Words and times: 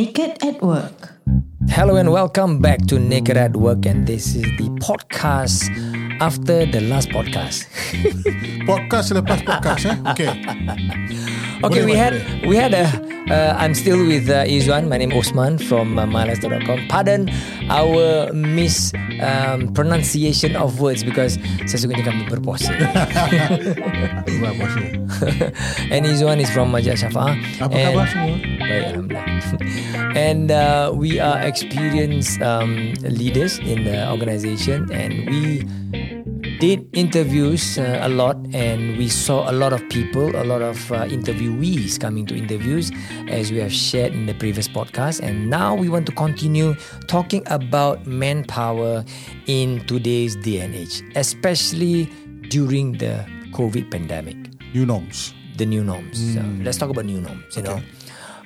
Naked 0.00 0.42
at 0.42 0.62
Work. 0.62 1.12
Hello 1.68 1.96
and 1.96 2.10
welcome 2.10 2.58
back 2.58 2.86
to 2.86 2.98
Naked 2.98 3.36
at 3.36 3.54
Work, 3.54 3.84
and 3.84 4.06
this 4.06 4.34
is 4.34 4.48
the 4.56 4.72
podcast 4.80 5.68
after 6.22 6.64
the 6.64 6.80
last 6.80 7.12
podcast. 7.12 7.68
Podcast 8.64 9.12
selepas 9.12 9.44
podcast 9.44 9.84
eh. 9.84 9.96
Okay. 10.08 10.32
Okay, 11.60 11.84
we 11.84 11.92
had 11.92 12.16
we 12.48 12.56
had 12.56 12.72
a. 12.72 12.88
Uh, 13.30 13.54
I'm 13.56 13.74
still 13.74 14.00
with 14.08 14.28
uh, 14.32 14.48
Izwan. 14.48 14.88
My 14.88 14.96
name 14.96 15.12
is 15.12 15.28
Osman 15.28 15.58
from 15.58 15.98
uh, 15.98 16.06
mylastar.com. 16.06 16.88
Pardon 16.88 17.28
our 17.68 18.32
mis 18.32 18.90
um, 19.20 19.68
pronunciation 19.76 20.56
of 20.56 20.80
words 20.80 21.04
because 21.04 21.36
sesungguhnya 21.68 22.08
kami 22.08 22.24
berpuasa. 22.32 22.72
Buat 24.40 24.54
puasa. 24.56 24.80
and 25.94 26.08
Izwan 26.08 26.40
is 26.40 26.48
from 26.48 26.72
Majid 26.72 26.96
Shafa. 26.96 27.36
Apa 27.60 27.70
khabar 27.76 28.08
semua? 28.08 28.36
Baik, 28.40 28.84
Alhamdulillah. 28.96 29.26
and 30.16 30.48
uh, 30.48 30.90
we 30.96 31.20
are 31.20 31.38
experienced 31.44 32.40
um, 32.40 32.96
leaders 33.04 33.60
in 33.60 33.84
the 33.84 34.08
organisation 34.08 34.88
and 34.90 35.28
we 35.28 35.62
did 36.60 36.86
interviews 36.92 37.78
uh, 37.78 38.00
a 38.02 38.08
lot 38.10 38.36
and 38.52 38.98
we 38.98 39.08
saw 39.08 39.50
a 39.50 39.54
lot 39.54 39.72
of 39.72 39.80
people, 39.88 40.28
a 40.36 40.44
lot 40.44 40.60
of 40.60 40.92
uh, 40.92 41.06
interviewees 41.06 41.98
coming 41.98 42.26
to 42.26 42.36
interviews 42.36 42.92
as 43.28 43.50
we 43.50 43.56
have 43.56 43.72
shared 43.72 44.12
in 44.12 44.26
the 44.26 44.34
previous 44.34 44.68
podcast. 44.68 45.22
And 45.22 45.48
now 45.48 45.74
we 45.74 45.88
want 45.88 46.04
to 46.06 46.12
continue 46.12 46.74
talking 47.06 47.42
about 47.46 48.06
manpower 48.06 49.06
in 49.46 49.80
today's 49.86 50.36
day 50.36 50.60
and 50.60 50.74
age, 50.74 51.02
especially 51.16 52.04
during 52.50 52.92
the 52.98 53.24
COVID 53.52 53.90
pandemic 53.90 54.36
New 54.74 54.84
norms. 54.84 55.32
the 55.56 55.64
new 55.64 55.82
norms. 55.82 56.34
So 56.34 56.44
let's 56.60 56.76
talk 56.76 56.90
about 56.90 57.06
new 57.06 57.22
norms. 57.22 57.56
You 57.56 57.62
know, 57.62 57.80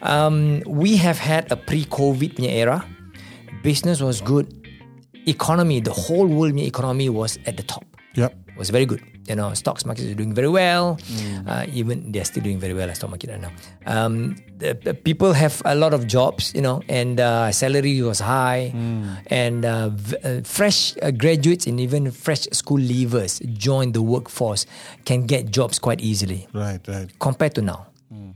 um, 0.02 0.62
we 0.66 0.96
have 0.96 1.18
had 1.18 1.50
a 1.50 1.56
pre-COVID 1.56 2.38
era. 2.38 2.86
Business 3.64 4.00
was 4.00 4.20
good. 4.20 4.46
Economy, 5.26 5.80
the 5.80 5.92
whole 5.92 6.26
world 6.26 6.56
economy 6.58 7.08
was 7.08 7.38
at 7.46 7.56
the 7.56 7.62
top. 7.64 7.84
Yep. 8.14 8.34
Was 8.56 8.70
very 8.70 8.86
good. 8.86 9.02
You 9.26 9.34
know, 9.34 9.50
stocks 9.54 9.82
markets 9.88 10.06
are 10.06 10.14
doing 10.14 10.30
very 10.36 10.48
well. 10.52 11.00
Uh, 11.48 11.66
even 11.72 12.12
they're 12.12 12.24
still 12.28 12.44
doing 12.44 12.60
very 12.60 12.70
well. 12.74 12.86
As 12.90 12.98
stock 13.02 13.10
market 13.10 13.30
right 13.34 13.40
now. 13.40 13.50
Um, 13.88 14.36
the, 14.58 14.78
the 14.78 14.94
people 14.94 15.32
have 15.32 15.58
a 15.64 15.74
lot 15.74 15.90
of 15.94 16.06
jobs. 16.06 16.52
You 16.54 16.62
know, 16.62 16.82
and 16.86 17.18
uh, 17.18 17.50
salary 17.50 17.98
was 18.02 18.20
high, 18.20 18.70
and 19.26 19.64
uh, 19.64 19.88
v- 19.90 20.16
uh, 20.22 20.40
fresh 20.46 20.94
uh, 21.02 21.10
graduates 21.10 21.66
and 21.66 21.80
even 21.80 22.12
fresh 22.14 22.46
school 22.54 22.78
leavers 22.78 23.42
join 23.58 23.90
the 23.90 24.02
workforce 24.02 24.66
can 25.04 25.26
get 25.26 25.50
jobs 25.50 25.80
quite 25.82 25.98
easily 26.00 26.46
Right, 26.54 26.78
right. 26.86 27.10
compared 27.18 27.54
to 27.56 27.62
now. 27.62 27.90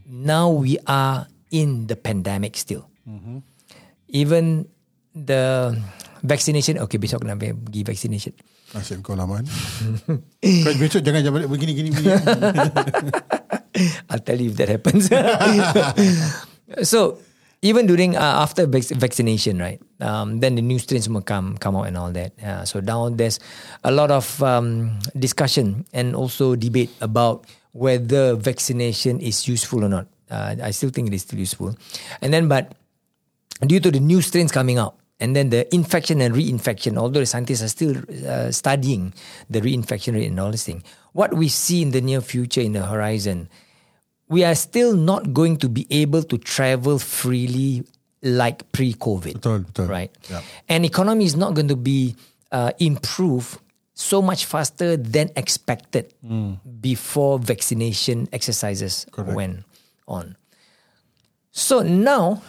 Now 0.09 0.49
we 0.51 0.75
are 0.83 1.27
in 1.47 1.87
the 1.87 1.95
pandemic 1.95 2.57
still. 2.57 2.89
Even 4.09 4.67
the 5.13 5.77
vaccination, 6.25 6.77
okay 6.81 6.97
besok 6.97 7.21
kena 7.21 7.37
pergi 7.37 7.85
vaccination. 7.85 8.33
Nasib 8.69 9.01
kau 9.01 9.17
lama 9.17 9.41
kan. 9.41 9.47
kau 10.41 10.73
besok 10.77 11.01
jangan 11.01 11.25
jangan 11.25 11.35
balik 11.41 11.49
begini 11.49 11.71
gini 11.73 11.89
begini. 11.89 12.21
I'll 14.13 14.21
tell 14.21 14.37
you 14.37 14.53
if 14.53 14.55
that 14.61 14.69
happens. 14.69 15.09
so 16.91 17.17
even 17.61 17.87
during 17.89 18.13
uh, 18.13 18.45
after 18.45 18.69
vac- 18.69 18.93
vaccination, 18.93 19.57
right? 19.57 19.81
Um, 19.99 20.39
then 20.39 20.53
the 20.55 20.61
new 20.61 20.77
strains 20.77 21.09
will 21.09 21.25
come 21.25 21.57
come 21.57 21.75
out 21.75 21.89
and 21.89 21.97
all 21.97 22.11
that. 22.13 22.37
Yeah, 22.37 22.63
so 22.63 22.79
now 22.79 23.09
there's 23.09 23.39
a 23.83 23.91
lot 23.91 24.11
of 24.11 24.27
um, 24.43 24.99
discussion 25.17 25.85
and 25.89 26.13
also 26.15 26.53
debate 26.55 26.93
about 27.01 27.49
whether 27.73 28.35
vaccination 28.35 29.19
is 29.19 29.47
useful 29.47 29.81
or 29.83 29.89
not. 29.89 30.05
Uh, 30.29 30.61
I 30.61 30.71
still 30.71 30.93
think 30.93 31.09
it 31.09 31.13
is 31.17 31.25
still 31.25 31.39
useful. 31.39 31.73
And 32.21 32.29
then, 32.29 32.47
but 32.47 32.77
due 33.65 33.79
to 33.81 33.89
the 33.89 33.99
new 33.99 34.21
strains 34.21 34.51
coming 34.53 34.77
out, 34.77 34.98
and 35.19 35.35
then 35.35 35.49
the 35.49 35.73
infection 35.73 36.21
and 36.21 36.33
reinfection, 36.33 36.97
although 36.97 37.19
the 37.19 37.25
scientists 37.25 37.61
are 37.61 37.67
still 37.67 37.95
uh, 38.27 38.51
studying 38.51 39.13
the 39.49 39.61
reinfection 39.61 40.13
rate 40.13 40.27
and 40.27 40.39
all 40.39 40.51
this 40.51 40.65
thing, 40.65 40.83
what 41.13 41.33
we 41.33 41.47
see 41.47 41.81
in 41.81 41.91
the 41.91 42.01
near 42.01 42.21
future 42.21 42.61
in 42.61 42.73
the 42.73 42.85
horizon, 42.85 43.49
we 44.29 44.43
are 44.43 44.55
still 44.55 44.95
not 44.95 45.33
going 45.33 45.57
to 45.57 45.67
be 45.67 45.87
able 45.89 46.23
to 46.23 46.37
travel 46.37 46.99
freely 46.99 47.83
like 48.21 48.71
pre-COVID. 48.71 49.33
Betul, 49.33 49.59
betul. 49.59 49.87
Right. 49.87 50.11
Yeah. 50.29 50.41
And 50.67 50.85
economy 50.85 51.25
is 51.25 51.35
not 51.35 51.53
going 51.53 51.67
to 51.67 51.75
be 51.75 52.15
uh, 52.51 52.71
improved 52.79 53.59
so 53.93 54.21
much 54.21 54.45
faster 54.45 54.95
than 54.95 55.29
expected 55.35 56.13
before 56.79 57.37
vaccination 57.37 58.29
exercises 58.31 59.05
Correct. 59.11 59.35
went 59.35 59.65
on. 60.07 60.37
So 61.51 61.81
now 61.81 62.41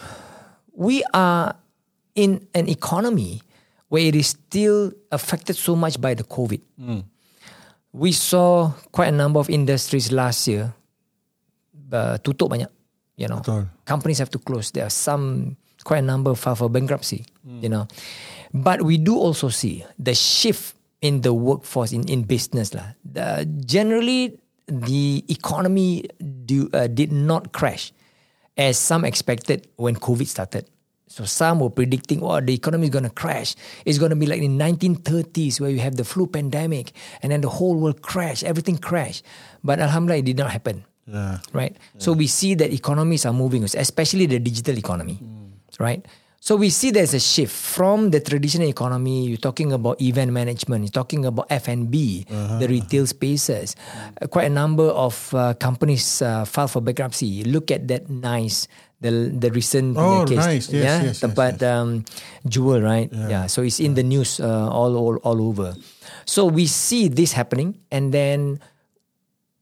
we 0.73 1.03
are 1.13 1.55
in 2.15 2.47
an 2.53 2.67
economy 2.67 3.41
where 3.89 4.03
it 4.03 4.15
is 4.15 4.27
still 4.35 4.91
affected 5.11 5.55
so 5.55 5.75
much 5.75 5.99
by 5.99 6.13
the 6.13 6.23
COVID. 6.23 6.61
We 7.91 8.11
saw 8.13 8.71
quite 8.91 9.11
a 9.11 9.15
number 9.15 9.39
of 9.39 9.49
industries 9.49 10.11
last 10.11 10.47
year 10.47 10.71
uh, 11.91 12.17
tutup 12.23 12.49
banyak. 12.49 12.71
You 13.19 13.27
know, 13.27 13.43
Betul. 13.43 13.67
companies 13.85 14.17
have 14.23 14.31
to 14.31 14.39
close. 14.39 14.71
There 14.71 14.87
are 14.87 14.93
some 14.93 15.57
quite 15.83 15.99
a 15.99 16.07
number 16.07 16.33
file 16.35 16.55
for 16.55 16.69
bankruptcy. 16.69 17.27
You 17.43 17.69
know, 17.69 17.87
but 18.53 18.81
we 18.81 18.97
do 18.97 19.17
also 19.17 19.49
see 19.49 19.83
the 19.99 20.15
shift 20.15 20.75
in 21.03 21.21
the 21.21 21.33
workforce 21.35 21.91
in 21.91 22.07
in 22.07 22.23
business 22.23 22.73
lah. 22.73 22.95
The, 23.03 23.43
generally, 23.65 24.39
the 24.71 25.25
economy 25.27 26.07
do, 26.47 26.71
uh, 26.71 26.87
did 26.87 27.11
not 27.11 27.51
crash 27.51 27.91
as 28.55 28.79
some 28.79 29.03
expected 29.03 29.67
when 29.75 29.99
COVID 29.99 30.27
started. 30.27 30.70
So 31.11 31.25
some 31.25 31.59
were 31.59 31.69
predicting, 31.69 32.23
oh, 32.23 32.39
the 32.39 32.53
economy 32.53 32.85
is 32.85 32.89
going 32.89 33.03
to 33.03 33.09
crash. 33.11 33.55
It's 33.83 33.99
going 33.99 34.11
to 34.11 34.15
be 34.15 34.25
like 34.27 34.39
in 34.41 34.57
1930s 34.57 35.59
where 35.59 35.69
you 35.69 35.79
have 35.79 35.97
the 35.99 36.05
flu 36.07 36.25
pandemic 36.25 36.93
and 37.21 37.33
then 37.33 37.41
the 37.41 37.49
whole 37.49 37.75
world 37.75 38.01
crash, 38.01 38.43
everything 38.47 38.77
crashed. 38.77 39.25
But 39.61 39.79
alhamdulillah, 39.83 40.19
it 40.19 40.25
did 40.25 40.37
not 40.37 40.51
happen 40.51 40.85
Yeah. 41.05 41.39
right? 41.51 41.75
So 41.99 42.13
we 42.15 42.27
see 42.27 42.55
that 42.55 42.71
economies 42.71 43.25
are 43.27 43.33
moving, 43.35 43.67
especially 43.67 44.25
the 44.25 44.39
digital 44.39 44.77
economy, 44.77 45.19
mm. 45.21 45.51
right? 45.83 46.05
So 46.41 46.57
we 46.57 46.73
see 46.73 46.89
there's 46.89 47.13
a 47.13 47.21
shift 47.21 47.53
from 47.53 48.09
the 48.09 48.17
traditional 48.19 48.65
economy. 48.67 49.29
You're 49.29 49.37
talking 49.37 49.69
about 49.71 50.01
event 50.01 50.33
management. 50.33 50.81
You're 50.89 50.97
talking 50.97 51.21
about 51.23 51.45
F 51.53 51.69
and 51.69 51.85
B, 51.93 52.25
the 52.57 52.65
retail 52.65 53.05
spaces. 53.05 53.77
Uh, 54.17 54.25
quite 54.25 54.49
a 54.49 54.53
number 54.53 54.89
of 54.89 55.13
uh, 55.37 55.53
companies 55.61 56.17
uh, 56.25 56.43
file 56.49 56.67
for 56.67 56.81
bankruptcy. 56.81 57.45
Look 57.45 57.69
at 57.69 57.85
that 57.93 58.09
nice. 58.09 58.65
The 59.01 59.29
the 59.29 59.53
recent 59.53 59.97
Oh, 59.97 60.25
case, 60.25 60.37
nice. 60.37 60.65
Yes, 60.69 60.81
yeah, 60.81 60.81
yes, 60.81 61.05
yes, 61.05 61.17
tempat 61.21 61.61
um, 61.61 62.05
Jewel, 62.49 62.81
right? 62.81 63.09
Yeah. 63.13 63.45
So 63.45 63.61
it's 63.61 63.77
in 63.77 63.93
the 63.93 64.01
news 64.05 64.41
uh, 64.41 64.65
all, 64.69 64.97
all 64.97 65.21
all 65.21 65.41
over. 65.45 65.77
So 66.25 66.49
we 66.49 66.65
see 66.65 67.05
this 67.09 67.33
happening, 67.37 67.77
and 67.93 68.09
then 68.13 68.61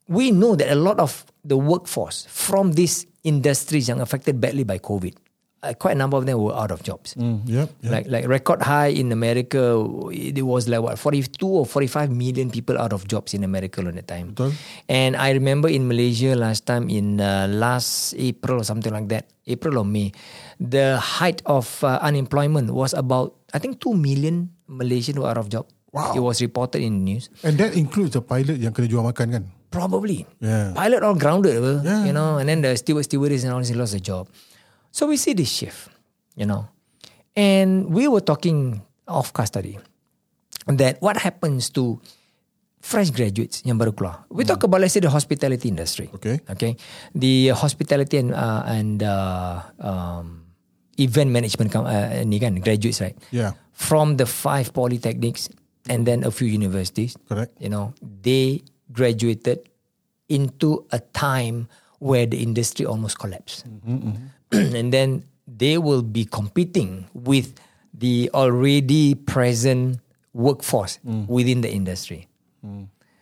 we 0.08 0.32
know 0.32 0.56
that 0.56 0.72
a 0.72 0.80
lot 0.80 1.00
of 1.00 1.24
the 1.44 1.56
workforce 1.60 2.24
from 2.32 2.76
these 2.80 3.04
industries 3.24 3.88
yang 3.92 4.00
affected 4.00 4.40
badly 4.40 4.64
by 4.68 4.76
COVID, 4.80 5.16
uh, 5.64 5.74
quite 5.76 5.94
a 5.96 6.00
number 6.00 6.16
of 6.18 6.26
them 6.26 6.40
were 6.40 6.56
out 6.56 6.72
of 6.72 6.84
jobs. 6.84 7.16
Mm, 7.16 7.44
yep, 7.46 7.70
yep. 7.82 7.92
Like 7.92 8.06
like 8.08 8.26
record 8.28 8.62
high 8.64 8.92
in 8.92 9.12
America, 9.12 9.80
it 10.12 10.42
was 10.46 10.68
like 10.68 10.82
what 10.82 10.98
42 10.98 11.36
or 11.44 11.66
45 11.66 12.12
million 12.12 12.50
people 12.52 12.78
out 12.80 12.94
of 12.94 13.08
jobs 13.08 13.34
in 13.34 13.44
America 13.44 13.82
at 13.84 13.96
the 13.96 14.02
time. 14.04 14.32
Betul. 14.34 14.54
And 14.88 15.16
I 15.16 15.32
remember 15.36 15.68
in 15.68 15.88
Malaysia 15.88 16.36
last 16.36 16.66
time 16.66 16.88
in 16.90 17.20
uh, 17.20 17.48
last 17.50 18.16
April 18.18 18.62
or 18.62 18.66
something 18.66 18.92
like 18.94 19.10
that, 19.10 19.28
April 19.48 19.78
or 19.80 19.86
May, 19.86 20.12
the 20.60 20.98
height 20.98 21.42
of 21.46 21.68
uh, 21.84 22.00
unemployment 22.02 22.72
was 22.72 22.94
about 22.94 23.36
I 23.54 23.60
think 23.60 23.82
2 23.82 23.94
million 23.96 24.52
Malaysian 24.70 25.20
were 25.20 25.28
out 25.28 25.38
of 25.38 25.50
job. 25.50 25.66
Wow. 25.92 26.14
It 26.14 26.22
was 26.22 26.38
reported 26.42 26.86
in 26.86 27.04
news. 27.04 27.34
And 27.42 27.58
that 27.58 27.74
includes 27.74 28.14
the 28.14 28.22
pilot 28.22 28.62
yang 28.62 28.78
kena 28.78 28.86
jual 28.86 29.02
makan 29.02 29.34
kan? 29.34 29.44
Probably. 29.74 30.26
Yeah. 30.38 30.74
Pilot 30.78 31.02
all 31.02 31.18
grounded, 31.18 31.58
Yeah. 31.82 32.06
you 32.06 32.14
know, 32.14 32.38
and 32.38 32.46
then 32.50 32.62
the 32.62 32.78
steward, 32.78 33.06
stewardess 33.10 33.42
and 33.42 33.54
all 33.54 33.62
this 33.62 33.74
lost 33.74 33.98
their 33.98 34.02
job. 34.06 34.30
So 34.92 35.08
we 35.08 35.18
see 35.18 35.34
this 35.34 35.50
shift, 35.50 35.90
you 36.36 36.46
know. 36.46 36.68
And 37.36 37.94
we 37.94 38.08
were 38.08 38.22
talking 38.22 38.82
off 39.08 39.34
custody 39.34 39.80
that 40.68 41.02
what 41.02 41.18
happens 41.18 41.70
to 41.72 42.02
fresh 42.82 43.12
graduates 43.12 43.64
yang 43.66 43.78
baru 43.78 43.92
keluar. 43.92 44.24
We 44.32 44.44
talk 44.44 44.64
about 44.64 44.82
let's 44.82 44.96
say 44.96 45.04
the 45.04 45.12
hospitality 45.12 45.68
industry. 45.70 46.10
Okay. 46.16 46.40
Okay. 46.50 46.76
The 47.16 47.52
hospitality 47.56 48.18
and 48.18 48.32
uh, 48.34 48.64
and 48.66 49.04
uh, 49.04 49.64
um, 49.80 50.48
event 51.00 51.32
management 51.32 51.76
uh, 51.76 52.24
ni 52.24 52.40
kan 52.40 52.60
graduates 52.60 53.00
right. 53.04 53.16
Yeah. 53.32 53.56
From 53.72 54.20
the 54.20 54.28
five 54.28 54.76
polytechnics 54.76 55.48
and 55.88 56.04
then 56.04 56.24
a 56.28 56.32
few 56.32 56.48
universities 56.48 57.16
Correct. 57.28 57.56
you 57.60 57.72
know, 57.72 57.96
they 58.04 58.64
graduated 58.92 59.64
into 60.28 60.86
a 60.92 61.00
time 61.16 61.68
where 62.00 62.26
the 62.26 62.44
industry 62.44 62.86
almost 62.86 63.20
collapsed. 63.20 63.66
and 64.76 64.94
then 64.94 65.24
they 65.48 65.78
will 65.78 66.02
be 66.02 66.26
competing 66.26 67.08
with 67.14 67.54
the 67.94 68.30
already 68.34 69.16
present 69.16 70.00
workforce 70.34 71.00
within 71.04 71.62
the 71.62 71.72
industry. 71.72 72.28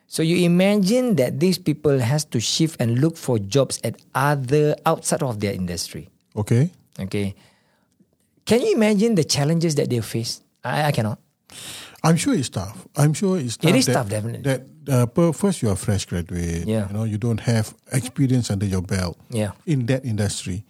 So 0.07 0.24
you 0.24 0.45
imagine 0.45 1.15
that 1.15 1.39
these 1.39 1.57
people 1.57 2.00
has 2.00 2.24
to 2.31 2.39
shift 2.39 2.79
and 2.79 3.00
look 3.00 3.18
for 3.18 3.39
jobs 3.39 3.79
at 3.83 4.00
other 4.15 4.75
outside 4.85 5.21
of 5.21 5.39
their 5.39 5.51
industry. 5.51 6.09
Okay. 6.35 6.71
Okay. 7.00 7.35
Can 8.45 8.62
you 8.62 8.74
imagine 8.74 9.15
the 9.15 9.25
challenges 9.25 9.75
that 9.75 9.89
they 9.89 10.00
face? 10.00 10.41
I, 10.63 10.88
I 10.88 10.91
cannot. 10.91 11.19
I'm 12.03 12.15
sure 12.15 12.33
it's 12.38 12.49
tough. 12.49 12.88
I'm 12.95 13.13
sure 13.13 13.39
it's 13.39 13.57
tough. 13.57 13.69
It 13.73 13.75
is 13.75 13.85
that, 13.88 13.94
tough, 13.94 14.09
definitely. 14.09 14.41
That 14.45 14.61
uh, 14.88 15.31
first 15.33 15.61
you're 15.61 15.73
a 15.73 15.75
fresh 15.75 16.05
graduate. 16.05 16.63
Yeah. 16.69 16.88
You 16.88 16.94
know, 16.94 17.03
you 17.03 17.17
don't 17.17 17.41
have 17.41 17.73
experience 17.91 18.51
under 18.51 18.65
your 18.65 18.81
belt. 18.85 19.17
Yeah. 19.33 19.51
In 19.65 19.85
that 19.88 20.05
industry, 20.05 20.63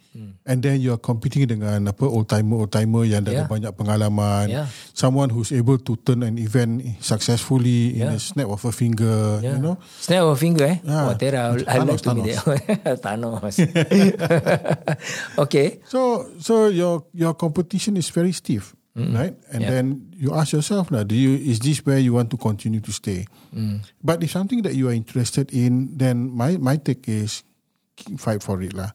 and 0.48 0.58
then 0.64 0.80
you're 0.82 0.98
competing 0.98 1.46
dengan 1.46 1.86
apa 1.86 2.02
old 2.02 2.26
timer 2.26 2.64
old 2.66 2.72
timer 2.74 3.06
yang 3.06 3.22
dah 3.22 3.30
ada 3.30 3.44
Yeah. 3.44 3.46
banyak 3.46 3.70
pengalaman. 3.76 4.44
Yeah. 4.50 4.66
Someone 4.96 5.30
who's 5.30 5.52
able 5.54 5.78
to 5.78 5.94
turn 6.02 6.26
an 6.26 6.40
event 6.42 6.82
successfully 6.98 7.94
in 8.00 8.08
a 8.10 8.16
Yeah. 8.16 8.18
snap 8.18 8.48
of 8.50 8.64
a 8.66 8.72
finger. 8.74 9.38
Yeah. 9.44 9.60
You 9.60 9.62
know. 9.62 9.76
Snap 10.02 10.26
of 10.26 10.34
a 10.34 10.38
finger, 10.40 10.64
eh? 10.66 10.78
Ah. 10.88 11.12
Oh, 11.12 11.14
Tera, 11.14 11.54
I 11.54 11.78
Thanos, 11.78 11.86
like 11.86 12.02
to 12.02 12.10
be 12.18 12.22
there. 12.34 12.96
Thanos. 13.04 13.54
okay. 15.44 15.78
So 15.92 16.26
so 16.42 16.68
your 16.72 17.06
your 17.14 17.34
competition 17.38 17.96
is 17.96 18.10
very 18.10 18.32
stiff, 18.34 18.74
Mm-hmm. 18.98 19.14
right? 19.16 19.34
And 19.54 19.62
Yeah. 19.62 19.70
then 19.70 19.84
you 20.18 20.34
ask 20.34 20.50
yourself 20.52 20.90
now, 20.90 21.02
do 21.06 21.14
you 21.14 21.38
is 21.38 21.60
this 21.62 21.78
where 21.86 21.98
you 22.02 22.12
want 22.18 22.30
to 22.30 22.36
continue 22.36 22.80
to 22.82 22.90
stay? 22.92 23.26
Mm. 23.54 23.86
But 24.02 24.22
if 24.26 24.30
something 24.34 24.62
that 24.66 24.74
you 24.74 24.88
are 24.90 24.96
interested 24.96 25.54
in, 25.54 25.94
then 25.94 26.34
my 26.34 26.58
my 26.58 26.76
take 26.82 27.06
is 27.06 27.46
fight 28.18 28.42
for 28.42 28.58
it 28.62 28.74
lah. 28.74 28.90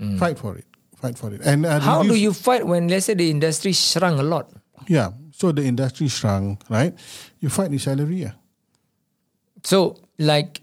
Mm. 0.00 0.16
Fight 0.18 0.40
for 0.40 0.56
it. 0.56 0.64
Fight 0.96 1.18
for 1.20 1.28
it. 1.34 1.42
And 1.44 1.66
uh, 1.66 1.80
How 1.84 2.00
do 2.06 2.14
you 2.16 2.32
fight 2.32 2.64
when, 2.64 2.88
let's 2.88 3.06
say, 3.10 3.14
the 3.18 3.28
industry 3.28 3.72
shrunk 3.76 4.20
a 4.20 4.24
lot? 4.24 4.48
Yeah. 4.88 5.12
So 5.34 5.50
the 5.52 5.66
industry 5.66 6.06
shrunk, 6.08 6.62
right? 6.70 6.94
You 7.42 7.50
fight 7.50 7.70
the 7.74 7.78
salary. 7.82 8.22
Yeah. 8.22 8.38
So, 9.64 9.98
like, 10.18 10.60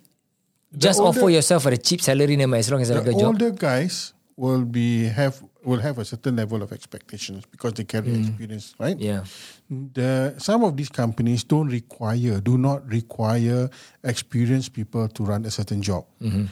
just 0.76 1.00
older- 1.00 1.20
offer 1.20 1.30
yourself 1.30 1.66
at 1.68 1.74
a 1.74 1.82
cheap 1.82 2.02
salary 2.02 2.36
as 2.40 2.72
long 2.72 2.82
as 2.82 2.92
I 2.92 3.00
The 3.04 3.10
a 3.12 3.14
job. 3.14 3.24
older 3.36 3.52
guys 3.52 4.14
will 4.38 4.64
be 4.66 5.06
have 5.12 5.44
will 5.64 5.80
have 5.80 5.98
a 6.00 6.06
certain 6.06 6.36
level 6.36 6.62
of 6.64 6.72
expectations 6.72 7.44
because 7.52 7.74
they 7.74 7.84
carry 7.84 8.08
mm. 8.08 8.28
experience, 8.28 8.76
right? 8.80 8.98
Yeah. 9.00 9.24
the 9.70 10.34
some 10.38 10.64
of 10.64 10.76
these 10.76 10.90
companies 10.90 11.44
don't 11.44 11.70
require 11.70 12.42
do 12.42 12.58
not 12.58 12.82
require 12.90 13.70
experienced 14.04 14.74
people 14.74 15.08
to 15.08 15.24
run 15.24 15.46
a 15.46 15.52
certain 15.52 15.82
job 15.82 16.06
mm-hmm. 16.22 16.46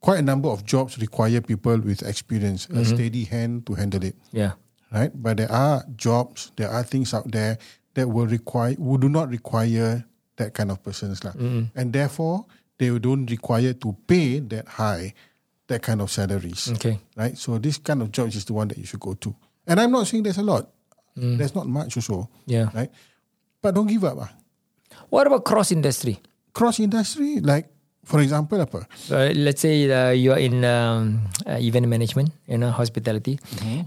quite 0.00 0.18
a 0.18 0.22
number 0.22 0.48
of 0.48 0.64
jobs 0.64 0.98
require 1.00 1.40
people 1.40 1.78
with 1.80 2.02
experience 2.02 2.66
a 2.66 2.72
mm-hmm. 2.72 2.84
steady 2.84 3.24
hand 3.24 3.64
to 3.64 3.72
handle 3.74 4.04
it 4.04 4.14
Yeah. 4.30 4.52
right 4.92 5.10
but 5.14 5.38
there 5.40 5.50
are 5.50 5.84
jobs 5.96 6.52
there 6.56 6.68
are 6.68 6.82
things 6.84 7.14
out 7.14 7.30
there 7.32 7.56
that 7.94 8.08
will 8.08 8.26
require 8.26 8.74
who 8.74 8.98
do 8.98 9.08
not 9.08 9.30
require 9.32 10.04
that 10.36 10.52
kind 10.52 10.70
of 10.70 10.82
persons 10.84 11.24
lah. 11.24 11.32
Mm-hmm. 11.32 11.72
and 11.72 11.92
therefore 11.92 12.44
they 12.76 12.92
don't 12.98 13.24
require 13.30 13.72
to 13.72 13.96
pay 14.04 14.40
that 14.52 14.68
high 14.68 15.14
that 15.72 15.80
kind 15.82 16.00
of 16.04 16.12
salaries 16.12 16.68
Okay. 16.76 17.00
right? 17.16 17.32
So 17.36 17.56
this 17.58 17.80
kind 17.80 18.04
of 18.04 18.12
jobs 18.12 18.36
is 18.36 18.44
the 18.44 18.52
one 18.52 18.68
that 18.68 18.76
you 18.78 18.84
should 18.84 19.00
go 19.00 19.16
to. 19.24 19.32
And 19.66 19.80
I'm 19.80 19.90
not 19.90 20.06
saying 20.06 20.22
there's 20.28 20.38
a 20.38 20.44
lot. 20.44 20.68
There's 21.16 21.52
not 21.56 21.68
much 21.68 21.96
also, 21.96 22.28
Yeah. 22.46 22.68
right? 22.72 22.88
But 23.60 23.74
don't 23.76 23.86
give 23.86 24.04
up. 24.04 24.16
Ah. 24.20 24.30
What 25.12 25.26
about 25.28 25.44
cross 25.44 25.72
industry? 25.72 26.20
Cross 26.56 26.80
industry, 26.80 27.40
like 27.40 27.68
for 28.02 28.18
example, 28.18 28.58
apa? 28.58 28.88
Uh, 29.12 29.30
let's 29.38 29.62
say 29.62 29.86
uh, 29.86 30.10
you 30.10 30.32
are 30.34 30.40
in 30.42 30.64
um, 30.66 31.22
uh, 31.46 31.54
event 31.62 31.86
management, 31.86 32.32
you 32.50 32.58
know, 32.58 32.72
hospitality, 32.74 33.38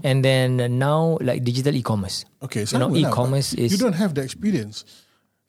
and 0.02 0.24
then 0.24 0.56
uh, 0.56 0.70
now 0.70 1.18
like 1.20 1.44
digital 1.44 1.74
e-commerce. 1.76 2.24
Okay, 2.40 2.64
You 2.64 2.78
know, 2.80 2.94
e-commerce 2.96 3.52
is- 3.52 3.74
you 3.74 3.78
don't 3.78 3.98
have 3.98 4.14
the 4.16 4.22
experience, 4.24 4.86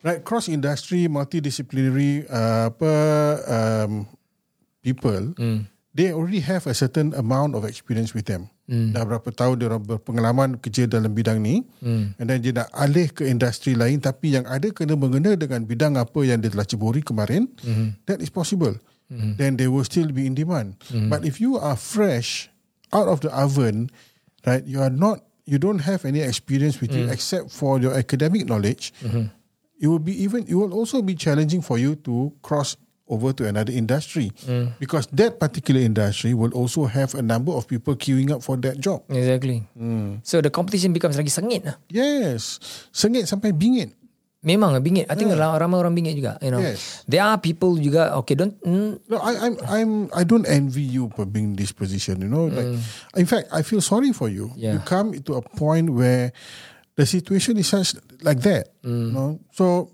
right? 0.04 0.20
Cross 0.20 0.50
industry, 0.52 1.08
multidisciplinary, 1.08 2.28
uh, 2.28 2.74
apa 2.74 2.92
um, 3.48 3.92
people, 4.84 5.32
Hmm. 5.40 5.64
They 5.98 6.14
already 6.14 6.46
have 6.46 6.70
a 6.70 6.76
certain 6.78 7.10
amount 7.18 7.58
of 7.58 7.66
experience 7.66 8.14
with 8.14 8.30
them. 8.30 8.54
Hmm. 8.70 8.94
Dah 8.94 9.02
berapa 9.02 9.26
tahun 9.34 9.58
dia 9.58 9.66
orang 9.74 9.82
berpengalaman 9.82 10.50
kerja 10.62 10.86
dalam 10.86 11.10
bidang 11.18 11.42
ni, 11.42 11.66
Hmm. 11.82 12.14
and 12.22 12.26
then 12.30 12.40
dia 12.46 12.54
nak 12.54 12.70
alih 12.78 13.10
ke 13.10 13.26
industri 13.26 13.74
lain, 13.74 13.98
tapi 13.98 14.38
yang 14.38 14.46
ada 14.46 14.70
kena 14.70 14.94
mengena 14.94 15.34
dengan 15.34 15.66
bidang 15.66 15.98
apa 15.98 16.22
yang 16.22 16.38
dia 16.38 16.54
telah 16.54 16.70
ceburi 16.70 17.02
kemarin, 17.02 17.50
Hmm. 17.66 17.98
that 18.06 18.22
is 18.22 18.30
possible. 18.30 18.78
Then 19.08 19.56
they 19.56 19.72
will 19.72 19.88
still 19.88 20.12
be 20.12 20.28
in 20.28 20.36
demand. 20.36 20.76
Hmm. 20.92 21.08
But 21.08 21.24
if 21.24 21.40
you 21.40 21.56
are 21.56 21.80
fresh 21.80 22.52
out 22.92 23.08
of 23.08 23.24
the 23.24 23.32
oven, 23.32 23.88
right, 24.44 24.68
you 24.68 24.84
are 24.84 24.92
not, 24.92 25.24
you 25.48 25.56
don't 25.56 25.88
have 25.88 26.04
any 26.04 26.20
experience 26.20 26.84
with 26.84 26.92
Hmm. 26.92 27.08
you 27.08 27.16
except 27.16 27.48
for 27.56 27.80
your 27.80 27.96
academic 27.96 28.44
knowledge. 28.44 28.92
Mm-hmm. 29.00 29.32
It 29.80 29.88
will 29.88 30.04
be 30.04 30.12
even. 30.12 30.44
It 30.44 30.60
will 30.60 30.76
also 30.76 31.00
be 31.00 31.16
challenging 31.16 31.64
for 31.64 31.80
you 31.80 31.96
to 32.04 32.36
cross 32.44 32.76
over 33.08 33.32
to 33.32 33.48
another 33.48 33.72
industry 33.72 34.30
Mm. 34.44 34.76
because 34.78 35.08
that 35.16 35.40
particular 35.40 35.80
industry 35.80 36.36
will 36.36 36.52
also 36.52 36.86
have 36.86 37.16
a 37.16 37.24
number 37.24 37.56
of 37.56 37.64
people 37.66 37.96
queuing 37.96 38.30
up 38.30 38.44
for 38.44 38.60
that 38.60 38.78
job. 38.78 39.04
Exactly. 39.08 39.64
So 40.24 40.44
the 40.44 40.52
competition 40.52 40.92
becomes 40.92 41.16
lagi 41.16 41.32
sengit 41.32 41.64
lah. 41.64 41.76
Yes, 41.88 42.60
sengit 42.92 43.26
sampai 43.26 43.56
bingit. 43.56 43.96
Memang 44.46 44.70
lah, 44.72 44.80
bingit. 44.80 45.10
I 45.10 45.18
think 45.18 45.34
ra- 45.34 45.58
ramai 45.58 45.82
orang 45.82 45.98
bingit 45.98 46.14
juga. 46.14 46.38
You 46.40 46.54
know, 46.54 46.62
Yes. 46.62 47.04
there 47.10 47.26
are 47.26 47.36
people 47.42 47.74
juga. 47.76 48.14
Okay, 48.22 48.38
don't. 48.38 48.54
Mm, 48.62 49.02
No, 49.10 49.18
I, 49.20 49.32
I'm, 49.44 49.56
I'm, 49.66 49.92
I 50.14 50.24
don't 50.24 50.46
envy 50.48 50.86
you 50.86 51.10
for 51.18 51.26
being 51.26 51.52
in 51.52 51.58
this 51.58 51.74
position. 51.74 52.22
You 52.22 52.30
know, 52.30 52.48
like, 52.48 52.70
in 53.18 53.26
fact, 53.28 53.50
I 53.52 53.66
feel 53.66 53.82
sorry 53.82 54.14
for 54.14 54.30
you. 54.30 54.54
Mm. 54.54 54.62
Yeah. 54.62 54.74
You 54.78 54.80
come 54.86 55.18
to 55.26 55.42
a 55.42 55.44
point 55.44 55.90
where 55.90 56.32
the 56.96 57.04
situation 57.04 57.58
is 57.58 57.68
such 57.68 57.98
like 58.22 58.40
that. 58.46 58.72
Mm. 58.86 59.10
You 59.10 59.12
know, 59.12 59.30
so 59.52 59.90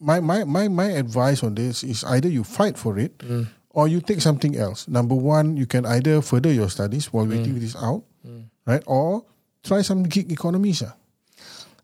my, 0.00 0.18
my, 0.20 0.44
my, 0.44 0.68
my 0.68 0.88
advice 0.96 1.44
on 1.44 1.54
this 1.54 1.84
is 1.84 2.02
either 2.04 2.28
you 2.28 2.42
fight 2.44 2.76
for 2.80 2.98
it 2.98 3.12
Mm. 3.20 3.46
or 3.70 3.86
you 3.86 4.00
take 4.00 4.20
something 4.20 4.56
else. 4.56 4.88
Number 4.88 5.14
one, 5.14 5.56
you 5.56 5.66
can 5.66 5.84
either 5.86 6.20
further 6.24 6.50
your 6.52 6.68
studies 6.72 7.12
while 7.12 7.26
Mm. 7.26 7.30
waiting 7.36 7.60
this 7.60 7.76
out, 7.76 8.02
right, 8.66 8.82
or 8.86 9.24
try 9.62 9.82
some 9.84 10.02
gig 10.08 10.32
economies. 10.32 10.82
ah. 10.82 10.96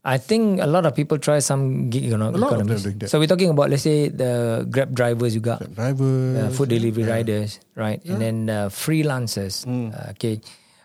I 0.07 0.23
think 0.23 0.63
a 0.63 0.71
lot 0.71 0.87
of 0.87 0.95
people 0.95 1.19
try 1.19 1.43
some 1.43 1.91
gig 1.91 2.07
of 2.15 2.23
them 2.23 2.31
economies. 2.39 2.87
So 3.11 3.19
we're 3.19 3.27
talking 3.27 3.51
about 3.51 3.75
let's 3.75 3.83
say 3.83 4.07
the 4.07 4.63
Grab 4.71 4.95
drivers 4.95 5.35
juga. 5.35 5.59
Driver, 5.75 6.47
uh, 6.47 6.51
food 6.55 6.71
delivery 6.71 7.03
riders, 7.03 7.59
right? 7.75 7.99
And 8.07 8.23
then 8.23 8.37
uh, 8.47 8.71
freelancers. 8.71 9.67
Hmm. 9.67 9.91
Uh, 9.91 10.15
okay, 10.15 10.39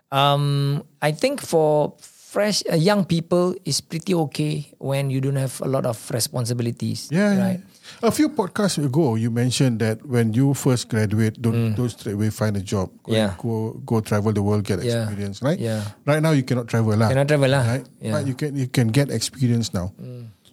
um, 0.10 0.81
I 1.06 1.13
think 1.13 1.38
for 1.38 1.94
fresh 2.31 2.63
uh, 2.72 2.80
young 2.80 3.04
people 3.04 3.51
is 3.68 3.83
pretty 3.83 4.16
okay 4.16 4.72
when 4.80 5.12
you 5.12 5.19
don't 5.19 5.36
have 5.36 5.60
a 5.60 5.68
lot 5.68 5.83
of 5.83 6.00
responsibilities. 6.16 7.12
Yeah, 7.12 7.35
yeah, 7.35 7.44
right. 7.44 7.59
yeah. 7.59 8.07
A 8.07 8.11
few 8.11 8.31
podcasts 8.31 8.80
ago, 8.80 9.19
you 9.19 9.28
mentioned 9.28 9.83
that 9.83 10.00
when 10.07 10.31
you 10.31 10.56
first 10.56 10.88
graduate, 10.88 11.35
don't 11.44 11.76
don't 11.76 11.92
straight 11.92 12.16
away 12.16 12.31
find 12.31 12.56
a 12.56 12.64
job. 12.64 12.88
Go, 13.04 13.11
Mm. 13.11 13.16
Yeah. 13.19 13.31
go 13.35 13.76
go 13.83 14.00
travel 14.00 14.31
the 14.31 14.40
world, 14.40 14.64
get 14.64 14.80
Yeah. 14.80 15.04
experience. 15.04 15.44
Right. 15.44 15.59
Yeah. 15.59 15.83
Right 16.07 16.23
now, 16.23 16.31
you 16.31 16.47
cannot 16.47 16.71
travel 16.71 16.95
lah. 16.95 17.11
Cannot 17.11 17.28
travel 17.28 17.52
lah. 17.52 17.68
Right. 17.68 17.83
Yeah. 18.00 18.07
Mm. 18.07 18.14
But 18.16 18.21
you 18.31 18.35
can 18.40 18.50
you 18.56 18.68
can 18.71 18.88
get 18.95 19.11
experience 19.11 19.76
now. 19.76 19.92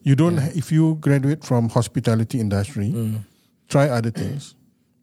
You 0.02 0.18
don't 0.18 0.42
ha- 0.42 0.50
if 0.58 0.74
you 0.74 0.98
graduate 0.98 1.46
from 1.46 1.70
hospitality 1.70 2.42
industry, 2.42 2.90
Mm. 2.90 3.22
try 3.70 3.86
other 3.86 4.10
things. 4.10 4.57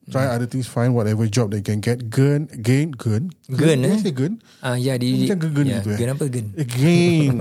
Try 0.06 0.30
other 0.30 0.46
things. 0.46 0.70
Find 0.70 0.94
whatever 0.94 1.26
job 1.26 1.50
you 1.58 1.66
can 1.66 1.82
get. 1.82 2.14
Gain, 2.14 2.46
gain, 2.62 2.94
gain. 2.94 3.34
Gain, 3.50 3.82
eh? 3.82 3.98
say 3.98 4.14
gain? 4.14 4.38
Ah, 4.62 4.78
yeah, 4.78 5.02
di, 5.02 5.26
Macam 5.26 5.50
gain 5.50 5.66
yeah, 5.66 5.82
gitu 5.82 5.90
eh. 5.90 5.98
Gain 5.98 6.10
apa 6.14 6.24
gain? 6.30 6.48
Gain. 6.54 7.36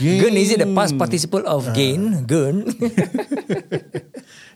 gain. 0.00 0.18
Gain 0.24 0.34
is 0.40 0.50
it 0.56 0.64
the 0.64 0.70
past 0.72 0.96
participle 0.96 1.44
of 1.44 1.68
Ah. 1.68 1.76
gain? 1.76 2.24
Gain. 2.24 2.64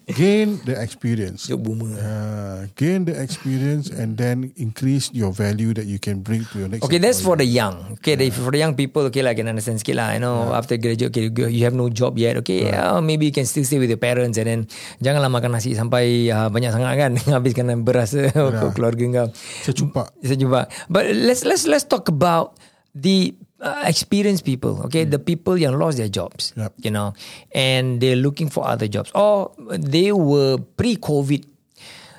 Gain 0.08 0.56
the 0.64 0.72
experience. 0.80 1.52
Joke 1.52 1.68
boomer. 1.68 1.92
Uh, 1.92 2.64
gain 2.80 3.04
the 3.04 3.12
experience 3.12 3.92
and 3.92 4.16
then 4.16 4.56
increase 4.56 5.12
your 5.12 5.36
value 5.36 5.76
that 5.76 5.84
you 5.84 6.00
can 6.00 6.24
bring 6.24 6.48
to 6.48 6.64
your 6.64 6.68
next. 6.72 6.80
Okay, 6.88 6.96
that's 6.96 7.20
for 7.20 7.36
the 7.36 7.44
young. 7.44 8.00
Okay, 8.00 8.16
the 8.16 8.32
for 8.32 8.48
the 8.48 8.56
young 8.56 8.72
people, 8.72 9.04
okay, 9.12 9.20
like 9.20 9.36
I 9.36 9.44
can 9.44 9.52
understand 9.52 9.84
sikit 9.84 10.00
lah. 10.00 10.16
You 10.16 10.24
know, 10.24 10.56
after 10.56 10.80
graduate, 10.80 11.12
okay, 11.12 11.28
you- 11.28 11.64
have 11.68 11.76
no 11.76 11.92
job 11.92 12.16
yet. 12.16 12.40
Okay, 12.40 12.72
yeah, 12.72 12.96
maybe 13.04 13.28
you 13.28 13.34
can 13.36 13.44
still 13.44 13.68
stay 13.68 13.76
with 13.76 13.92
your 13.92 14.00
parents 14.00 14.40
and 14.40 14.48
then 14.48 14.60
janganlah 15.04 15.28
makan 15.28 15.52
nasi 15.52 15.76
sampai 15.76 16.32
uh, 16.32 16.48
banyak 16.48 16.72
sangat 16.72 16.94
kan, 16.96 17.12
habiskan 17.36 17.68
beras 17.84 18.16
keluarga 18.76 19.04
kau. 19.12 19.28
Secumpak. 19.68 20.16
Sejumpa. 20.24 20.72
But 20.88 21.12
let's 21.12 21.44
let's 21.44 21.68
let's 21.68 21.84
talk 21.84 22.08
about 22.08 22.56
the 22.96 23.36
uh, 23.60 23.84
experienced 23.86 24.44
people. 24.44 24.82
Okay, 24.86 25.04
the 25.04 25.18
people 25.18 25.56
yang 25.58 25.78
lost 25.78 25.98
their 25.98 26.08
jobs. 26.08 26.52
Yup. 26.56 26.72
You 26.78 26.90
know, 26.90 27.14
and 27.52 28.00
they're 28.00 28.16
looking 28.16 28.48
for 28.48 28.66
other 28.66 28.88
jobs, 28.88 29.10
or 29.14 29.52
they 29.68 30.12
were 30.12 30.58
pre-COVID. 30.58 31.44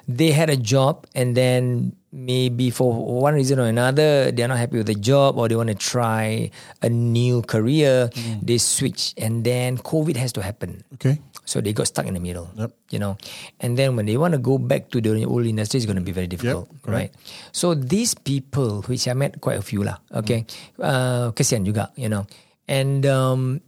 They 0.09 0.31
had 0.31 0.49
a 0.49 0.57
job, 0.57 1.05
and 1.13 1.37
then 1.37 1.93
maybe 2.11 2.71
for 2.71 2.89
one 2.89 3.35
reason 3.35 3.59
or 3.59 3.69
another, 3.69 4.31
they're 4.31 4.47
not 4.47 4.57
happy 4.57 4.77
with 4.81 4.87
the 4.87 4.97
job, 4.97 5.37
or 5.37 5.47
they 5.47 5.55
want 5.55 5.69
to 5.69 5.77
try 5.77 6.49
a 6.81 6.89
new 6.89 7.43
career. 7.43 8.09
They 8.41 8.57
switch, 8.57 9.13
and 9.21 9.45
then 9.45 9.77
COVID 9.77 10.17
has 10.17 10.33
to 10.33 10.41
happen. 10.41 10.81
Okay. 10.95 11.21
So 11.49 11.65
they 11.65 11.73
got 11.73 11.89
stuck 11.89 12.05
in 12.05 12.13
the 12.13 12.21
middle. 12.21 12.45
Yep. 12.53 12.71
You 12.93 12.99
know, 13.01 13.17
and 13.57 13.73
then 13.73 13.97
when 13.97 14.05
they 14.05 14.21
want 14.21 14.37
to 14.37 14.41
go 14.41 14.61
back 14.61 14.93
to 14.93 15.01
the 15.01 15.25
old 15.25 15.49
industry, 15.49 15.81
it's 15.81 15.89
going 15.89 15.97
to 15.97 16.05
be 16.05 16.13
very 16.13 16.29
difficult, 16.29 16.69
right? 16.85 17.09
So 17.49 17.73
these 17.73 18.13
people, 18.13 18.85
which 18.85 19.09
I 19.09 19.17
met 19.17 19.41
quite 19.41 19.57
a 19.57 19.65
few 19.65 19.81
lah, 19.81 19.97
okay, 20.13 20.45
uh, 20.77 21.33
kesian 21.33 21.65
juga, 21.65 21.89
you 21.97 22.05
know, 22.05 22.29
and 22.69 23.01
um, 23.09 23.65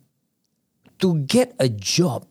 to 1.01 1.25
get 1.25 1.57
a 1.57 1.73
job, 1.73 2.29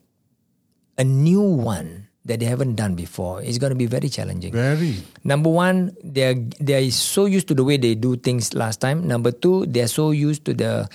a 0.95 1.03
new 1.03 1.43
one, 1.43 2.07
that 2.25 2.39
they 2.39 2.45
haven't 2.45 2.75
done 2.75 2.93
before. 2.95 3.41
It's 3.41 3.57
going 3.57 3.71
to 3.71 3.79
be 3.79 3.87
very 3.87 4.09
challenging. 4.09 4.53
Very. 4.53 5.01
Number 5.23 5.49
one, 5.49 5.97
they're 6.03 6.37
they're 6.59 6.85
so 6.91 7.25
used 7.25 7.47
to 7.49 7.55
the 7.57 7.63
way 7.65 7.77
they 7.77 7.95
do 7.95 8.15
things 8.15 8.53
last 8.53 8.79
time. 8.79 9.07
Number 9.07 9.31
two, 9.31 9.65
they're 9.65 9.89
so 9.89 10.11
used 10.11 10.45
to 10.45 10.53
the 10.53 10.87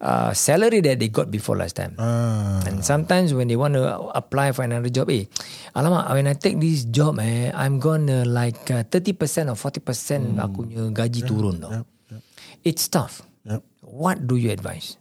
uh, 0.00 0.32
salary 0.32 0.80
that 0.82 0.98
they 0.98 1.08
got 1.08 1.30
before 1.30 1.54
last 1.58 1.76
time. 1.76 1.94
Ah. 1.98 2.62
And 2.66 2.82
sometimes 2.82 3.34
when 3.34 3.46
they 3.46 3.56
want 3.58 3.74
to 3.74 3.84
apply 4.14 4.50
for 4.52 4.64
another 4.64 4.88
job, 4.90 5.10
eh, 5.10 5.26
alamak, 5.74 6.10
when 6.14 6.26
I 6.26 6.34
take 6.34 6.58
this 6.58 6.84
job, 6.86 7.18
eh, 7.20 7.50
I'm 7.54 7.78
gonna 7.78 8.24
like 8.24 8.70
uh, 8.70 8.82
30% 8.86 9.50
or 9.50 9.56
40% 9.58 10.38
aku 10.40 10.66
punya 10.66 10.82
gaji 10.90 11.20
turun 11.26 11.60
tau. 11.62 11.70
Yep, 11.70 11.86
yep, 12.10 12.22
It's 12.64 12.86
tough. 12.88 13.22
yep. 13.44 13.60
What 13.84 14.26
do 14.26 14.34
you 14.40 14.50
advise? 14.50 14.96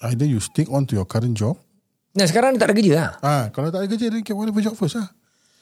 Either 0.00 0.24
you 0.24 0.38
stick 0.38 0.70
on 0.70 0.86
to 0.86 0.94
your 0.94 1.04
current 1.04 1.34
job. 1.34 1.58
Nah, 2.14 2.24
sekarang 2.26 2.54
tak 2.56 2.70
ada 2.70 2.74
kerja 2.74 2.92
lah. 2.94 3.10
Ah, 3.20 3.44
kalau 3.50 3.68
tak 3.70 3.84
ada 3.84 3.88
kerja, 3.90 4.10
then 4.10 4.22
get 4.22 4.34
whatever 4.34 4.62
job 4.62 4.74
first 4.78 4.96
ah. 4.98 5.10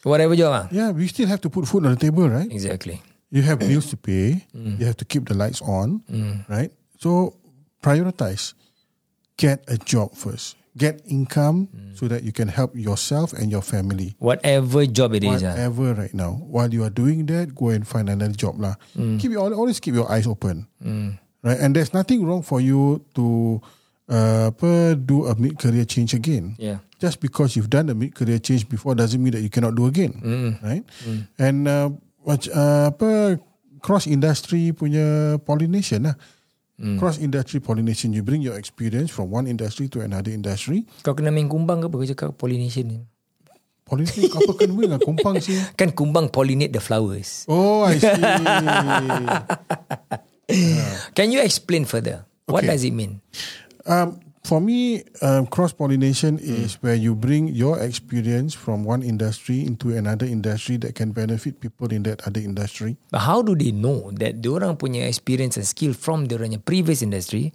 Whatever 0.07 0.37
job 0.39 0.53
lah. 0.55 0.65
Yeah, 0.71 0.93
we 0.95 1.09
still 1.11 1.27
have 1.27 1.41
to 1.43 1.51
put 1.51 1.67
food 1.67 1.83
on 1.89 1.97
the 1.97 2.01
table, 2.01 2.29
right? 2.31 2.47
Exactly. 2.47 3.03
You 3.35 3.43
have 3.43 3.59
bills 3.59 3.91
to 3.91 3.99
pay. 3.99 4.47
You 4.55 4.87
have 4.87 4.95
to 5.03 5.07
keep 5.09 5.27
the 5.27 5.35
lights 5.35 5.59
on, 5.59 6.07
right? 6.47 6.71
So 7.03 7.35
prioritize. 7.83 8.55
Get 9.37 9.65
a 9.69 9.77
job 9.77 10.17
first. 10.17 10.57
Get 10.77 11.01
income 11.09 11.69
so 11.97 12.05
that 12.09 12.21
you 12.21 12.33
can 12.37 12.49
help 12.53 12.77
yourself 12.77 13.33
and 13.33 13.49
your 13.49 13.65
family. 13.65 14.13
Whatever 14.21 14.85
job 14.85 15.17
it 15.17 15.25
is. 15.25 15.41
ah. 15.41 15.57
Whatever 15.57 15.97
right 15.97 16.13
now. 16.13 16.37
While 16.45 16.69
you 16.69 16.85
are 16.85 16.93
doing 16.93 17.25
that, 17.33 17.57
go 17.57 17.73
and 17.73 17.89
find 17.89 18.13
another 18.13 18.37
job 18.37 18.61
lah. 18.61 18.77
Keep 18.93 19.33
your, 19.33 19.49
always 19.57 19.81
keep 19.81 19.97
your 19.97 20.05
eyes 20.13 20.29
open, 20.29 20.69
right? 21.41 21.57
And 21.61 21.73
there's 21.73 21.97
nothing 21.97 22.29
wrong 22.29 22.45
for 22.45 22.61
you 22.61 23.01
to 23.17 23.61
uh, 24.13 24.53
do 25.01 25.25
a 25.29 25.35
mid 25.41 25.57
career 25.57 25.89
change 25.89 26.13
again. 26.13 26.57
Yeah. 26.61 26.85
Just 27.01 27.21
because 27.25 27.57
you've 27.57 27.73
done 27.73 27.89
a 27.89 27.97
mid 27.97 28.13
career 28.13 28.37
change 28.37 28.69
before 28.69 28.93
doesn't 28.95 29.17
mean 29.21 29.33
that 29.33 29.41
you 29.41 29.49
cannot 29.49 29.77
do 29.77 29.89
again, 29.89 30.17
right? 30.61 30.85
And 31.41 31.69
uh, 31.69 31.89
uh, 32.29 32.93
apa 32.93 33.41
cross 33.81 34.05
industry 34.05 34.77
punya 34.77 35.41
pollination 35.41 36.05
lah. 36.05 36.17
Cross 36.77 37.25
industry 37.25 37.57
pollination, 37.57 38.13
you 38.13 38.21
bring 38.21 38.45
your 38.45 38.61
experience 38.61 39.09
from 39.09 39.33
one 39.33 39.49
industry 39.49 39.89
to 39.89 40.05
another 40.05 40.29
industry. 40.29 40.85
Kau 41.01 41.17
kena 41.17 41.33
main 41.33 41.49
kumbang 41.49 41.81
ke 41.81 41.89
apa 41.89 41.97
kau 42.13 42.37
pollination 42.37 42.85
ni? 42.85 42.99
Pollination 43.89 44.29
apa 44.29 44.53
kena 44.53 44.77
dengan 44.77 45.01
kumpang 45.01 45.41
sih? 45.41 45.57
Kan 45.81 45.97
kumbang 45.97 46.29
pollinate 46.29 46.77
the 46.77 46.83
flowers. 46.85 47.49
Oh, 47.49 47.81
I 47.89 47.97
see. 47.97 48.13
Can 51.17 51.33
you 51.33 51.41
explain 51.41 51.89
further? 51.89 52.29
What 52.45 52.61
Okay. 52.63 52.77
does 52.77 52.85
it 52.85 52.93
mean? 52.93 53.25
Um, 53.89 54.21
for 54.47 54.63
me, 54.63 55.03
um, 55.21 55.51
cross 55.51 55.75
pollination 55.75 56.39
is 56.39 56.79
where 56.79 56.95
you 56.95 57.19
bring 57.19 57.51
your 57.51 57.83
experience 57.83 58.55
from 58.55 58.87
one 58.87 59.03
industry 59.03 59.67
into 59.67 59.91
another 59.91 60.25
industry 60.25 60.79
that 60.87 60.95
can 60.95 61.11
benefit 61.11 61.59
people 61.59 61.91
in 61.91 62.07
that 62.07 62.23
other 62.23 62.39
industry. 62.39 62.95
But 63.11 63.27
how 63.27 63.43
do 63.43 63.59
they 63.59 63.75
know 63.75 64.15
that 64.23 64.39
diorang 64.39 64.79
punya 64.79 65.03
experience 65.11 65.59
and 65.59 65.67
skill 65.67 65.99
from 65.99 66.31
punya 66.31 66.63
previous 66.63 67.03
industry 67.03 67.51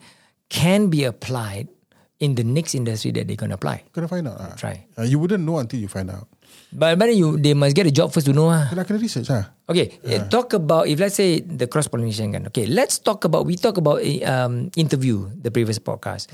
can 0.51 0.91
be 0.91 1.07
applied 1.07 1.71
in 2.19 2.35
the 2.35 2.43
next 2.43 2.75
industry 2.75 3.15
that 3.15 3.31
they 3.31 3.39
can 3.39 3.55
apply? 3.55 3.87
Gonna 3.95 4.11
find 4.11 4.27
out. 4.27 4.37
lah. 4.37 4.53
Try. 4.59 4.83
Uh, 4.99 5.07
you 5.07 5.15
wouldn't 5.17 5.47
know 5.47 5.63
until 5.63 5.79
you 5.79 5.87
find 5.87 6.11
out. 6.11 6.27
But, 6.71 6.99
but 6.99 7.11
you 7.15 7.35
they 7.35 7.55
must 7.55 7.75
get 7.75 7.87
a 7.87 7.91
job 7.91 8.11
first 8.11 8.27
to 8.27 8.35
know 8.35 8.51
ah. 8.51 8.67
Kena 8.67 8.83
kena 8.83 8.99
research 8.99 9.31
lah. 9.31 9.51
Okay, 9.67 9.99
eh, 10.03 10.27
talk 10.27 10.51
about 10.51 10.87
if 10.87 10.99
let's 10.99 11.15
say 11.15 11.39
the 11.39 11.67
cross 11.67 11.87
pollination 11.87 12.31
kan. 12.31 12.47
Okay, 12.51 12.67
let's 12.67 12.99
talk 12.99 13.23
about 13.23 13.47
we 13.47 13.55
talk 13.55 13.79
about 13.79 14.03
eh, 14.03 14.23
um, 14.23 14.67
interview 14.75 15.31
the 15.39 15.51
previous 15.51 15.79
podcast. 15.79 16.31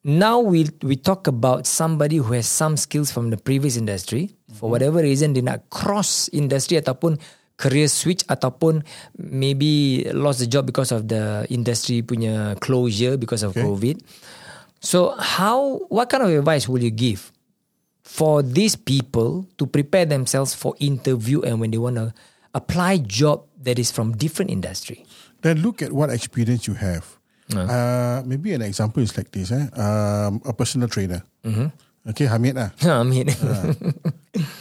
Now 0.00 0.40
we 0.40 0.64
we 0.80 0.96
talk 0.96 1.28
about 1.28 1.68
somebody 1.68 2.16
who 2.16 2.32
has 2.32 2.48
some 2.48 2.80
skills 2.80 3.12
from 3.12 3.28
the 3.28 3.36
previous 3.36 3.76
industry 3.76 4.32
for 4.48 4.64
mm-hmm. 4.64 4.72
whatever 4.72 4.98
reason 5.04 5.36
dia 5.36 5.44
nak 5.44 5.68
cross 5.68 6.32
industry 6.32 6.80
ataupun 6.80 7.20
career 7.60 7.84
switch 7.84 8.24
ataupun 8.24 8.80
maybe 9.20 10.08
lost 10.16 10.40
the 10.40 10.48
job 10.48 10.64
because 10.64 10.88
of 10.88 11.04
the 11.12 11.44
industry 11.52 12.00
punya 12.00 12.56
closure 12.64 13.20
because 13.20 13.44
of 13.44 13.52
Okay. 13.52 13.60
COVID. 13.60 14.00
So 14.80 15.12
how 15.20 15.84
what 15.92 16.08
kind 16.08 16.24
of 16.24 16.32
advice 16.32 16.64
will 16.64 16.80
you 16.80 16.88
give 16.88 17.28
for 18.00 18.40
these 18.40 18.80
people 18.80 19.44
to 19.60 19.68
prepare 19.68 20.08
themselves 20.08 20.56
for 20.56 20.72
interview 20.80 21.44
and 21.44 21.60
when 21.60 21.76
they 21.76 21.82
want 21.82 22.00
to 22.00 22.16
apply 22.56 23.04
job 23.04 23.44
that 23.60 23.76
is 23.76 23.92
from 23.92 24.16
different 24.16 24.48
industry? 24.48 25.04
Then 25.44 25.60
look 25.60 25.84
at 25.84 25.92
what 25.92 26.08
experience 26.08 26.64
you 26.64 26.80
have. 26.80 27.19
Uh, 27.54 28.22
maybe 28.26 28.54
an 28.54 28.62
example 28.62 29.02
is 29.02 29.16
like 29.16 29.30
this. 29.30 29.50
Eh? 29.50 29.66
Um, 29.74 30.42
a 30.46 30.52
personal 30.52 30.88
trainer. 30.88 31.22
Okay, 32.00 32.24
Hamid 32.24 32.56
lah. 32.56 32.72
I 32.80 33.04
mean, 33.04 33.28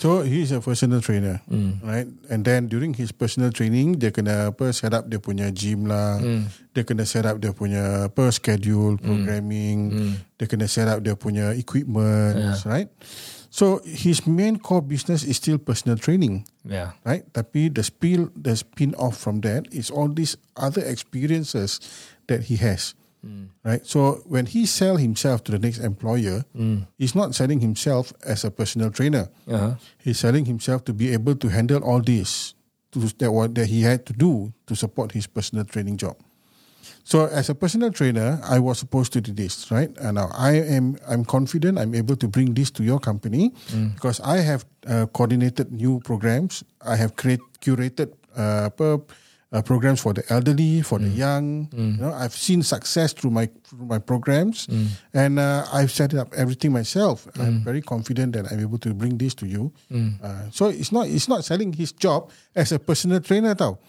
So 0.01 0.25
he's 0.25 0.50
a 0.51 0.60
personal 0.60 0.98
trainer, 1.00 1.46
right? 1.86 2.10
And 2.27 2.41
then 2.41 2.67
during 2.67 2.98
his 2.98 3.13
personal 3.13 3.53
training, 3.53 4.01
dia 4.01 4.10
kena 4.10 4.50
apa 4.50 4.74
set 4.74 4.98
up 4.98 5.05
dia 5.05 5.22
punya 5.22 5.53
gym 5.53 5.86
lah, 5.86 6.17
dia 6.74 6.81
kena 6.81 7.05
set 7.05 7.29
up 7.29 7.38
dia 7.38 7.53
punya 7.53 8.10
apa 8.10 8.34
schedule, 8.34 8.98
programming, 8.98 9.93
dia 10.41 10.50
kena 10.50 10.65
set 10.65 10.89
up 10.89 11.05
dia 11.05 11.13
punya 11.13 11.53
equipment, 11.53 12.58
right? 12.65 12.89
So 13.50 13.81
his 13.81 14.29
main 14.29 14.62
core 14.62 14.86
business 14.86 15.25
is 15.25 15.41
still 15.41 15.58
personal 15.58 15.98
training, 15.98 16.46
yeah. 16.62 16.93
right? 17.01 17.25
Tapi 17.34 17.74
the 17.74 17.81
spill, 17.81 18.29
the 18.38 18.53
spin 18.53 18.93
off 18.93 19.17
from 19.17 19.41
that 19.41 19.65
is 19.74 19.89
all 19.89 20.05
these 20.05 20.38
other 20.53 20.86
experiences 20.86 21.81
that 22.29 22.48
he 22.48 22.55
has. 22.62 22.93
Right, 23.67 23.83
so 23.83 24.24
when 24.24 24.48
he 24.48 24.63
sell 24.65 24.95
himself 24.95 25.43
to 25.43 25.51
the 25.51 25.59
next 25.59 25.83
employer, 25.83 26.48
he's 26.95 27.12
not 27.12 27.36
selling 27.36 27.59
himself 27.59 28.13
as 28.24 28.48
a 28.48 28.51
personal 28.51 28.95
trainer. 28.95 29.27
Uh-huh. 29.43 29.75
He's 30.00 30.15
selling 30.24 30.48
himself 30.48 30.88
to 30.88 30.93
be 30.95 31.12
able 31.12 31.36
to 31.36 31.51
handle 31.51 31.83
all 31.83 32.00
this 32.00 32.55
to 32.95 33.00
that 33.19 33.31
what 33.36 33.53
that 33.59 33.67
he 33.67 33.83
had 33.83 34.07
to 34.07 34.13
do 34.15 34.55
to 34.67 34.74
support 34.74 35.12
his 35.12 35.27
personal 35.27 35.65
training 35.67 36.00
job. 36.00 36.15
So 37.03 37.25
as 37.27 37.50
a 37.50 37.55
personal 37.55 37.91
trainer, 37.91 38.39
I 38.45 38.59
was 38.59 38.79
supposed 38.79 39.12
to 39.13 39.21
do 39.21 39.33
this, 39.33 39.69
right? 39.71 39.89
And 40.00 40.15
now 40.15 40.29
I 40.31 40.62
am 40.62 40.95
I'm 41.09 41.25
confident 41.25 41.77
I'm 41.77 41.93
able 41.95 42.15
to 42.15 42.27
bring 42.27 42.53
this 42.53 42.71
to 42.77 42.83
your 42.83 43.00
company 43.03 43.51
because 43.95 44.21
I 44.24 44.39
have 44.45 44.63
uh, 44.88 45.07
coordinated 45.12 45.71
new 45.75 46.00
programs. 46.05 46.63
I 46.86 46.95
have 46.95 47.15
create, 47.15 47.41
curated 47.59 48.13
uh, 48.38 48.69
per, 48.69 49.01
uh, 49.51 49.62
programs 49.63 50.00
for 50.00 50.13
the 50.13 50.22
elderly, 50.29 50.82
for 50.86 51.00
the 51.00 51.10
young. 51.10 51.68
You 51.74 51.98
know, 51.98 52.13
I've 52.13 52.36
seen 52.38 52.62
success 52.62 53.13
through 53.13 53.32
my 53.34 53.50
through 53.65 53.86
my 53.89 53.98
programs, 53.98 54.68
and 55.13 55.39
uh, 55.39 55.65
I've 55.74 55.89
set 55.89 56.13
up 56.13 56.29
everything 56.38 56.72
myself. 56.72 57.25
I'm 57.39 57.65
very 57.65 57.82
confident 57.82 58.34
that 58.38 58.51
I'm 58.51 58.60
able 58.62 58.77
to 58.86 58.94
bring 58.94 59.18
this 59.18 59.34
to 59.41 59.48
you. 59.50 59.74
Uh, 60.22 60.50
so 60.53 60.70
it's 60.70 60.91
not 60.94 61.08
it's 61.10 61.25
not 61.27 61.41
selling 61.46 61.74
his 61.74 61.91
job 61.91 62.29
as 62.53 62.72
a 62.72 62.77
personal 62.77 63.20
trainer, 63.25 63.56
tau. 63.56 63.79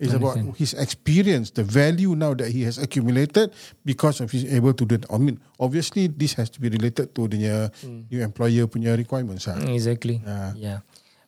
It's 0.00 0.16
about 0.16 0.40
his 0.56 0.72
experience, 0.72 1.50
the 1.52 1.64
value 1.64 2.16
now 2.16 2.32
that 2.32 2.48
he 2.48 2.64
has 2.64 2.78
accumulated 2.80 3.52
because 3.84 4.20
of 4.24 4.30
he's 4.32 4.48
able 4.48 4.72
to 4.72 4.84
do 4.88 4.94
it. 4.96 5.04
I 5.12 5.18
mean, 5.20 5.36
obviously 5.60 6.08
this 6.08 6.32
has 6.40 6.48
to 6.56 6.60
be 6.60 6.68
related 6.72 7.12
to 7.20 7.28
the 7.28 7.68
new 8.08 8.20
employer 8.24 8.64
punya 8.64 8.96
requirements. 8.96 9.44
ah. 9.44 9.60
Exactly. 9.60 10.24
Yeah. 10.24 10.52
Yeah. 10.56 10.78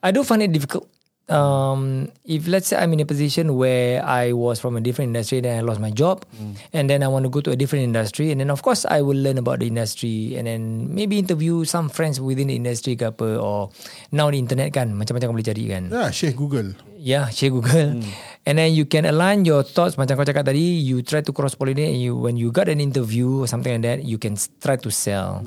I 0.04 0.12
do 0.12 0.24
find 0.24 0.40
it 0.44 0.52
difficult. 0.52 0.88
Um, 1.24 2.12
if 2.28 2.44
let's 2.44 2.68
say 2.68 2.76
I'm 2.76 2.92
in 2.92 3.00
a 3.00 3.08
position 3.08 3.56
where 3.56 4.04
I 4.04 4.36
was 4.36 4.60
from 4.60 4.76
a 4.76 4.82
different 4.84 5.16
industry, 5.16 5.40
then 5.40 5.56
I 5.56 5.62
lost 5.64 5.80
my 5.80 5.88
job, 5.88 6.28
and 6.76 6.84
then 6.84 7.00
I 7.00 7.08
want 7.08 7.24
to 7.24 7.32
go 7.32 7.40
to 7.40 7.50
a 7.50 7.56
different 7.56 7.80
industry, 7.80 8.28
and 8.28 8.44
then 8.44 8.52
of 8.52 8.60
course 8.60 8.84
I 8.84 9.00
will 9.00 9.16
learn 9.16 9.40
about 9.40 9.64
the 9.64 9.66
industry, 9.72 10.36
and 10.36 10.44
then 10.44 10.92
maybe 10.92 11.16
interview 11.16 11.64
some 11.64 11.88
friends 11.88 12.20
within 12.20 12.52
the 12.52 12.56
industry 12.60 12.92
ke 12.92 13.08
apa, 13.08 13.40
or 13.40 13.72
now 14.12 14.28
the 14.28 14.36
internet 14.36 14.76
kan, 14.76 14.92
macam-macam 14.92 15.32
boleh 15.32 15.46
cari 15.48 15.64
kan. 15.72 15.88
Yeah, 15.88 16.12
share 16.12 16.36
Google. 16.36 16.76
Yeah, 17.00 17.32
share 17.32 17.56
Google. 17.56 18.04
And 18.44 18.60
then 18.60 18.76
you 18.76 18.84
can 18.84 19.08
align 19.08 19.48
your 19.48 19.64
thoughts 19.64 19.96
macam 19.96 20.20
kau 20.20 20.28
cakap 20.28 20.44
tadi, 20.44 20.76
you 20.84 21.00
try 21.00 21.24
to 21.24 21.32
cross 21.32 21.56
pollinate 21.56 21.88
and 21.88 22.04
you 22.04 22.20
when 22.20 22.36
you 22.36 22.52
got 22.52 22.68
an 22.68 22.84
interview 22.84 23.44
or 23.44 23.48
something 23.48 23.72
like 23.72 23.84
that, 23.88 23.98
you 24.04 24.20
can 24.20 24.36
try 24.60 24.76
to 24.76 24.92
sell. 24.92 25.40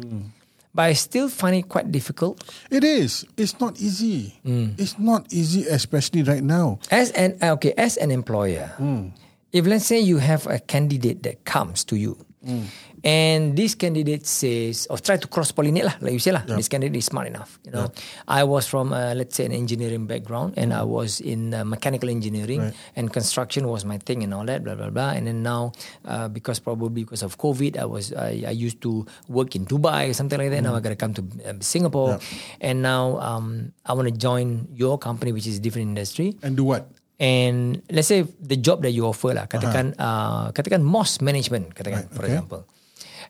But 0.77 0.83
I 0.83 0.93
still 0.93 1.27
find 1.27 1.55
it 1.55 1.69
quite 1.69 1.91
difficult. 1.91 2.45
It 2.69 2.83
is. 2.83 3.25
It's 3.35 3.59
not 3.59 3.81
easy. 3.81 4.39
Mm. 4.45 4.79
It's 4.79 4.99
not 4.99 5.25
easy, 5.33 5.65
especially 5.65 6.21
right 6.21 6.43
now. 6.43 6.77
As 6.91 7.09
an 7.17 7.35
uh, 7.41 7.57
okay, 7.57 7.73
as 7.81 7.97
an 7.97 8.11
employer, 8.11 8.69
mm. 8.77 9.09
if 9.51 9.65
let's 9.65 9.87
say 9.89 9.99
you 9.99 10.19
have 10.19 10.45
a 10.45 10.59
candidate 10.59 11.23
that 11.23 11.45
comes 11.45 11.83
to 11.85 11.97
you, 11.97 12.15
mm. 12.45 12.69
And 13.03 13.55
this 13.55 13.75
candidate 13.75 14.25
says 14.25 14.87
or 14.89 14.97
try 14.97 15.17
to 15.17 15.27
cross 15.27 15.51
pollinate 15.51 15.85
lah, 15.85 15.95
like 16.01 16.13
you 16.13 16.19
say 16.19 16.31
lah, 16.31 16.41
this 16.45 16.67
candidate 16.67 16.97
is 16.97 17.05
smart 17.05 17.27
enough. 17.27 17.59
You 17.63 17.71
know, 17.71 17.91
I 18.27 18.43
was 18.43 18.65
from 18.65 18.93
uh, 18.93 19.13
let's 19.13 19.35
say 19.35 19.45
an 19.45 19.53
engineering 19.53 20.07
background, 20.07 20.57
and 20.57 20.73
I 20.73 20.83
was 20.83 21.21
in 21.21 21.53
uh, 21.53 21.65
mechanical 21.65 22.09
engineering, 22.09 22.73
and 22.95 23.13
construction 23.13 23.67
was 23.67 23.85
my 23.85 23.97
thing 23.97 24.23
and 24.23 24.33
all 24.33 24.45
that, 24.45 24.63
blah 24.63 24.75
blah 24.75 24.89
blah. 24.89 25.13
And 25.13 25.27
then 25.27 25.43
now, 25.43 25.73
uh, 26.05 26.27
because 26.27 26.59
probably 26.59 27.03
because 27.03 27.21
of 27.21 27.37
COVID, 27.37 27.77
I 27.77 27.85
was 27.85 28.13
I, 28.13 28.43
I 28.47 28.55
used 28.55 28.81
to 28.81 29.05
work 29.27 29.55
in 29.55 29.65
Dubai 29.65 30.09
or 30.09 30.13
something 30.13 30.37
like 30.37 30.49
that. 30.49 30.61
Now 30.61 30.75
I 30.75 30.81
got 30.81 30.89
to 30.89 30.99
come 30.99 31.13
to 31.15 31.23
um, 31.45 31.61
Singapore, 31.61 32.19
and 32.61 32.81
now 32.81 33.19
um, 33.19 33.73
I 33.85 33.93
want 33.93 34.07
to 34.09 34.15
join 34.15 34.67
your 34.73 34.97
company, 34.97 35.31
which 35.31 35.45
is 35.45 35.59
different 35.59 35.89
industry. 35.89 36.35
And 36.41 36.57
do 36.57 36.63
what? 36.63 36.89
And 37.19 37.81
let's 37.89 38.07
say 38.07 38.21
the 38.21 38.57
job 38.57 38.85
that 38.85 38.91
you 38.93 39.05
offer 39.05 39.33
lah, 39.33 39.49
katakan 39.49 39.97
uh, 39.97 40.53
katakan 40.53 40.85
MOS 40.85 41.17
management, 41.21 41.73
katakan 41.73 42.09
for 42.13 42.25
okay. 42.25 42.37
example. 42.37 42.61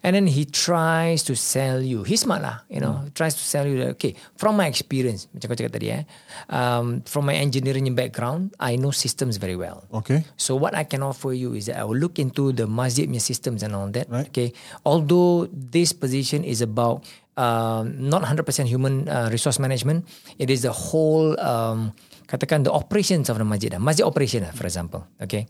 And 0.05 0.15
then 0.15 0.25
he 0.29 0.45
tries 0.45 1.23
to 1.27 1.35
sell 1.35 1.83
you. 1.83 2.07
He's 2.07 2.23
smart 2.23 2.41
lah, 2.41 2.63
you 2.71 2.79
know. 2.79 3.03
Tries 3.11 3.35
to 3.35 3.43
sell 3.43 3.65
you 3.67 3.75
that, 3.83 3.89
okay, 3.99 4.15
from 4.39 4.55
my 4.55 4.71
experience, 4.71 5.27
macam 5.35 5.51
kau 5.51 5.57
cakap 5.59 5.73
tadi 5.75 5.91
eh, 5.91 6.03
um, 6.47 7.03
from 7.03 7.27
my 7.27 7.35
engineering 7.35 7.89
background, 7.91 8.55
I 8.61 8.79
know 8.79 8.95
systems 8.95 9.35
very 9.35 9.59
well. 9.59 9.83
Okay. 9.91 10.23
So 10.39 10.55
what 10.55 10.77
I 10.77 10.87
can 10.87 11.03
offer 11.03 11.33
you 11.33 11.57
is 11.57 11.67
that 11.67 11.81
I 11.81 11.83
will 11.83 11.99
look 11.99 12.19
into 12.19 12.55
the 12.55 12.69
masjid 12.69 13.09
punya 13.09 13.23
systems 13.23 13.65
and 13.65 13.73
all 13.73 13.89
that. 13.97 14.05
Right. 14.09 14.29
Okay. 14.29 14.53
Although 14.85 15.49
this 15.49 15.91
position 15.91 16.45
is 16.45 16.61
about 16.61 17.01
um, 17.35 17.97
not 17.97 18.21
100% 18.21 18.45
human 18.69 19.09
uh, 19.09 19.29
resource 19.31 19.57
management, 19.57 20.05
it 20.37 20.49
is 20.49 20.61
the 20.61 20.71
whole 20.71 21.33
um, 21.41 21.93
katakan 22.27 22.63
the 22.63 22.71
operations 22.71 23.29
of 23.29 23.41
the 23.41 23.47
masjid. 23.47 23.73
lah. 23.73 23.81
Masjid 23.81 24.05
operation, 24.05 24.43
lah, 24.45 24.53
for 24.53 24.67
example. 24.69 25.01
Okay. 25.17 25.47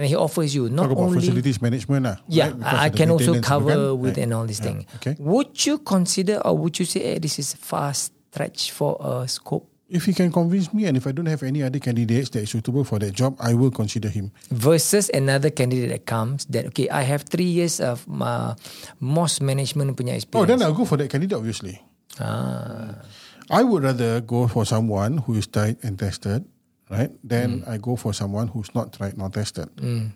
And 0.00 0.08
he 0.08 0.16
offers 0.16 0.56
you 0.56 0.72
not 0.72 0.88
Talk 0.88 0.96
about 0.96 1.12
only 1.12 1.20
facilities 1.20 1.60
management 1.60 2.08
lah. 2.08 2.16
yeah, 2.24 2.56
right? 2.56 2.88
I, 2.88 2.88
can 2.88 3.12
also 3.12 3.36
cover 3.44 3.92
with 3.92 4.16
Right. 4.16 4.24
and 4.24 4.32
all 4.32 4.48
this 4.48 4.56
Yeah, 4.64 4.64
thing. 4.72 4.78
Okay. 4.96 5.12
Would 5.20 5.52
you 5.68 5.76
consider 5.84 6.40
or 6.40 6.56
would 6.56 6.80
you 6.80 6.88
say 6.88 7.04
eh, 7.04 7.18
this 7.20 7.36
is 7.36 7.52
fast 7.52 8.16
stretch 8.32 8.72
for 8.72 8.96
a 8.96 9.28
scope 9.28 9.68
If 9.90 10.06
he 10.06 10.14
can 10.14 10.30
convince 10.30 10.70
me 10.72 10.86
and 10.86 10.94
if 10.96 11.04
I 11.04 11.10
don't 11.10 11.26
have 11.26 11.42
any 11.42 11.66
other 11.66 11.82
candidates 11.82 12.30
that 12.32 12.46
is 12.46 12.54
suitable 12.54 12.86
for 12.86 12.96
that 13.02 13.10
job, 13.12 13.34
I 13.42 13.52
will 13.58 13.74
consider 13.74 14.06
him. 14.08 14.30
versus 14.48 15.10
another 15.12 15.50
candidate 15.50 15.90
that 15.90 16.06
comes 16.06 16.46
that 16.54 16.64
okay, 16.72 16.86
I 16.88 17.02
have 17.04 17.26
three 17.26 17.50
years 17.50 17.82
of 17.82 18.06
uh, 18.08 18.54
mosque 19.02 19.42
management 19.42 19.98
punya 19.98 20.14
Oh, 20.14 20.22
experience. 20.22 20.48
then 20.48 20.62
I'll 20.62 20.78
go 20.78 20.86
for 20.86 20.94
that 20.96 21.10
candidate, 21.10 21.34
obviously. 21.34 21.82
ah, 22.22 23.02
I 23.50 23.66
would 23.66 23.82
rather 23.82 24.22
go 24.22 24.46
for 24.46 24.62
someone 24.64 25.26
who 25.26 25.34
is 25.34 25.50
tried 25.50 25.82
and 25.82 25.98
tested, 25.98 26.46
right? 26.90 27.10
Then 27.22 27.62
I 27.70 27.78
go 27.78 27.94
for 27.94 28.12
someone 28.12 28.48
who's 28.50 28.74
not 28.74 28.92
tried 28.92 29.16
nor 29.16 29.30
tested, 29.30 29.70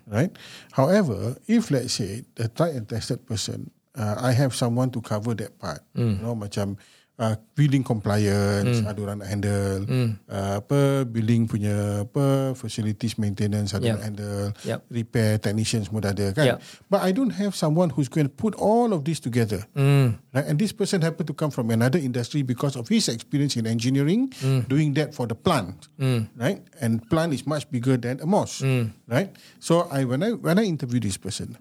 right? 0.05 0.29
However, 0.75 1.39
if 1.47 1.71
let's 1.71 1.93
say 1.95 2.27
the 2.35 2.51
tried 2.51 2.75
and 2.75 2.85
tested 2.87 3.25
person, 3.25 3.71
uh, 3.95 4.19
I 4.19 4.35
have 4.35 4.53
someone 4.53 4.91
to 4.91 4.99
cover 5.01 5.33
that 5.39 5.55
part, 5.57 5.79
you 5.95 6.19
know, 6.19 6.35
macam 6.35 6.75
uh, 7.15 7.35
building 7.55 7.79
compliance, 7.79 8.83
ada 8.83 8.99
orang 8.99 9.23
nak 9.23 9.29
handle, 9.31 9.79
uh, 10.27 10.59
apa 10.59 11.07
building 11.07 11.47
punya 11.47 12.03
apa 12.03 12.51
facilities 12.53 13.15
maintenance 13.15 13.71
ada 13.71 13.87
Yep. 13.87 13.95
nak 13.95 14.03
handle, 14.03 14.43
Yep. 14.67 14.79
repair 14.91 15.31
technicians 15.39 15.87
semua 15.87 16.03
dah 16.03 16.11
ada 16.11 16.27
kan? 16.35 16.45
Yep. 16.45 16.57
But 16.91 17.01
I 17.07 17.11
don't 17.15 17.31
have 17.39 17.55
someone 17.55 17.91
who's 17.91 18.11
going 18.11 18.27
to 18.27 18.33
put 18.33 18.55
all 18.59 18.91
of 18.91 19.07
this 19.07 19.23
together. 19.23 19.63
Right? 19.75 20.45
And 20.47 20.59
this 20.59 20.75
person 20.75 20.99
happened 21.01 21.31
to 21.31 21.35
come 21.35 21.51
from 21.51 21.71
another 21.71 21.99
industry 21.99 22.43
because 22.43 22.75
of 22.75 22.91
his 22.91 23.07
experience 23.07 23.55
in 23.55 23.63
engineering, 23.65 24.31
doing 24.67 24.91
that 24.99 25.15
for 25.15 25.23
the 25.25 25.35
plant. 25.35 25.87
Right? 26.35 26.59
And 26.83 26.99
plant 27.07 27.31
is 27.31 27.47
much 27.47 27.71
bigger 27.71 27.95
than 27.95 28.19
a 28.19 28.27
mosque. 28.27 28.63
Right? 29.07 29.31
So 29.63 29.87
I 29.87 30.03
when 30.03 30.19
I 30.19 30.35
when 30.35 30.59
I 30.59 30.67
interview 30.67 30.99
this 30.99 31.15
person, 31.15 31.55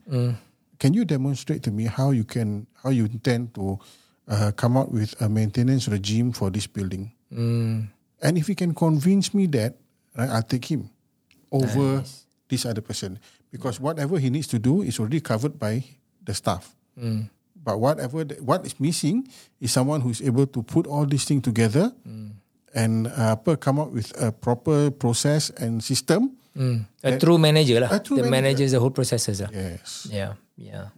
can 0.82 0.90
you 0.92 1.06
demonstrate 1.06 1.62
to 1.64 1.70
me 1.70 1.86
how 1.86 2.10
you 2.10 2.26
can 2.26 2.66
how 2.82 2.90
you 2.90 3.06
intend 3.06 3.54
to 3.54 3.78
uh, 4.28 4.52
come 4.56 4.76
out 4.76 4.90
with 4.92 5.14
a 5.20 5.28
maintenance 5.28 5.88
regime 5.88 6.32
for 6.32 6.50
this 6.50 6.66
building? 6.66 7.12
And 8.22 8.38
if 8.38 8.46
he 8.46 8.54
can 8.54 8.72
convince 8.74 9.34
me 9.34 9.46
that, 9.48 9.74
right, 10.16 10.30
I'll 10.30 10.42
take 10.42 10.64
him 10.70 10.88
over 11.52 12.02
this 12.48 12.64
other 12.66 12.80
person 12.80 13.18
because 13.52 13.78
whatever 13.80 14.18
he 14.18 14.30
needs 14.30 14.46
to 14.48 14.58
do 14.58 14.82
is 14.82 14.98
already 14.98 15.20
covered 15.20 15.58
by 15.58 15.84
the 16.24 16.34
staff. 16.34 16.74
But 17.64 17.80
whatever 17.80 18.24
the, 18.24 18.34
what 18.44 18.64
is 18.66 18.78
missing 18.78 19.26
is 19.60 19.72
someone 19.72 20.00
who 20.00 20.10
is 20.10 20.20
able 20.22 20.46
to 20.46 20.62
put 20.62 20.86
all 20.86 21.06
these 21.06 21.24
things 21.24 21.42
together 21.42 21.92
and 22.74 23.06
uh, 23.08 23.36
come 23.56 23.78
up 23.78 23.90
with 23.90 24.12
a 24.20 24.30
proper 24.32 24.90
process 24.90 25.50
and 25.50 25.82
system. 25.82 26.36
A 27.02 27.18
true 27.18 27.38
manager 27.38 27.82
lah. 27.82 27.90
A 27.90 27.98
true 27.98 28.18
the 28.18 28.26
manager. 28.26 28.30
manages 28.30 28.68
the 28.72 28.80
whole 28.80 28.94
processes 28.94 29.42
lah. 29.42 29.50
Yes. 29.50 30.06
Yeah, 30.10 30.38
yeah. 30.54 30.94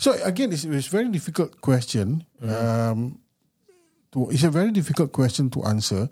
So 0.00 0.16
again, 0.24 0.52
it's, 0.52 0.64
it's 0.64 0.88
very 0.88 1.08
difficult 1.12 1.60
question. 1.60 2.24
Um, 2.40 3.20
to, 4.12 4.30
it's 4.32 4.44
a 4.44 4.52
very 4.52 4.72
difficult 4.72 5.12
question 5.12 5.50
to 5.52 5.64
answer. 5.64 6.08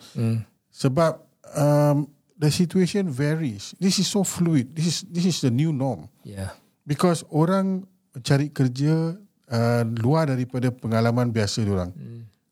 Sebab 0.72 1.20
um, 1.56 2.08
the 2.36 2.50
situation 2.50 3.08
varies. 3.08 3.72
This 3.78 4.00
is 4.02 4.08
so 4.08 4.24
fluid. 4.24 4.74
This 4.74 4.86
is 4.86 4.96
this 5.08 5.24
is 5.24 5.40
the 5.40 5.52
new 5.52 5.72
norm. 5.72 6.10
Yeah. 6.26 6.52
Because 6.82 7.22
orang 7.30 7.86
cari 8.26 8.50
kerja 8.50 9.14
uh, 9.48 9.84
luar 10.02 10.28
daripada 10.28 10.74
pengalaman 10.74 11.30
biasa 11.30 11.62
orang. 11.64 11.94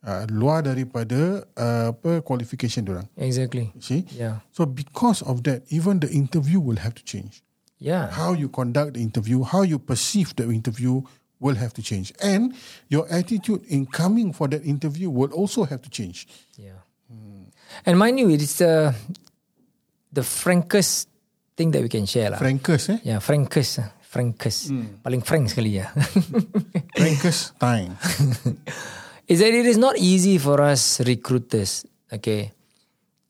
Uh, 0.00 0.24
luar 0.32 0.64
daripada 0.64 1.44
uh, 1.60 1.92
apa 1.92 2.24
qualification 2.24 2.88
orang. 2.88 3.04
Exactly. 3.20 3.68
See? 3.84 4.08
Yeah. 4.16 4.40
So 4.48 4.64
because 4.64 5.20
of 5.20 5.44
that, 5.44 5.60
even 5.68 6.00
the 6.00 6.08
interview 6.08 6.56
will 6.56 6.80
have 6.80 6.96
to 6.96 7.04
change. 7.04 7.44
Yeah. 7.76 8.08
How 8.08 8.32
you 8.32 8.48
conduct 8.48 8.96
the 8.96 9.04
interview, 9.04 9.44
how 9.44 9.60
you 9.60 9.76
perceive 9.76 10.32
the 10.40 10.48
interview 10.48 11.04
will 11.36 11.56
have 11.60 11.76
to 11.76 11.84
change. 11.84 12.16
And 12.16 12.56
your 12.88 13.04
attitude 13.12 13.60
in 13.68 13.84
coming 13.84 14.32
for 14.32 14.48
that 14.48 14.64
interview 14.64 15.12
will 15.12 15.36
also 15.36 15.68
have 15.68 15.84
to 15.84 15.90
change. 15.92 16.24
Yeah. 16.56 16.80
And 17.84 17.98
mind 18.00 18.16
you, 18.20 18.28
it's 18.32 18.60
uh, 18.60 18.92
the 20.12 20.24
frankest 20.24 21.08
thing 21.56 21.72
that 21.76 21.82
we 21.84 21.88
can 21.88 22.08
share 22.08 22.30
lah. 22.30 22.38
Frankest, 22.40 22.88
eh? 22.88 22.98
yeah, 23.04 23.18
frankest. 23.20 23.84
ah. 23.84 23.92
Frankest. 24.10 24.74
Paling 25.06 25.22
frank 25.22 25.54
sekali 25.54 25.78
ya. 25.78 25.86
Frankest 26.98 27.54
time. 27.62 27.94
is 29.30 29.38
that 29.38 29.54
it 29.54 29.62
is 29.64 29.78
not 29.78 29.94
easy 29.94 30.36
for 30.42 30.58
us 30.58 30.98
recruiters, 31.06 31.86
okay, 32.10 32.50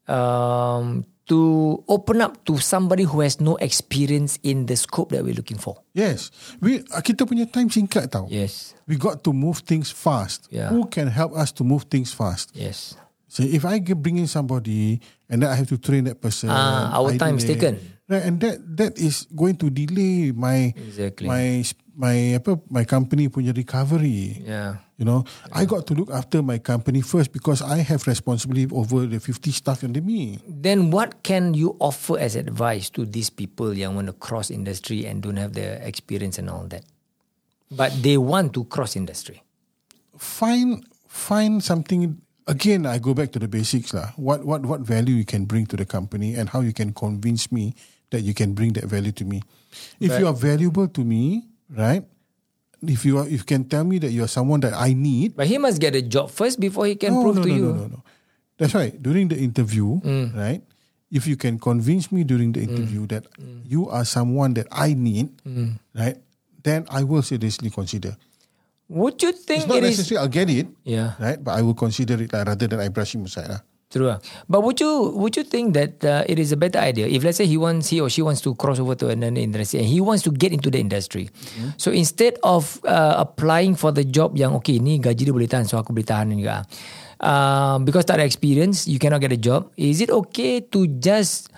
um, 0.08 1.04
to 1.28 1.78
open 1.86 2.20
up 2.24 2.42
to 2.48 2.58
somebody 2.58 3.04
who 3.04 3.20
has 3.20 3.38
no 3.38 3.54
experience 3.62 4.38
in 4.42 4.66
the 4.66 4.74
scope 4.74 5.12
that 5.12 5.22
we're 5.22 5.36
looking 5.36 5.58
for. 5.58 5.78
Yes. 5.94 6.32
We 6.58 6.82
uh, 6.90 6.98
kita 7.04 7.22
punya 7.28 7.46
time 7.46 7.70
singkat 7.70 8.10
tau. 8.10 8.26
Yes. 8.26 8.74
We 8.90 8.96
got 8.98 9.22
to 9.22 9.30
move 9.30 9.62
things 9.62 9.94
fast. 9.94 10.50
Yeah. 10.50 10.74
Who 10.74 10.90
can 10.90 11.06
help 11.06 11.36
us 11.38 11.52
to 11.54 11.62
move 11.62 11.86
things 11.86 12.10
fast? 12.10 12.50
Yes. 12.56 12.98
So 13.30 13.46
if 13.46 13.62
I 13.62 13.78
bring 13.78 14.18
in 14.18 14.26
somebody 14.26 14.98
and 15.30 15.46
then 15.46 15.48
I 15.52 15.54
have 15.54 15.70
to 15.70 15.78
train 15.78 16.02
that 16.10 16.18
person, 16.18 16.50
Ah, 16.50 16.90
our 16.98 17.14
I 17.14 17.20
time 17.20 17.38
is 17.38 17.46
taken. 17.46 17.78
Right, 18.10 18.26
and 18.26 18.42
that 18.42 18.58
that 18.74 18.92
is 18.98 19.22
going 19.30 19.54
to 19.62 19.70
delay 19.70 20.34
my 20.34 20.74
Exactly. 20.74 21.30
my 21.30 21.62
my 22.00 22.40
apa 22.40 22.56
my 22.72 22.88
company 22.88 23.28
punya 23.28 23.52
recovery. 23.52 24.40
Yeah. 24.40 24.80
You 24.96 25.04
know, 25.04 25.24
I 25.52 25.68
got 25.68 25.84
to 25.88 25.94
look 25.96 26.08
after 26.08 26.40
my 26.40 26.56
company 26.56 27.04
first 27.04 27.32
because 27.32 27.60
I 27.60 27.84
have 27.84 28.08
responsibility 28.08 28.68
over 28.72 29.04
the 29.04 29.20
50 29.20 29.52
staff 29.52 29.84
under 29.84 30.00
me. 30.00 30.40
Then 30.48 30.88
what 30.88 31.20
can 31.24 31.52
you 31.52 31.76
offer 31.80 32.16
as 32.16 32.36
advice 32.36 32.88
to 32.96 33.04
these 33.04 33.28
people 33.28 33.76
yang 33.76 33.96
want 33.96 34.08
to 34.08 34.16
cross 34.16 34.48
industry 34.48 35.04
and 35.04 35.20
don't 35.20 35.36
have 35.36 35.52
the 35.52 35.76
experience 35.84 36.40
and 36.40 36.48
all 36.48 36.64
that? 36.72 36.84
But 37.68 37.92
they 38.00 38.16
want 38.16 38.56
to 38.56 38.64
cross 38.64 38.96
industry. 38.96 39.44
Find 40.16 40.84
find 41.04 41.60
something 41.60 42.20
again 42.48 42.84
I 42.84 42.96
go 42.98 43.12
back 43.12 43.32
to 43.36 43.40
the 43.40 43.48
basics 43.48 43.92
lah. 43.92 44.16
What 44.16 44.48
what 44.48 44.64
what 44.64 44.80
value 44.80 45.20
you 45.20 45.28
can 45.28 45.44
bring 45.44 45.68
to 45.68 45.76
the 45.76 45.84
company 45.88 46.32
and 46.32 46.48
how 46.48 46.64
you 46.64 46.72
can 46.72 46.96
convince 46.96 47.52
me 47.52 47.76
that 48.10 48.20
you 48.20 48.34
can 48.34 48.52
bring 48.52 48.74
that 48.74 48.84
value 48.84 49.12
to 49.16 49.24
me. 49.24 49.40
If 50.00 50.18
you 50.18 50.26
are 50.26 50.34
valuable 50.34 50.88
to 50.88 51.02
me, 51.06 51.49
right? 51.70 52.04
If 52.82 53.04
you 53.04 53.18
are, 53.20 53.26
if 53.28 53.44
you 53.44 53.48
can 53.48 53.64
tell 53.68 53.84
me 53.84 53.98
that 54.00 54.10
you 54.10 54.24
are 54.24 54.30
someone 54.30 54.60
that 54.60 54.72
I 54.72 54.92
need, 54.94 55.36
But 55.36 55.46
he 55.48 55.58
must 55.58 55.80
get 55.80 55.94
a 55.94 56.00
job 56.02 56.30
first 56.30 56.58
before 56.60 56.86
he 56.86 56.96
can 56.96 57.12
no, 57.14 57.22
prove 57.22 57.36
no, 57.36 57.42
to 57.44 57.48
no, 57.48 57.54
you. 57.54 57.64
no, 57.66 57.72
no, 57.72 57.86
no. 57.98 58.00
That's 58.56 58.74
right. 58.74 58.92
During 58.96 59.28
the 59.28 59.36
interview, 59.36 60.00
right? 60.32 60.60
If 61.10 61.26
you 61.26 61.36
can 61.36 61.58
convince 61.58 62.12
me 62.12 62.22
during 62.24 62.52
the 62.52 62.62
interview 62.62 63.04
that 63.08 63.26
you 63.66 63.88
are 63.90 64.04
someone 64.04 64.54
that 64.54 64.68
I 64.70 64.94
need, 64.94 65.32
right? 65.92 66.16
Then 66.62 66.84
I 66.88 67.02
will 67.04 67.22
seriously 67.22 67.68
consider. 67.70 68.16
Would 68.90 69.22
you 69.22 69.32
think 69.32 69.64
It's 69.64 69.68
not 69.70 69.78
it 69.78 69.84
is 69.84 69.98
necessary 69.98 70.18
I'll 70.18 70.28
get 70.28 70.50
it, 70.50 70.66
Yeah. 70.84 71.14
right? 71.20 71.38
But 71.42 71.56
I 71.56 71.62
will 71.62 71.74
consider 71.78 72.14
it 72.20 72.32
like, 72.32 72.46
rather 72.46 72.66
than 72.66 72.80
I 72.80 72.88
brush 72.88 73.14
him 73.14 73.24
aside. 73.24 73.48
Lah. 73.48 73.60
True. 73.90 74.06
ah. 74.06 74.22
But 74.46 74.62
would 74.62 74.78
you 74.78 75.10
would 75.18 75.34
you 75.34 75.42
think 75.42 75.74
that 75.74 75.98
uh, 76.06 76.22
it 76.30 76.38
is 76.38 76.54
a 76.54 76.58
better 76.58 76.78
idea 76.78 77.10
if 77.10 77.26
let's 77.26 77.42
say 77.42 77.46
he 77.50 77.58
wants 77.58 77.90
he 77.90 77.98
or 77.98 78.06
she 78.06 78.22
wants 78.22 78.38
to 78.46 78.54
cross 78.54 78.78
over 78.78 78.94
to 78.94 79.10
another 79.10 79.42
industry 79.42 79.82
and 79.82 79.88
he 79.90 79.98
wants 79.98 80.22
to 80.22 80.30
get 80.30 80.54
into 80.54 80.70
the 80.70 80.78
industry. 80.78 81.26
So 81.74 81.90
instead 81.90 82.38
of 82.46 82.78
uh, 82.86 83.18
applying 83.18 83.74
for 83.74 83.90
the 83.90 84.06
job 84.06 84.38
yang 84.38 84.54
okay 84.62 84.78
ni 84.78 85.02
gaji 85.02 85.26
dia 85.26 85.34
boleh 85.34 85.50
tahan 85.50 85.66
so 85.66 85.74
aku 85.74 85.90
boleh 85.90 86.06
tahan 86.06 86.30
juga. 86.38 86.62
Uh, 87.18 87.82
because 87.82 88.06
tak 88.06 88.22
ada 88.22 88.24
experience 88.24 88.86
you 88.86 89.02
cannot 89.02 89.18
get 89.18 89.34
a 89.34 89.40
job. 89.42 89.66
Is 89.74 89.98
it 89.98 90.14
okay 90.14 90.62
to 90.70 90.86
just 91.02 91.50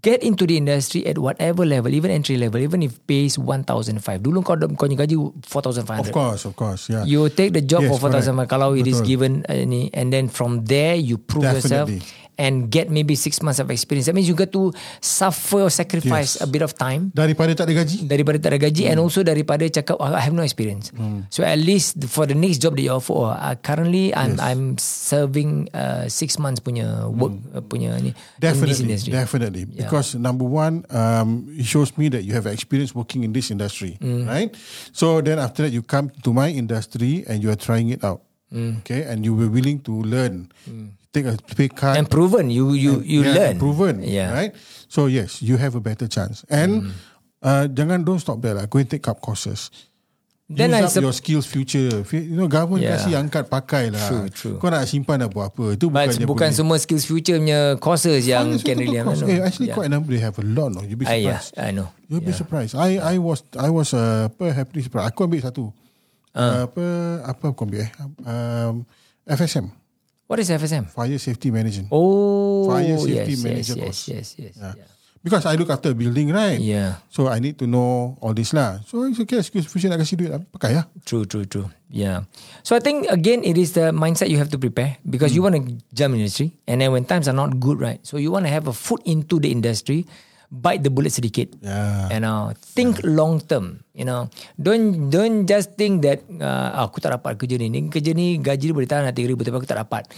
get 0.00 0.22
into 0.22 0.46
the 0.46 0.54
industry 0.54 1.02
at 1.04 1.18
whatever 1.18 1.66
level 1.66 1.90
even 1.90 2.10
entry 2.10 2.36
level 2.36 2.60
even 2.60 2.82
if 2.82 2.98
pays 3.04 3.34
1005 3.34 3.98
dulu 4.20 4.42
kau 4.42 4.54
kau 4.54 4.86
punya 4.86 4.94
gaji 4.94 5.16
4500 5.42 6.06
Of 6.06 6.12
course, 6.12 6.42
of 6.44 6.54
course, 6.54 6.86
yeah. 6.86 7.02
You 7.02 7.26
take 7.28 7.50
the 7.50 7.62
job 7.62 7.82
Yes, 7.82 7.90
for 7.90 8.06
4000 8.06 8.34
correct. 8.36 8.50
kalau 8.50 8.74
it 8.74 8.86
is 8.86 9.02
Betul. 9.02 9.08
given 9.08 9.32
uh, 9.46 9.58
ni 9.64 9.90
and 9.90 10.10
then 10.10 10.30
from 10.30 10.62
there 10.64 10.94
you 10.94 11.18
prove 11.18 11.46
yourself 11.46 11.90
Definitely. 11.90 12.27
And 12.38 12.70
get 12.70 12.86
maybe 12.88 13.18
six 13.18 13.42
months 13.42 13.58
of 13.58 13.66
experience. 13.68 14.06
That 14.06 14.14
means 14.14 14.30
you 14.30 14.38
got 14.38 14.54
to 14.54 14.70
suffer 15.02 15.66
or 15.66 15.70
sacrifice 15.70 16.38
Yes. 16.38 16.42
a 16.42 16.46
bit 16.46 16.62
of 16.62 16.78
time 16.78 17.10
Daripada 17.10 17.50
tak 17.52 17.66
ada 17.66 17.82
gaji. 17.82 18.06
daripada 18.06 18.38
tak 18.38 18.54
ada 18.54 18.58
gaji 18.62 18.86
and 18.86 19.02
also 19.02 19.26
daripada 19.26 19.66
cakap 19.66 19.98
oh, 19.98 20.06
I 20.06 20.22
have 20.22 20.32
no 20.32 20.46
experience. 20.46 20.94
So 21.28 21.42
at 21.42 21.58
least 21.58 21.98
for 22.06 22.24
the 22.24 22.38
next 22.38 22.62
job 22.62 22.78
that 22.78 22.84
you 22.86 22.94
offer, 22.94 23.10
oh, 23.12 23.34
uh, 23.34 23.58
currently 23.58 24.14
I'm 24.14 24.38
I'm 24.38 24.78
serving 24.78 25.66
uh, 25.74 26.06
six 26.06 26.38
months 26.38 26.62
punya 26.62 27.10
work 27.10 27.34
uh, 27.50 27.58
punya 27.60 27.98
ni 27.98 28.14
in 28.14 28.38
Definitely, 28.38 28.86
industry. 28.94 29.10
definitely. 29.10 29.64
Because 29.66 30.14
number 30.14 30.46
one, 30.46 30.86
um, 30.94 31.50
it 31.50 31.66
shows 31.66 31.90
me 31.98 32.06
that 32.14 32.22
you 32.22 32.38
have 32.38 32.46
experience 32.46 32.94
working 32.94 33.26
in 33.26 33.34
this 33.34 33.50
industry, 33.50 33.98
Mm. 33.98 34.30
right? 34.30 34.54
So 34.94 35.18
then 35.18 35.38
after 35.38 35.66
that, 35.66 35.74
you 35.74 35.82
come 35.82 36.14
to 36.22 36.30
my 36.30 36.48
industry 36.48 37.26
and 37.26 37.42
you 37.42 37.50
are 37.50 37.58
trying 37.58 37.90
it 37.90 38.06
out, 38.06 38.22
okay? 38.82 39.02
And 39.02 39.26
you 39.26 39.34
were 39.34 39.50
willing 39.50 39.82
to 39.84 39.92
learn, 40.06 40.54
take 41.18 41.26
a 41.26 41.34
pay 41.52 41.66
cut, 41.66 41.94
Mm. 41.94 41.98
and 41.98 42.06
proven 42.06 42.44
you 42.48 42.70
you 42.72 43.02
you 43.02 43.26
yeah, 43.26 43.34
learn 43.34 43.54
proven, 43.58 43.94
Yeah. 44.00 44.30
right? 44.30 44.54
So 44.86 45.10
yes, 45.10 45.42
you 45.42 45.58
have 45.58 45.74
a 45.74 45.82
better 45.82 46.06
chance. 46.06 46.46
And 46.46 46.94
uh, 47.42 47.66
jangan 47.66 48.06
don't 48.06 48.22
stop 48.22 48.38
there 48.38 48.54
lah. 48.54 48.64
Go 48.64 48.78
and 48.78 48.86
take 48.86 49.02
up 49.04 49.18
courses. 49.18 49.74
Then 50.48 50.72
Use 50.72 50.80
I 50.80 50.80
up 50.80 50.92
sup- 50.96 51.04
your 51.04 51.12
skills 51.12 51.44
future. 51.44 52.00
You 52.08 52.32
know, 52.32 52.48
government 52.48 52.80
Yeah. 52.80 52.96
kasih 52.96 53.20
angkat 53.20 53.52
pakai 53.52 53.92
lah. 53.92 54.00
True, 54.00 54.26
true. 54.32 54.56
Kau 54.56 54.72
nak 54.72 54.88
simpan 54.88 55.20
nak 55.20 55.28
buat 55.28 55.52
apa? 55.52 55.76
Itu 55.76 55.92
But 55.92 56.08
bukan 56.08 56.24
bukan 56.24 56.50
semua 56.56 56.80
skills 56.80 57.04
future 57.04 57.36
punya 57.36 57.76
courses 57.76 58.24
yang 58.24 58.56
can 58.56 58.80
really 58.80 58.96
course. 58.96 59.20
Eh, 59.28 59.44
actually 59.44 59.68
yeah. 59.68 59.76
quite 59.76 59.88
a 59.88 59.92
number. 59.92 60.08
They 60.08 60.24
have 60.24 60.40
a 60.40 60.46
lot. 60.48 60.72
No, 60.72 60.80
you'll 60.88 60.96
be 60.96 61.04
Ah, 61.04 61.20
yeah, 61.20 61.36
surprised. 61.36 61.52
I 61.60 61.76
know. 61.76 61.92
You'll 62.08 62.24
be 62.24 62.32
surprised. 62.32 62.72
I 62.80 62.96
I 62.96 63.20
was 63.20 63.44
I 63.60 63.68
was 63.68 63.92
uh, 63.92 64.32
apa 64.32 64.56
happily 64.56 64.80
surprised. 64.80 65.12
Aku 65.12 65.28
ambil 65.28 65.44
satu. 65.44 65.68
Uh. 66.32 66.64
apa 66.64 66.84
apa 67.28 67.44
aku 67.52 67.68
ambil 67.68 67.84
eh? 67.84 67.90
Um, 68.24 68.88
FSM, 69.28 69.68
What 70.28 70.38
is 70.44 70.52
FSM? 70.52 70.92
Fire 70.92 71.16
Safety 71.16 71.48
Management. 71.48 71.88
Oh, 71.88 72.68
Fire 72.68 72.84
yes, 72.84 73.00
safety 73.00 73.32
yes, 73.32 73.40
manager 73.42 73.74
yes, 73.74 73.84
course. 73.84 74.00
yes, 74.12 74.26
yes, 74.36 74.54
Yeah. 74.60 74.74
yeah. 74.76 74.88
Because 75.24 75.48
I 75.50 75.56
look 75.58 75.72
after 75.72 75.90
a 75.90 75.96
building, 75.98 76.30
right? 76.30 76.60
Yeah. 76.60 77.02
So 77.10 77.26
I 77.26 77.40
need 77.40 77.58
to 77.58 77.66
know 77.66 78.14
all 78.22 78.36
this 78.36 78.52
lah. 78.54 78.78
So 78.86 79.02
it's 79.08 79.18
okay. 79.18 79.40
Excuse 79.42 79.66
future 79.66 79.90
nak 79.90 80.04
kasih 80.04 80.14
duit, 80.14 80.30
lah. 80.30 80.40
pakai 80.54 80.78
lah. 80.78 80.84
True, 81.02 81.24
true, 81.26 81.42
true. 81.48 81.66
Yeah. 81.90 82.28
So 82.62 82.76
I 82.76 82.80
think 82.84 83.08
again, 83.10 83.42
it 83.42 83.58
is 83.58 83.72
the 83.74 83.90
mindset 83.90 84.28
you 84.30 84.38
have 84.38 84.52
to 84.54 84.60
prepare 84.60 85.00
because 85.02 85.34
you 85.34 85.40
want 85.42 85.58
to 85.58 85.64
jump 85.96 86.12
in 86.14 86.22
industry, 86.22 86.54
and 86.70 86.78
then 86.84 86.92
when 86.94 87.02
times 87.08 87.26
are 87.26 87.34
not 87.34 87.56
good, 87.58 87.80
right? 87.82 87.98
So 88.06 88.20
you 88.20 88.30
want 88.30 88.46
to 88.46 88.52
have 88.52 88.68
a 88.70 88.76
foot 88.76 89.02
into 89.08 89.40
the 89.42 89.50
industry, 89.50 90.04
bite 90.48 90.80
the 90.80 90.88
bullet 90.88 91.12
sedikit. 91.12 91.52
Yeah. 91.60 92.08
You 92.08 92.20
know, 92.24 92.56
think 92.56 93.04
long 93.04 93.40
term. 93.44 93.84
You 93.92 94.08
know, 94.08 94.32
don't 94.56 95.12
don't 95.12 95.44
just 95.44 95.76
think 95.76 96.00
that 96.04 96.24
uh, 96.40 96.88
aku 96.88 97.04
tak 97.04 97.20
dapat 97.20 97.36
kerja 97.36 97.60
ni. 97.60 97.68
Ni 97.68 97.92
kerja 97.92 98.16
ni 98.16 98.40
gaji 98.40 98.72
dia 98.72 98.76
boleh 98.76 98.88
tahan 98.88 99.12
tiga 99.12 99.28
ribu 99.28 99.44
tapi 99.44 99.56
aku 99.60 99.68
tak 99.68 99.80
dapat. 99.80 100.08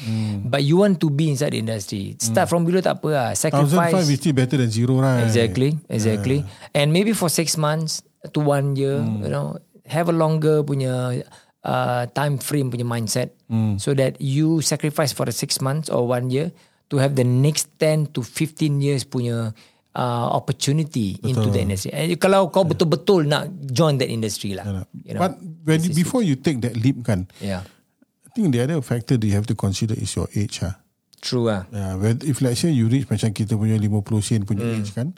But 0.46 0.62
you 0.62 0.78
want 0.78 1.02
to 1.02 1.10
be 1.10 1.30
inside 1.30 1.52
the 1.56 1.60
industry. 1.60 2.14
Start 2.22 2.46
from 2.46 2.62
below 2.62 2.80
tak 2.80 3.02
apa 3.02 3.08
lah. 3.10 3.28
Sacrifice. 3.34 4.06
is 4.06 4.22
still 4.22 4.36
better 4.36 4.56
than 4.58 4.70
zero, 4.70 5.02
right? 5.02 5.26
Exactly, 5.26 5.78
exactly. 5.90 6.46
And 6.72 6.94
maybe 6.94 7.12
for 7.12 7.26
six 7.28 7.58
months 7.58 8.04
to 8.36 8.38
one 8.38 8.78
year, 8.78 9.00
you 9.00 9.32
know, 9.32 9.58
have 9.90 10.06
a 10.06 10.14
longer 10.14 10.62
punya 10.62 11.24
uh, 11.66 12.02
time 12.14 12.38
frame 12.38 12.70
punya 12.70 12.86
mindset, 12.86 13.34
so 13.82 13.96
that 13.98 14.20
you 14.22 14.62
sacrifice 14.62 15.10
for 15.10 15.26
the 15.26 15.34
six 15.34 15.58
months 15.58 15.90
or 15.90 16.06
one 16.06 16.30
year 16.30 16.54
to 16.90 16.98
have 16.98 17.14
the 17.14 17.24
next 17.24 17.70
10 17.78 18.10
to 18.12 18.20
15 18.20 18.82
years 18.82 19.06
punya 19.06 19.54
uh, 19.94 20.26
opportunity 20.34 21.18
into 21.22 21.50
the 21.50 21.60
industry. 21.60 21.90
And 21.92 22.14
kalau 22.16 22.50
kau 22.50 22.62
betul-betul 22.62 23.26
nak 23.26 23.50
join 23.70 23.98
that 23.98 24.08
industry 24.08 24.54
lah, 24.54 24.84
you 25.02 25.14
know. 25.14 25.20
But 25.20 25.38
when 25.64 25.82
you, 25.82 25.90
before 25.94 26.22
you 26.22 26.36
take 26.38 26.60
that 26.62 26.76
leap, 26.78 27.02
kan, 27.02 27.26
yeah, 27.42 27.62
I 28.26 28.28
think 28.32 28.54
the 28.54 28.62
other 28.62 28.78
factor 28.82 29.18
that 29.18 29.26
you 29.26 29.34
have 29.34 29.46
to 29.50 29.56
consider 29.58 29.94
is 29.98 30.14
your 30.14 30.30
age, 30.34 30.62
ah. 30.62 30.78
true 31.20 31.50
ah. 31.50 31.66
Yeah, 31.68 31.98
when, 31.98 32.22
if 32.24 32.40
let's 32.40 32.62
say 32.62 32.70
you 32.70 32.86
reach 32.88 33.10
macam 33.10 33.34
kita 33.34 33.58
punya 33.58 33.76
50 33.76 33.90
sen 34.22 34.40
punya 34.46 34.62
Hmm. 34.64 34.76
age 34.80 34.90
kan, 34.94 35.08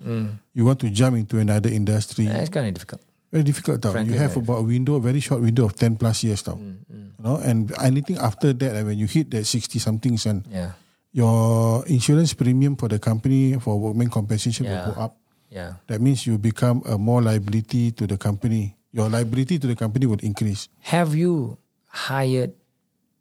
you 0.56 0.64
want 0.64 0.80
to 0.80 0.88
jump 0.88 1.14
into 1.14 1.36
another 1.38 1.68
industry, 1.70 2.26
It's 2.26 2.48
kind 2.50 2.66
of 2.66 2.74
difficult. 2.74 3.04
very 3.32 3.44
difficult 3.48 3.80
tau. 3.80 3.96
You 3.96 4.16
have 4.20 4.36
about 4.36 4.60
a 4.60 4.66
window, 4.66 5.00
very 5.00 5.20
short 5.20 5.40
window 5.40 5.64
of 5.64 5.72
10 5.76 5.96
plus 5.96 6.20
years 6.24 6.44
tau. 6.44 6.56
Hmm, 6.56 6.84
You 7.22 7.22
know, 7.22 7.38
and 7.38 7.70
anything 7.78 8.18
after 8.18 8.50
that, 8.50 8.70
like 8.74 8.82
when 8.82 8.98
you 8.98 9.06
hit 9.06 9.30
that 9.30 9.46
60 9.46 9.78
something 9.78 10.18
and 10.26 10.42
Yeah, 10.50 10.74
your 11.12 11.84
insurance 11.86 12.32
premium 12.34 12.76
for 12.76 12.88
the 12.88 12.98
company 12.98 13.54
for 13.60 13.78
workman 13.78 14.08
compensation 14.08 14.64
Yeah. 14.66 14.86
will 14.88 14.94
go 14.94 15.00
up. 15.00 15.12
yeah. 15.52 15.76
That 15.86 16.00
means 16.00 16.26
you 16.26 16.38
become 16.40 16.80
a 16.88 16.96
more 16.96 17.20
liability 17.20 17.92
to 18.00 18.06
the 18.08 18.16
company. 18.16 18.76
Your 18.92 19.08
liability 19.08 19.58
to 19.60 19.66
the 19.66 19.76
company 19.76 20.06
will 20.08 20.20
increase. 20.24 20.68
Have 20.88 21.14
you 21.14 21.56
hired 21.88 22.52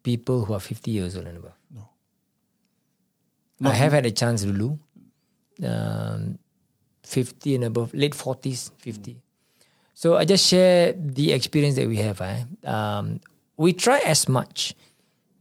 people 0.02 0.44
who 0.44 0.54
are 0.56 0.60
50 0.60 0.90
years 0.90 1.16
old 1.16 1.26
and 1.28 1.36
above? 1.36 1.52
No. 3.60 3.70
I 3.70 3.74
have 3.76 3.92
had 3.92 4.06
a 4.06 4.10
chance 4.10 4.44
dulu. 4.44 4.76
Um, 5.62 6.38
50 7.04 7.54
and 7.56 7.64
above, 7.64 7.92
late 7.94 8.14
40s, 8.16 8.70
50. 8.78 9.20
So 9.94 10.16
I 10.16 10.24
just 10.24 10.46
share 10.48 10.92
the 10.96 11.32
experience 11.32 11.76
that 11.76 11.86
we 11.86 11.96
have. 11.98 12.20
Eh. 12.20 12.42
Um, 12.64 13.20
we 13.56 13.72
try 13.72 14.00
as 14.00 14.28
much 14.28 14.74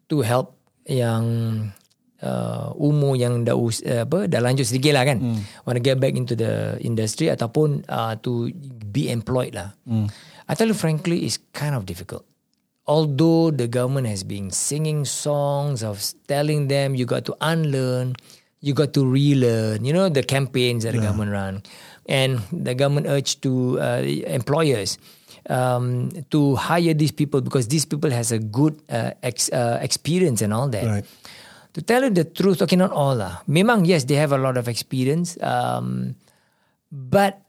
to 0.10 0.22
help 0.22 0.54
yang 0.86 1.72
uh, 2.24 2.72
umur 2.78 3.18
yang 3.18 3.44
dah 3.44 3.58
us, 3.58 3.82
uh, 3.84 4.06
apa 4.06 4.30
dah 4.30 4.40
lanjut 4.42 4.66
sedikit 4.70 4.96
lah 4.96 5.04
kan. 5.06 5.22
Want 5.66 5.76
to 5.78 5.84
get 5.84 5.98
back 6.00 6.16
into 6.18 6.38
the 6.38 6.78
industry 6.82 7.30
ataupun 7.30 7.86
uh, 7.90 8.16
to 8.22 8.54
be 8.90 9.10
employed 9.10 9.54
lah. 9.54 9.74
I 10.48 10.54
tell 10.56 10.68
you 10.68 10.78
frankly, 10.78 11.26
it's 11.26 11.40
kind 11.54 11.76
of 11.76 11.86
difficult. 11.86 12.26
Although 12.90 13.54
the 13.54 13.70
government 13.70 14.10
has 14.10 14.26
been 14.26 14.50
singing 14.52 15.06
songs 15.06 15.86
of 15.86 16.02
telling 16.28 16.68
them 16.68 16.98
you 16.98 17.06
got 17.06 17.24
to 17.30 17.38
unlearn, 17.40 18.18
you 18.60 18.74
got 18.74 18.92
to 18.98 19.06
relearn, 19.06 19.86
you 19.86 19.94
know, 19.94 20.10
the 20.10 20.26
campaigns 20.26 20.84
that 20.84 20.92
the 20.92 21.00
government 21.00 21.32
run. 21.32 21.64
And 22.10 22.42
the 22.52 22.76
government 22.76 23.08
urge 23.08 23.40
to 23.46 23.80
uh, 23.80 24.02
employers 24.28 24.98
um, 25.48 26.10
to 26.34 26.58
hire 26.58 26.94
these 26.94 27.14
people 27.14 27.40
because 27.40 27.70
these 27.70 27.86
people 27.86 28.10
has 28.10 28.34
a 28.34 28.40
good 28.40 28.82
uh, 28.90 29.12
ex, 29.24 29.48
uh, 29.54 29.80
experience 29.80 30.42
and 30.42 30.52
all 30.52 30.68
that. 30.70 30.84
Right. 30.84 31.06
To 31.74 31.80
tell 31.82 32.04
you 32.04 32.12
the 32.12 32.28
truth, 32.28 32.62
okay, 32.62 32.76
not 32.76 32.92
all 32.92 33.16
lah. 33.16 33.40
Memang 33.48 33.88
yes, 33.88 34.04
they 34.04 34.20
have 34.20 34.36
a 34.36 34.42
lot 34.42 34.60
of 34.60 34.68
experience, 34.68 35.40
um, 35.40 36.20
but 36.92 37.40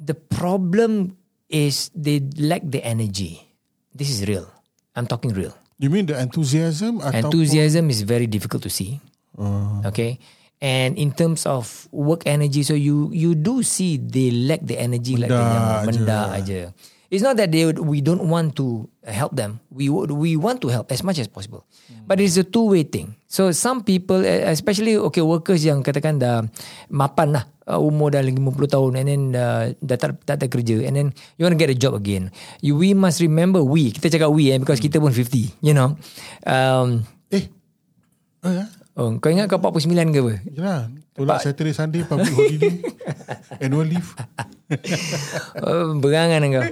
the 0.00 0.16
problem 0.16 1.16
is 1.52 1.92
they 1.92 2.24
lack 2.40 2.64
the 2.64 2.80
energy. 2.80 3.44
This 3.92 4.08
is 4.08 4.24
real. 4.24 4.48
I'm 4.96 5.06
talking 5.06 5.36
real. 5.36 5.52
You 5.78 5.90
mean 5.90 6.06
the 6.06 6.16
enthusiasm? 6.18 7.04
Enthusiasm 7.04 7.90
is 7.90 8.02
very 8.02 8.26
difficult 8.26 8.62
to 8.64 8.70
see. 8.72 9.00
Uh, 9.36 9.82
Okay. 9.84 10.18
And 10.64 10.96
in 10.96 11.12
terms 11.12 11.44
of 11.44 11.88
work 11.92 12.24
energy, 12.24 12.64
so 12.64 12.72
you 12.72 13.12
you 13.12 13.36
do 13.36 13.60
see 13.60 14.00
they 14.00 14.32
lack 14.32 14.64
the 14.64 14.80
energy 14.80 15.12
like 15.20 15.28
the 15.28 15.36
young 15.36 15.92
aja. 15.92 16.40
aja. 16.40 16.60
It's 17.12 17.22
not 17.22 17.36
that 17.36 17.52
they 17.52 17.68
would- 17.68 17.84
we 17.84 18.00
don't 18.00 18.24
want 18.26 18.56
to 18.56 18.88
help 19.04 19.36
them. 19.36 19.60
We 19.68 19.92
we 19.92 20.34
want 20.40 20.64
to 20.64 20.72
help 20.72 20.88
as 20.88 21.04
much 21.04 21.20
as 21.20 21.28
possible. 21.28 21.68
But 22.08 22.20
it's 22.20 22.36
a 22.40 22.44
two 22.44 22.72
way 22.72 22.84
thing. 22.84 23.16
So 23.28 23.52
some 23.52 23.84
people, 23.84 24.24
eh, 24.24 24.48
especially 24.48 24.96
okay 25.10 25.20
workers 25.24 25.64
yang 25.64 25.84
katakan 25.84 26.20
dah 26.20 26.44
mapan 26.88 27.36
lah 27.36 27.44
uh, 27.68 27.80
umur 27.80 28.12
dah 28.12 28.22
50 28.24 28.40
tahun 28.68 28.92
and 29.00 29.06
then 29.08 29.22
uh, 29.36 29.72
dah 29.80 29.96
tak, 29.96 30.20
tak 30.24 30.36
ada 30.40 30.46
kerja 30.48 30.84
and 30.84 30.94
then 30.96 31.06
you 31.36 31.44
want 31.44 31.56
to 31.56 31.60
get 31.60 31.72
a 31.72 31.76
job 31.76 31.96
again. 31.96 32.28
You, 32.60 32.76
we 32.76 32.92
must 32.92 33.20
remember 33.20 33.64
we 33.64 33.92
kita 33.92 34.12
cakap 34.12 34.30
we 34.32 34.52
eh, 34.52 34.60
because 34.60 34.80
kita 34.80 35.00
pun 35.00 35.12
50, 35.12 35.60
you 35.64 35.74
know. 35.76 35.96
Um, 36.44 37.04
eh, 37.32 37.48
oh 38.44 38.52
ya, 38.52 38.64
oh, 38.96 39.08
kau 39.20 39.28
ingat 39.32 39.48
kau 39.48 39.60
49 39.60 40.12
ke 40.12 40.18
apa? 40.20 40.34
Yalah, 40.52 40.80
tolak 41.14 41.38
Saturday 41.40 41.70
Sunday 41.70 42.02
public 42.02 42.34
holiday, 42.34 42.74
annual 43.64 43.86
leave. 43.86 44.10
Oh, 45.62 45.94
berangan 46.02 46.42
kau. 46.50 46.64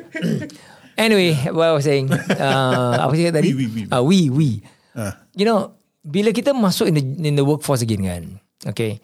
anyway, 0.98 1.34
what 1.54 1.70
I 1.70 1.74
was 1.74 1.86
saying. 1.86 2.10
Uh, 2.10 2.98
apa 2.98 3.12
sih 3.14 3.30
tadi? 3.30 3.54
We, 3.54 3.66
we, 3.66 3.66
we. 3.70 3.82
Uh, 3.86 4.02
we, 4.02 4.18
we. 4.28 4.48
Ah. 4.98 5.14
You 5.38 5.46
know, 5.46 5.78
bila 6.02 6.34
kita 6.34 6.50
masuk 6.52 6.90
in 6.90 6.94
the 6.98 7.04
in 7.30 7.34
the 7.38 7.46
workforce 7.46 7.86
again 7.86 8.02
kan, 8.02 8.22
okay, 8.66 8.98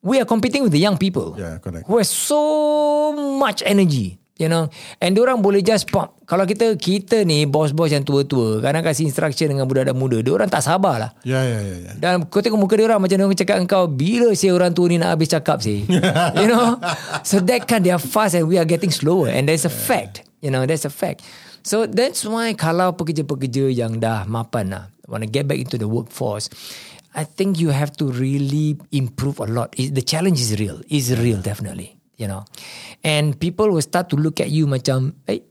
we 0.00 0.16
are 0.16 0.26
competing 0.26 0.64
with 0.64 0.72
the 0.72 0.80
young 0.80 0.96
people 0.96 1.36
Yeah, 1.36 1.60
correct. 1.60 1.84
who 1.84 2.00
have 2.00 2.08
so 2.08 3.12
much 3.38 3.60
energy. 3.68 4.21
You 4.42 4.50
know 4.50 4.66
And 4.98 5.14
orang 5.22 5.38
boleh 5.38 5.62
just 5.62 5.86
pop 5.86 6.18
Kalau 6.26 6.42
kita 6.42 6.74
Kita 6.74 7.22
ni 7.22 7.46
Bos-bos 7.46 7.94
yang 7.94 8.02
tua-tua 8.02 8.58
Kadang 8.58 8.82
kasih 8.82 9.06
instruction 9.06 9.54
Dengan 9.54 9.70
budak-budak 9.70 9.94
muda 9.94 10.18
Diorang 10.18 10.50
tak 10.50 10.66
sabar 10.66 10.98
lah 10.98 11.10
Ya, 11.22 11.38
ya, 11.46 11.58
ya, 11.62 11.76
ya. 11.86 11.92
dan 11.94 12.26
kau 12.26 12.42
tengok 12.42 12.58
muka 12.58 12.74
dia 12.74 12.90
orang 12.90 12.98
macam 12.98 13.14
dia 13.14 13.46
cakap 13.46 13.62
dengan 13.62 13.70
kau 13.70 13.86
bila 13.86 14.34
si 14.34 14.50
orang 14.50 14.74
tua 14.74 14.90
ni 14.90 14.98
nak 14.98 15.14
habis 15.14 15.30
cakap 15.30 15.62
si. 15.62 15.86
you 16.40 16.48
know. 16.50 16.80
So 17.22 17.38
that 17.46 17.70
kind 17.70 17.86
they 17.86 17.94
are 17.94 18.02
fast 18.02 18.34
and 18.34 18.50
we 18.50 18.58
are 18.58 18.66
getting 18.66 18.90
slower 18.90 19.30
and 19.30 19.46
that's 19.46 19.62
a 19.62 19.70
fact. 19.70 20.26
You 20.42 20.50
know, 20.50 20.66
that's 20.66 20.82
a 20.82 20.90
fact. 20.90 21.22
So 21.62 21.86
that's 21.86 22.26
why 22.26 22.58
kalau 22.58 22.98
pekerja-pekerja 22.98 23.70
yang 23.70 24.02
dah 24.02 24.26
mapan 24.26 24.74
lah 24.74 24.84
want 25.06 25.22
to 25.22 25.30
get 25.30 25.46
back 25.46 25.62
into 25.62 25.78
the 25.78 25.86
workforce 25.86 26.50
I 27.12 27.28
think 27.28 27.60
you 27.60 27.68
have 27.70 27.92
to 28.00 28.08
really 28.08 28.80
improve 28.88 29.36
a 29.36 29.44
lot. 29.44 29.76
It, 29.76 29.92
the 29.92 30.00
challenge 30.00 30.40
is 30.40 30.56
real. 30.56 30.80
Is 30.88 31.12
real 31.12 31.44
definitely. 31.44 32.00
You 32.16 32.28
know. 32.28 32.42
And 33.02 33.34
people 33.34 33.72
will 33.72 33.82
start 33.84 34.12
to 34.12 34.16
look 34.20 34.38
at 34.38 34.52
you 34.52 34.68
macam 34.68 35.16
eh 35.26 35.42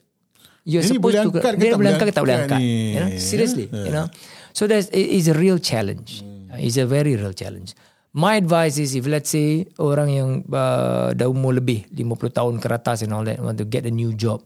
you're 0.62 0.86
Ini 0.86 0.98
supposed 0.98 1.18
to 1.18 1.30
angkat 1.34 1.58
ke 1.58 1.60
dia 1.60 1.70
tak 1.74 1.80
boleh 1.82 1.92
angkat 1.94 2.08
ke 2.08 2.14
tak 2.14 2.24
boleh 2.24 2.38
angkat 2.38 2.60
ni? 2.62 2.94
You 2.94 3.00
know, 3.02 3.10
seriously, 3.18 3.66
Yeah. 3.70 3.86
you 3.90 3.94
know. 3.94 4.08
So 4.54 4.70
that's 4.70 4.88
it 4.94 5.10
is 5.10 5.26
a 5.32 5.36
real 5.36 5.58
challenge. 5.58 6.22
Uh, 6.52 6.62
It's 6.62 6.78
a 6.78 6.86
very 6.86 7.18
real 7.18 7.34
challenge. 7.34 7.74
My 8.12 8.36
advice 8.36 8.76
is 8.76 8.92
if 8.92 9.08
let's 9.08 9.32
say 9.32 9.72
orang 9.80 10.10
yang 10.12 10.30
uh, 10.52 11.16
dah 11.16 11.32
umur 11.32 11.56
lebih 11.56 11.88
50 11.96 12.36
tahun 12.36 12.60
ke 12.60 12.68
atas 12.68 13.08
and 13.08 13.16
all 13.16 13.24
that 13.24 13.40
want 13.40 13.56
to 13.56 13.64
get 13.64 13.88
a 13.88 13.94
new 13.94 14.12
job. 14.12 14.44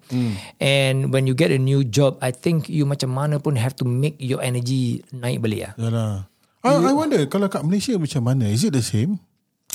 And 0.61 1.09
when 1.09 1.25
you 1.25 1.33
get 1.33 1.49
a 1.49 1.57
new 1.57 1.81
job, 1.81 2.21
I 2.21 2.29
think 2.29 2.69
you 2.69 2.85
macam 2.85 3.17
mana 3.17 3.41
pun 3.41 3.57
have 3.57 3.73
to 3.81 3.85
make 3.89 4.21
your 4.21 4.37
energy 4.45 5.01
naik 5.09 5.41
balik 5.41 5.65
lah. 5.65 5.73
Yalah. 5.81 6.13
I, 6.61 6.69
I 6.77 6.93
wonder 6.93 7.17
kalau 7.25 7.49
kat 7.49 7.65
Malaysia 7.65 7.97
macam 7.97 8.21
mana? 8.21 8.45
Is 8.53 8.69
it 8.69 8.77
the 8.77 8.85
same? 8.85 9.17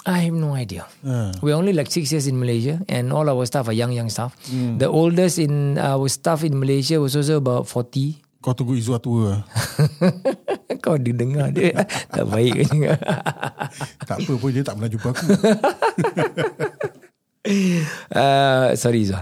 I 0.06 0.24
have 0.24 0.32
no 0.36 0.54
idea. 0.56 0.88
Uh, 1.04 1.32
We're 1.44 1.56
only 1.56 1.72
like 1.76 1.90
six 1.92 2.08
years 2.12 2.26
in 2.26 2.40
Malaysia 2.40 2.80
and 2.88 3.12
all 3.12 3.28
our 3.28 3.44
staff 3.44 3.68
are 3.68 3.76
young, 3.76 3.92
young 3.92 4.08
staff. 4.08 4.32
The 4.48 4.88
oldest 4.88 5.36
in 5.38 5.76
our 5.76 6.08
staff 6.08 6.44
in 6.44 6.56
Malaysia 6.58 6.96
was 7.00 7.16
also 7.16 7.36
about 7.36 7.68
40. 7.68 8.16
kau 8.40 8.56
tunggu 8.56 8.80
Izzuah 8.80 9.00
tua. 9.04 9.44
Kau 10.84 10.96
didengar 10.96 11.52
dia. 11.52 11.76
tak 12.14 12.24
baik 12.24 12.64
kan. 12.64 12.96
tak 14.08 14.16
apa 14.24 14.32
pun 14.40 14.48
dia 14.48 14.64
tak 14.64 14.80
pernah 14.80 14.88
jumpa 14.88 15.08
aku. 15.12 15.26
uh, 18.16 18.72
sorry 18.80 19.04
Zah. 19.04 19.20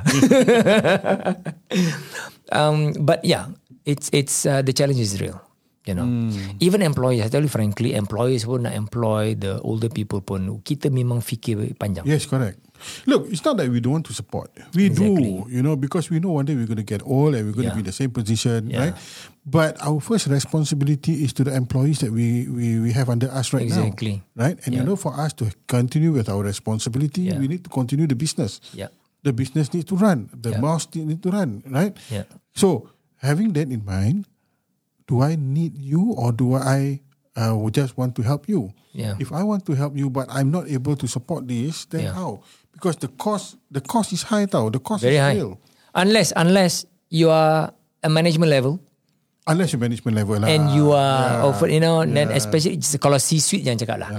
um, 2.55 2.95
but 3.03 3.19
yeah, 3.27 3.51
it's 3.83 4.07
it's 4.15 4.47
uh, 4.47 4.63
the 4.63 4.71
challenge 4.71 5.03
is 5.03 5.19
real. 5.19 5.43
You 5.89 5.97
know, 5.97 6.05
even 6.61 6.85
employers, 6.85 7.25
I 7.25 7.29
tell 7.33 7.41
you 7.41 7.49
frankly, 7.49 7.97
employers 7.97 8.45
pun 8.45 8.69
nak 8.69 8.77
employ 8.77 9.33
the 9.41 9.57
older 9.65 9.89
people 9.89 10.21
pun 10.21 10.61
kita 10.61 10.93
memang 10.93 11.25
fikir 11.25 11.73
panjang. 11.81 12.05
Yes, 12.05 12.29
correct. 12.29 12.61
Look, 13.09 13.27
it's 13.33 13.41
not 13.43 13.57
that 13.57 13.73
we 13.73 13.81
don't 13.81 14.05
want 14.05 14.07
to 14.07 14.15
support. 14.15 14.53
We 14.77 14.93
Exactly. 14.93 15.43
do, 15.43 15.49
you 15.51 15.65
know, 15.65 15.75
because 15.75 16.13
we 16.13 16.21
know 16.21 16.37
one 16.37 16.45
day 16.45 16.55
we're 16.55 16.69
going 16.69 16.79
to 16.79 16.87
get 16.87 17.01
old 17.03 17.33
and 17.35 17.49
we're 17.49 17.57
going 17.57 17.73
to 17.73 17.75
Yeah. 17.75 17.81
be 17.81 17.83
in 17.83 17.91
the 17.91 17.97
same 17.97 18.13
position, 18.13 18.69
Yeah. 18.71 18.93
right? 18.93 18.95
But 19.49 19.81
our 19.81 19.97
first 19.99 20.29
responsibility 20.29 21.25
is 21.25 21.33
to 21.41 21.43
the 21.49 21.57
employees 21.57 22.05
that 22.05 22.13
we 22.13 22.47
we, 22.53 22.79
we 22.85 22.93
have 22.93 23.09
under 23.09 23.33
us 23.33 23.57
right 23.57 23.65
Exactly. 23.65 24.21
now, 24.37 24.45
right? 24.53 24.57
And 24.69 24.77
you 24.77 24.85
know, 24.85 24.95
for 24.95 25.17
us 25.17 25.33
to 25.41 25.49
continue 25.67 26.13
with 26.13 26.29
our 26.29 26.45
responsibility, 26.45 27.33
Yeah. 27.33 27.41
we 27.41 27.49
need 27.49 27.65
to 27.65 27.73
continue 27.73 28.05
the 28.07 28.15
business. 28.15 28.61
Yeah. 28.77 28.93
The 29.25 29.33
business 29.33 29.73
needs 29.75 29.89
to 29.91 29.97
run. 29.97 30.29
The 30.31 30.55
Yeah. 30.55 30.63
mouth 30.63 30.85
need 30.95 31.25
to 31.25 31.31
run, 31.33 31.65
right? 31.67 31.97
Yeah. 32.13 32.29
So 32.55 32.93
having 33.25 33.57
that 33.59 33.73
in 33.73 33.83
mind, 33.83 34.29
do 35.09 35.23
I 35.25 35.35
need 35.41 35.75
you 35.81 36.13
or 36.15 36.31
do 36.31 36.55
I 36.55 37.01
uh, 37.35 37.57
just 37.71 37.97
want 37.97 38.15
to 38.17 38.23
help 38.23 38.47
you? 38.49 38.71
Yeah. 38.93 39.17
If 39.19 39.33
I 39.33 39.43
want 39.43 39.65
to 39.67 39.75
help 39.75 39.97
you, 39.97 40.11
but 40.11 40.29
I'm 40.31 40.51
not 40.53 40.69
able 40.69 40.95
to 40.97 41.07
support 41.09 41.49
this, 41.49 41.87
then 41.89 42.05
Yeah. 42.05 42.15
how? 42.15 42.45
Because 42.73 42.97
the 43.03 43.09
cost, 43.09 43.57
the 43.73 43.81
cost 43.81 44.13
is 44.13 44.23
high, 44.23 44.47
tau. 44.47 44.69
The 44.71 44.79
cost 44.79 45.03
Very 45.03 45.17
is 45.17 45.21
high. 45.25 45.35
real. 45.41 45.59
Unless 45.95 46.33
unless 46.37 46.85
you 47.11 47.31
are 47.33 47.73
a 48.05 48.09
management 48.13 48.51
level 48.53 48.79
Unless 49.49 49.73
you 49.73 49.81
management 49.81 50.13
level 50.13 50.37
lah. 50.37 50.47
and 50.47 50.77
you 50.77 50.93
are 50.93 51.41
Yeah. 51.41 51.49
offered, 51.49 51.73
you 51.73 51.81
know, 51.81 52.05
then 52.05 52.29
especially 52.31 52.77
kalau 53.01 53.17
C-suite 53.17 53.65
yang 53.65 53.81
cakap 53.81 53.97
lah. 53.97 54.11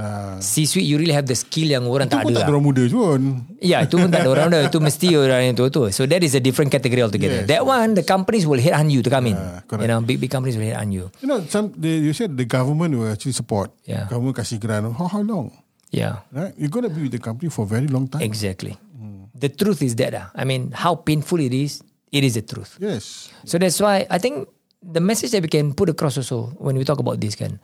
C-suite 0.42 0.84
you 0.84 0.98
really 0.98 1.14
have 1.14 1.30
the 1.30 1.38
skill 1.38 1.70
yang 1.70 1.86
orang 1.86 2.10
Itu 2.10 2.18
tak 2.18 2.26
pun 2.26 2.32
ada. 2.34 2.36
tak 2.36 2.42
lah. 2.42 2.48
ada 2.50 2.54
orang 2.58 2.66
muda 2.66 2.84
pun. 2.90 3.22
Ya, 3.62 3.78
itu 3.86 3.96
pun 3.96 4.10
tak 4.10 4.26
ada 4.26 4.30
orang 4.34 4.48
dah. 4.50 4.62
Itu 4.74 4.78
mesti 4.82 5.08
orang 5.14 5.42
yang 5.46 5.56
tua-tua. 5.56 5.94
So 5.94 6.10
that 6.10 6.26
is 6.26 6.34
a 6.34 6.42
different 6.42 6.74
category 6.74 7.00
altogether. 7.00 7.46
Yes. 7.46 7.50
That 7.54 7.64
one, 7.64 7.94
the 7.94 8.02
companies 8.02 8.50
will 8.50 8.58
hit 8.58 8.74
on 8.74 8.90
you 8.90 9.06
to 9.06 9.10
come 9.10 9.30
in. 9.30 9.38
correct. 9.70 9.86
you 9.86 9.88
know, 9.88 10.02
big 10.02 10.18
big 10.18 10.34
companies 10.34 10.58
will 10.58 10.66
hit 10.66 10.74
on 10.76 10.90
you. 10.90 11.14
You 11.22 11.30
know, 11.30 11.46
some 11.46 11.70
they, 11.78 12.02
you 12.02 12.12
said 12.12 12.34
the 12.34 12.50
government 12.50 12.98
will 12.98 13.14
actually 13.14 13.38
support. 13.38 13.70
Yeah. 13.86 14.10
Government 14.10 14.34
kasih 14.34 14.58
grant. 14.58 14.90
How, 14.98 15.06
how 15.06 15.22
long? 15.22 15.54
Yeah, 15.90 16.22
Right? 16.30 16.54
You're 16.54 16.70
going 16.70 16.86
to 16.86 16.94
be 16.94 17.10
with 17.10 17.14
the 17.14 17.22
company 17.22 17.50
for 17.50 17.66
a 17.66 17.70
very 17.70 17.90
long 17.90 18.06
time. 18.06 18.22
exactly. 18.22 18.78
Hmm. 18.94 19.26
The 19.34 19.50
truth 19.50 19.82
is 19.82 19.94
that. 19.98 20.14
ah. 20.14 20.30
I 20.34 20.46
mean, 20.46 20.70
how 20.70 20.94
painful 20.94 21.42
it 21.42 21.50
is, 21.50 21.82
it 22.14 22.22
is 22.22 22.38
the 22.38 22.46
truth. 22.46 22.78
Yes. 22.78 23.34
So 23.42 23.58
that's 23.58 23.82
why 23.82 24.06
I 24.06 24.22
think 24.22 24.46
the 24.82 25.04
message 25.04 25.32
that 25.32 25.44
we 25.44 25.52
can 25.52 25.76
put 25.76 25.90
across 25.90 26.18
also 26.18 26.56
when 26.58 26.76
we 26.76 26.84
talk 26.84 27.00
about 27.00 27.20
this 27.20 27.36
kan, 27.36 27.60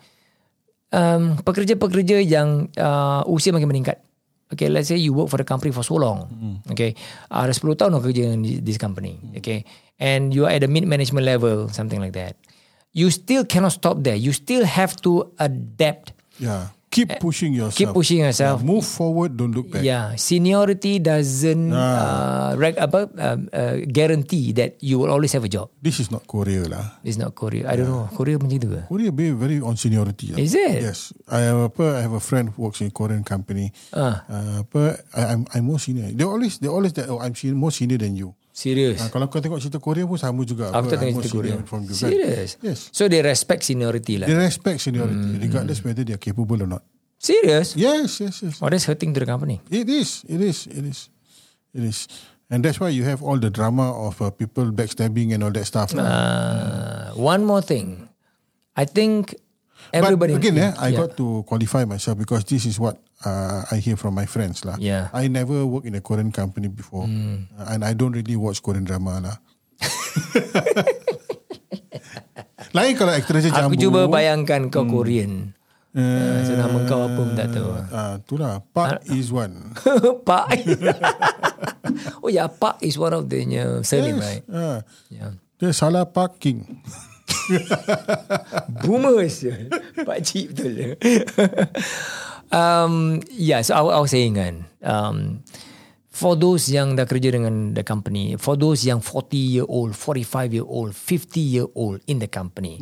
um, 0.92 1.40
pekerja-pekerja 1.42 2.22
yang 2.24 2.68
uh, 2.76 3.24
usia 3.28 3.56
makin 3.56 3.72
meningkat. 3.72 4.00
Okay, 4.54 4.70
let's 4.70 4.94
say 4.94 4.96
you 4.96 5.10
work 5.10 5.34
for 5.34 5.42
the 5.42 5.48
company 5.48 5.74
for 5.74 5.82
so 5.82 5.98
long. 5.98 6.30
Okay, 6.70 6.94
uh, 7.34 7.50
dah 7.50 7.56
10 7.56 7.82
tahun 7.82 7.98
kau 7.98 8.04
kerja 8.06 8.30
dengan 8.30 8.46
this 8.62 8.78
company. 8.78 9.18
Okay, 9.42 9.66
and 9.98 10.38
you 10.38 10.46
are 10.46 10.54
at 10.54 10.62
the 10.62 10.70
mid 10.70 10.86
management 10.86 11.26
level, 11.26 11.66
something 11.74 11.98
like 11.98 12.14
that. 12.14 12.38
You 12.94 13.10
still 13.10 13.44
cannot 13.44 13.74
stop 13.74 14.06
there. 14.06 14.16
You 14.16 14.32
still 14.32 14.64
have 14.64 14.96
to 15.04 15.34
adapt. 15.42 16.14
Yeah. 16.38 16.72
Keep 16.96 17.20
pushing 17.20 17.52
yourself. 17.52 17.76
Eh, 17.76 17.80
Keep 17.84 17.92
pushing 17.92 18.20
yourself. 18.24 18.64
Yeah, 18.64 18.72
move 18.72 18.88
forward, 18.88 19.36
don't 19.36 19.52
look 19.52 19.68
back. 19.68 19.84
Yeah, 19.84 20.16
seniority 20.16 21.04
doesn't 21.04 21.76
uh, 21.76 22.56
reg- 22.56 22.80
apa, 22.80 23.12
uh, 23.12 23.38
uh, 23.52 23.76
guarantee 23.84 24.56
that 24.56 24.80
you 24.80 24.96
will 24.96 25.12
always 25.12 25.36
have 25.36 25.44
a 25.44 25.52
job. 25.52 25.68
This 25.84 26.00
is 26.00 26.08
not 26.08 26.24
Korea 26.24 26.64
lah. 26.72 26.96
It's 27.04 27.20
not 27.20 27.36
Korea. 27.36 27.68
I 27.68 27.76
don't 27.76 27.92
know. 27.92 28.08
Korea 28.16 28.40
macam 28.40 28.56
tu 28.56 28.72
ke? 28.72 28.88
Korea 28.88 29.12
be 29.12 29.36
very 29.36 29.60
on 29.60 29.76
seniority. 29.76 30.32
lah. 30.32 30.40
Is 30.40 30.56
it? 30.56 30.80
Yes. 30.80 31.12
I 31.28 31.44
have 31.52 31.68
apa, 31.76 32.00
I 32.00 32.02
have 32.08 32.16
a 32.16 32.24
friend 32.24 32.56
who 32.56 32.72
works 32.72 32.80
in 32.80 32.88
Korean 32.96 33.28
company. 33.28 33.76
Ah. 33.92 34.24
Uh, 34.32 34.56
apa, 34.64 34.82
I, 35.12 35.22
I'm 35.36 35.44
I'm 35.52 35.68
more 35.68 35.84
senior. 35.84 36.08
They 36.08 36.24
always 36.24 36.64
they 36.64 36.72
always 36.72 36.96
that 36.96 37.12
oh 37.12 37.20
I'm 37.20 37.36
senior, 37.36 37.60
more 37.60 37.76
senior 37.76 38.00
than 38.00 38.16
you. 38.16 38.32
Serious. 38.56 39.04
Uh, 39.04 39.12
kalau 39.12 39.28
kau 39.28 39.44
tengok 39.44 39.60
cerita 39.60 39.84
Korea 39.84 40.08
pun 40.08 40.16
sama 40.16 40.48
juga. 40.48 40.72
Aku 40.72 40.88
tak 40.88 41.04
tengok 41.04 41.20
cerita 41.20 41.36
Korea. 41.36 41.56
From 41.68 41.84
you, 41.84 41.92
kan? 41.92 42.08
Yes. 42.64 42.80
So 42.96 43.12
they 43.12 43.20
respect 43.20 43.68
seniority 43.68 44.16
lah. 44.16 44.32
They 44.32 44.40
respect 44.40 44.80
seniority 44.80 45.36
Hmm. 45.36 45.44
regardless 45.44 45.84
whether 45.84 46.08
they 46.08 46.16
are 46.16 46.24
capable 46.24 46.64
or 46.64 46.70
not. 46.72 46.80
Serious? 47.20 47.76
Yes, 47.76 48.24
yes, 48.24 48.40
yes. 48.40 48.56
Oh, 48.64 48.72
that's 48.72 48.88
hurting 48.88 49.12
to 49.12 49.20
the 49.20 49.28
company. 49.28 49.60
It 49.68 49.92
is. 49.92 50.24
It 50.24 50.40
is. 50.40 50.72
It 50.72 50.88
is. 50.88 51.12
It 51.76 51.84
is. 51.84 52.08
And 52.48 52.64
that's 52.64 52.80
why 52.80 52.96
you 52.96 53.04
have 53.04 53.20
all 53.20 53.36
the 53.36 53.52
drama 53.52 53.92
of 54.08 54.22
uh, 54.22 54.32
people 54.32 54.72
backstabbing 54.72 55.36
and 55.36 55.44
all 55.44 55.52
that 55.52 55.68
stuff. 55.68 55.92
lah. 55.92 56.06
Uh, 56.06 57.06
one 57.20 57.44
more 57.44 57.60
thing. 57.60 58.08
I 58.78 58.88
think 58.88 59.36
everybody... 59.92 60.34
but 60.34 60.40
again, 60.40 60.58
eh, 60.58 60.72
I 60.78 60.88
Yeah. 60.90 60.98
got 61.02 61.16
to 61.18 61.44
qualify 61.44 61.84
myself 61.84 62.18
because 62.18 62.44
this 62.46 62.64
is 62.64 62.78
what 62.78 62.98
uh, 63.22 63.64
I 63.70 63.78
hear 63.78 63.96
from 63.96 64.14
my 64.14 64.26
friends 64.26 64.64
lah. 64.64 64.76
Yeah. 64.78 65.10
I 65.12 65.28
never 65.28 65.66
worked 65.66 65.86
in 65.86 65.94
a 65.94 66.02
Korean 66.02 66.32
company 66.32 66.68
before, 66.68 67.06
Hmm. 67.06 67.50
uh, 67.54 67.70
and 67.70 67.82
I 67.82 67.94
don't 67.94 68.14
really 68.14 68.36
watch 68.36 68.62
Korean 68.62 68.84
drama 68.84 69.20
lah. 69.20 69.36
Lain 72.76 72.92
kalau 73.00 73.16
Aku 73.16 73.32
jambu. 73.32 73.80
cuba 73.80 74.04
bayangkan 74.08 74.68
kau 74.68 74.84
Korean. 74.84 75.56
Uh, 75.96 76.44
so 76.44 76.52
nama 76.60 76.84
kau 76.84 77.08
apa 77.08 77.16
pun 77.16 77.28
tak 77.40 77.56
tahu. 77.56 77.72
Ah, 77.88 78.20
itulah. 78.20 78.60
Park 78.76 79.00
is 79.08 79.32
one. 79.32 79.72
Pak. 80.28 80.60
oh 82.24 82.28
yeah, 82.28 82.52
Pak 82.52 82.84
is 82.84 83.00
one 83.00 83.16
of 83.16 83.32
the 83.32 83.40
uh, 83.56 83.80
surname, 83.80 84.20
right? 84.20 84.44
Ah, 84.52 84.84
Yeah. 85.08 85.40
dia 85.56 85.72
salah 85.72 86.04
parking. 86.04 86.84
Boomers 88.84 89.42
je. 89.42 89.54
Pak 90.06 90.20
Cik 90.26 90.46
betul. 90.54 90.96
um, 92.60 93.22
yeah, 93.32 93.62
so 93.62 93.76
I, 93.76 93.82
I 93.82 94.00
was 94.02 94.12
saying 94.12 94.36
kan, 94.36 94.66
um, 94.82 95.46
for 96.16 96.40
those 96.40 96.72
yang 96.72 96.96
dah 96.96 97.04
kerja 97.04 97.36
dengan 97.36 97.76
the 97.76 97.84
company, 97.84 98.40
for 98.40 98.56
those 98.56 98.88
yang 98.88 99.04
40 99.04 99.36
year 99.36 99.68
old, 99.68 99.92
45 99.94 100.56
year 100.56 100.68
old, 100.68 100.96
50 100.96 101.40
year 101.40 101.68
old 101.76 102.00
in 102.08 102.24
the 102.24 102.30
company, 102.32 102.80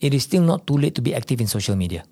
it 0.00 0.16
is 0.16 0.24
still 0.24 0.42
not 0.42 0.64
too 0.64 0.80
late 0.80 0.96
to 0.96 1.04
be 1.04 1.12
active 1.12 1.40
in 1.40 1.46
social 1.46 1.76
media. 1.76 2.08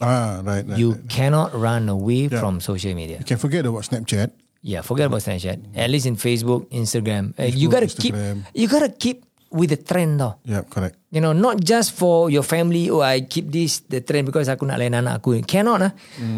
Ah, 0.00 0.44
right, 0.44 0.62
right. 0.68 0.78
You 0.78 0.92
right. 0.92 1.08
cannot 1.08 1.56
run 1.56 1.88
away 1.88 2.28
from 2.28 2.60
social 2.60 2.92
media. 2.94 3.18
You 3.18 3.24
can 3.24 3.40
forget 3.40 3.64
about 3.64 3.88
Snapchat. 3.88 4.30
Yeah, 4.60 4.82
forget 4.82 5.06
about 5.06 5.24
Snapchat. 5.24 5.76
At 5.76 5.88
least 5.90 6.06
in 6.06 6.16
Facebook, 6.16 6.68
Instagram, 6.68 7.32
uh, 7.38 7.48
you 7.48 7.70
gotta 7.70 7.88
keep 7.88 8.14
Instagram. 8.14 8.44
you 8.52 8.68
gotta 8.68 8.90
keep 8.90 9.24
with 9.56 9.72
the 9.72 9.80
trend 9.80 10.20
though. 10.20 10.36
Yeah, 10.44 10.62
correct. 10.68 11.00
You 11.08 11.24
know, 11.24 11.32
not 11.32 11.64
just 11.64 11.96
for 11.96 12.28
your 12.28 12.44
family. 12.44 12.92
Oh, 12.92 13.00
I 13.00 13.24
keep 13.24 13.48
this 13.48 13.80
the 13.88 14.04
trend 14.04 14.28
because 14.28 14.52
aku 14.52 14.68
nak 14.68 14.76
layan 14.76 15.00
anak 15.00 15.24
aku. 15.24 15.40
Cannot 15.48 15.80
lah. 15.80 15.92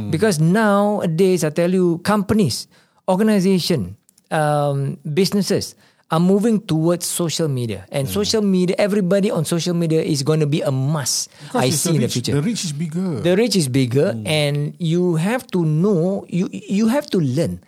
Because 0.09 0.39
nowadays, 0.39 1.43
I 1.43 1.51
tell 1.51 1.69
you, 1.69 1.99
companies, 2.07 2.71
organization, 3.11 3.99
um, 4.31 5.03
businesses 5.03 5.75
are 6.09 6.23
moving 6.23 6.61
towards 6.65 7.05
social 7.05 7.49
media, 7.49 7.85
and 7.93 8.09
social 8.09 8.41
media. 8.41 8.77
Everybody 8.79 9.29
on 9.31 9.45
social 9.45 9.75
media 9.75 10.01
is 10.01 10.23
going 10.23 10.41
to 10.41 10.49
be 10.49 10.63
a 10.63 10.73
must. 10.73 11.29
Because 11.51 11.63
I 11.63 11.69
see 11.69 11.97
in 11.97 12.01
the 12.01 12.09
future. 12.09 12.33
The 12.33 12.43
reach 12.43 12.65
is 12.65 12.73
bigger. 12.73 13.21
The 13.21 13.35
reach 13.37 13.57
is 13.57 13.69
bigger, 13.69 14.17
hmm. 14.17 14.25
and 14.25 14.73
you 14.79 15.21
have 15.21 15.45
to 15.53 15.65
know 15.65 16.25
you 16.29 16.49
you 16.53 16.89
have 16.89 17.11
to 17.13 17.21
learn 17.21 17.61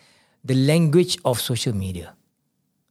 the 0.45 0.57
language 0.57 1.21
of 1.25 1.41
social 1.41 1.77
media. 1.77 2.17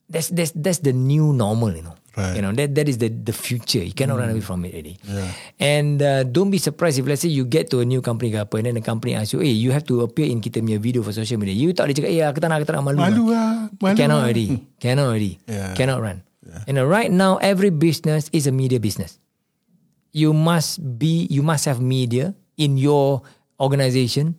That's 0.10 0.30
that's 0.30 0.54
that's 0.54 0.82
the 0.86 0.94
new 0.94 1.34
normal, 1.34 1.74
you 1.74 1.86
know. 1.86 1.98
Right. 2.20 2.36
You 2.36 2.44
know 2.44 2.52
that 2.52 2.76
that 2.76 2.92
is 2.92 3.00
the 3.00 3.08
the 3.08 3.32
future. 3.32 3.80
You 3.80 3.96
cannot 3.96 4.20
run 4.20 4.28
away 4.28 4.44
from 4.44 4.68
it 4.68 4.76
already. 4.76 5.00
Yeah. 5.08 5.32
And 5.56 6.04
uh, 6.04 6.28
don't 6.28 6.52
be 6.52 6.60
surprised 6.60 7.00
if 7.00 7.08
let's 7.08 7.24
say 7.24 7.32
you 7.32 7.48
get 7.48 7.72
to 7.72 7.80
a 7.80 7.88
new 7.88 8.04
company 8.04 8.36
ke 8.36 8.44
apa, 8.44 8.60
and 8.60 8.68
then 8.68 8.76
the 8.76 8.84
company 8.84 9.16
asks 9.16 9.32
you, 9.32 9.40
hey, 9.40 9.56
you 9.56 9.72
have 9.72 9.88
to 9.88 10.04
appear 10.04 10.28
in 10.28 10.44
kita 10.44 10.60
punya 10.60 10.84
video 10.84 11.00
for 11.00 11.16
social 11.16 11.40
media. 11.40 11.56
You 11.56 11.72
tak 11.72 11.88
boleh 11.88 11.96
cakap, 11.96 12.12
eh, 12.12 12.28
aku 12.28 12.44
tak 12.44 12.48
nak, 12.52 12.56
aku 12.60 12.68
tak 12.68 12.76
nak 12.76 12.84
malu. 12.92 13.00
malu 13.00 13.26
lah. 13.32 13.72
Malu 13.80 13.96
Cannot 13.96 14.20
lah. 14.20 14.24
already. 14.28 14.48
Cannot 14.84 15.08
already. 15.08 15.34
Yeah. 15.48 15.72
Cannot 15.80 16.04
run. 16.04 16.18
You 16.68 16.76
know, 16.76 16.86
right 16.86 17.14
now 17.14 17.38
every 17.40 17.72
business 17.72 18.28
is 18.36 18.50
a 18.50 18.54
media 18.54 18.84
business. 18.84 19.22
You 20.12 20.34
must 20.36 20.82
be, 20.98 21.30
you 21.30 21.46
must 21.46 21.64
have 21.70 21.80
media 21.80 22.34
in 22.58 22.76
your 22.76 23.22
organization 23.62 24.36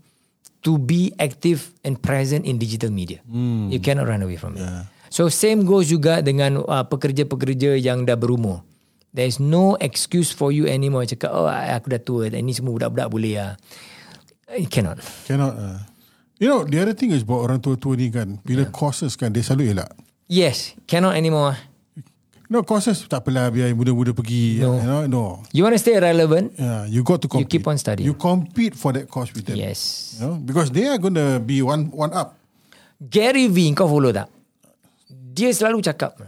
to 0.66 0.76
be 0.76 1.14
active 1.16 1.72
and 1.86 1.96
present 1.96 2.44
in 2.44 2.58
digital 2.58 2.90
media. 2.92 3.22
You 3.30 3.78
cannot 3.80 4.10
run 4.10 4.20
away 4.20 4.36
from 4.36 4.58
it. 4.58 4.66
So 5.10 5.26
same 5.26 5.66
goes 5.66 5.90
juga 5.90 6.22
dengan 6.22 6.62
uh, 6.62 6.86
pekerja-pekerja 6.86 7.74
yang 7.76 8.06
dah 8.06 8.14
berumur. 8.14 8.62
There 9.10 9.26
is 9.26 9.42
no 9.42 9.74
excuse 9.82 10.30
for 10.30 10.54
you 10.54 10.70
anymore 10.70 11.02
cakap 11.02 11.34
oh 11.34 11.50
aku 11.50 11.90
dah 11.90 11.98
tua 11.98 12.30
ini 12.30 12.54
semua 12.54 12.78
budak-budak 12.78 13.10
boleh 13.10 13.34
lah. 13.42 13.58
You 14.54 14.70
cannot. 14.70 15.02
Cannot. 15.26 15.54
Uh. 15.58 15.78
You 16.40 16.48
know, 16.48 16.64
the 16.64 16.80
other 16.80 16.96
thing 16.96 17.12
is 17.12 17.20
about 17.20 17.44
orang 17.44 17.60
tua-tua 17.60 18.00
ni 18.00 18.08
kan, 18.08 18.40
bila 18.40 18.64
yeah. 18.64 18.72
courses 18.72 19.12
kan, 19.12 19.28
dia 19.28 19.44
selalu 19.44 19.76
elak. 19.76 19.92
Yes, 20.24 20.72
cannot 20.88 21.12
anymore. 21.12 21.52
No, 22.48 22.64
courses 22.64 23.04
tak 23.06 23.22
apalah 23.22 23.52
biar 23.52 23.70
muda-muda 23.76 24.16
pergi. 24.16 24.58
No. 24.58 24.80
You 24.80 24.88
know, 24.88 25.02
no. 25.06 25.24
You 25.52 25.62
want 25.68 25.76
to 25.76 25.82
stay 25.84 26.00
relevant? 26.00 26.56
Yeah, 26.56 26.88
you 26.88 27.04
got 27.04 27.20
to 27.22 27.28
compete. 27.28 27.60
keep 27.60 27.68
on 27.68 27.76
studying. 27.76 28.08
You 28.08 28.16
compete 28.16 28.72
for 28.72 28.90
that 28.96 29.06
course 29.06 29.30
with 29.36 29.46
them. 29.46 29.54
Yes. 29.54 30.16
You 30.16 30.26
know, 30.26 30.34
because 30.40 30.72
they 30.72 30.88
are 30.88 30.98
going 30.98 31.14
to 31.14 31.38
be 31.38 31.60
one 31.60 31.92
one 31.94 32.10
up. 32.10 32.40
Gary 32.98 33.46
V 33.46 33.76
kau 33.76 33.86
follow 33.86 34.10
tak? 34.10 34.32
Dia 35.40 35.48
selalu 35.56 35.80
cakap. 35.80 36.20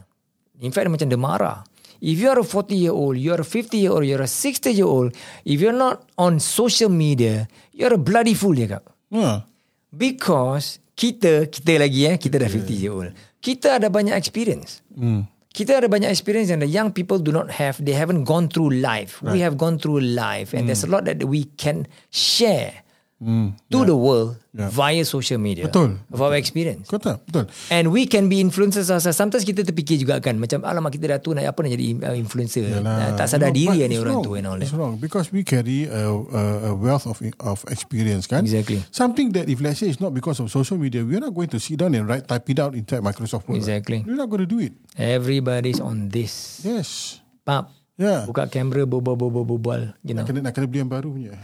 In 0.64 0.72
fact 0.72 0.88
macam 0.88 1.04
dia 1.12 1.20
marah. 1.20 1.60
If 2.02 2.18
you 2.18 2.32
are 2.32 2.40
a 2.40 2.46
40 2.46 2.74
year 2.74 2.96
old, 2.96 3.20
you 3.20 3.30
are 3.30 3.44
a 3.44 3.46
50 3.46 3.76
year 3.78 3.92
old, 3.92 4.08
you 4.08 4.16
are 4.16 4.24
a 4.24 4.30
60 4.30 4.72
year 4.72 4.88
old, 4.88 5.14
if 5.44 5.60
you're 5.60 5.76
not 5.76 6.02
on 6.18 6.40
social 6.40 6.90
media, 6.90 7.46
you're 7.70 7.94
a 7.94 8.00
bloody 8.00 8.34
fool 8.34 8.56
dia 8.56 8.66
kata. 8.66 8.90
Yeah. 9.12 9.46
Because 9.92 10.82
kita, 10.98 11.46
kita 11.52 11.78
lagi 11.78 12.08
eh, 12.08 12.16
kita 12.18 12.42
dah 12.42 12.50
50 12.50 12.74
year 12.74 12.90
old. 12.90 13.12
Kita 13.38 13.78
ada 13.78 13.86
banyak 13.86 14.16
experience. 14.18 14.82
Hmm. 14.96 15.30
Kita 15.52 15.84
ada 15.84 15.86
banyak 15.86 16.08
experience 16.08 16.48
yang 16.48 16.64
the 16.64 16.70
young 16.70 16.90
people 16.90 17.20
do 17.20 17.28
not 17.28 17.52
have. 17.52 17.76
They 17.76 17.92
haven't 17.92 18.24
gone 18.24 18.48
through 18.48 18.72
life. 18.80 19.20
Right. 19.20 19.36
We 19.36 19.40
have 19.44 19.60
gone 19.60 19.76
through 19.76 20.00
life. 20.00 20.56
And 20.56 20.64
mm. 20.64 20.72
there's 20.72 20.80
a 20.80 20.88
lot 20.88 21.04
that 21.04 21.28
we 21.28 21.44
can 21.60 21.84
share 22.08 22.80
Mm. 23.22 23.54
to 23.70 23.78
Yeah. 23.78 23.86
the 23.86 23.94
world 23.94 24.34
Yeah. 24.50 24.68
via 24.68 25.00
social 25.06 25.38
media. 25.38 25.64
Betul. 25.64 25.96
Of 26.10 26.18
our 26.18 26.34
experience. 26.34 26.90
Kata, 26.90 27.22
betul. 27.22 27.46
And 27.70 27.88
we 27.88 28.04
can 28.04 28.26
be 28.26 28.36
influencers 28.36 28.90
ourselves. 28.90 29.14
Sometimes 29.14 29.46
kita 29.46 29.62
terfikir 29.62 29.96
juga 29.96 30.18
kan. 30.18 30.36
Macam 30.36 30.60
alamak 30.66 30.92
kita 30.92 31.08
dah 31.08 31.18
tu 31.22 31.30
nak 31.30 31.46
apa 31.46 31.56
nak 31.62 31.70
jadi 31.72 31.86
uh, 32.02 32.16
influencer. 32.18 32.66
Yalah. 32.68 33.14
Tak 33.14 33.30
sadar 33.30 33.54
You 33.54 33.70
know, 33.70 33.78
diri 33.78 33.88
ni 33.88 33.94
it's 33.94 34.02
orang 34.02 34.14
wrong. 34.18 34.24
tu 34.26 34.32
and 34.34 34.44
all 34.44 34.58
that. 34.58 34.66
It's 34.66 34.74
wrong 34.74 34.98
because 34.98 35.30
we 35.30 35.40
carry 35.40 35.86
a, 35.86 36.04
a, 36.12 36.42
a 36.68 36.72
wealth 36.74 37.06
of 37.06 37.16
of 37.40 37.62
experience, 37.70 38.26
kan? 38.26 38.42
Exactly. 38.42 38.82
Something 38.90 39.30
that 39.32 39.46
if 39.46 39.62
let's 39.62 39.78
say 39.78 39.88
it's 39.88 40.02
not 40.02 40.12
because 40.12 40.42
of 40.42 40.50
social 40.50 40.76
media, 40.76 41.00
we're 41.00 41.22
not 41.22 41.32
going 41.32 41.48
to 41.48 41.62
sit 41.62 41.78
down 41.78 41.94
and 41.94 42.04
write 42.04 42.26
type 42.26 42.44
it 42.50 42.58
out 42.58 42.74
inside 42.74 43.00
Microsoft 43.00 43.46
Word. 43.46 43.62
right? 43.62 43.64
Exactly. 43.64 44.02
We're 44.04 44.18
not 44.18 44.28
going 44.28 44.42
to 44.44 44.50
do 44.50 44.60
it. 44.60 44.74
Everybody's 44.98 45.78
on 45.78 46.10
this. 46.10 46.60
Yes. 46.60 47.22
Pap. 47.46 47.70
Yeah. 48.02 48.26
Buka 48.26 48.50
kamera 48.50 48.82
berbual-bual. 48.82 49.94
You 50.02 50.18
know. 50.18 50.26
Kena 50.26 50.42
nak 50.42 50.58
kena 50.58 50.66
beli 50.66 50.82
yang 50.82 50.90
baru 50.90 51.14
punya. 51.14 51.38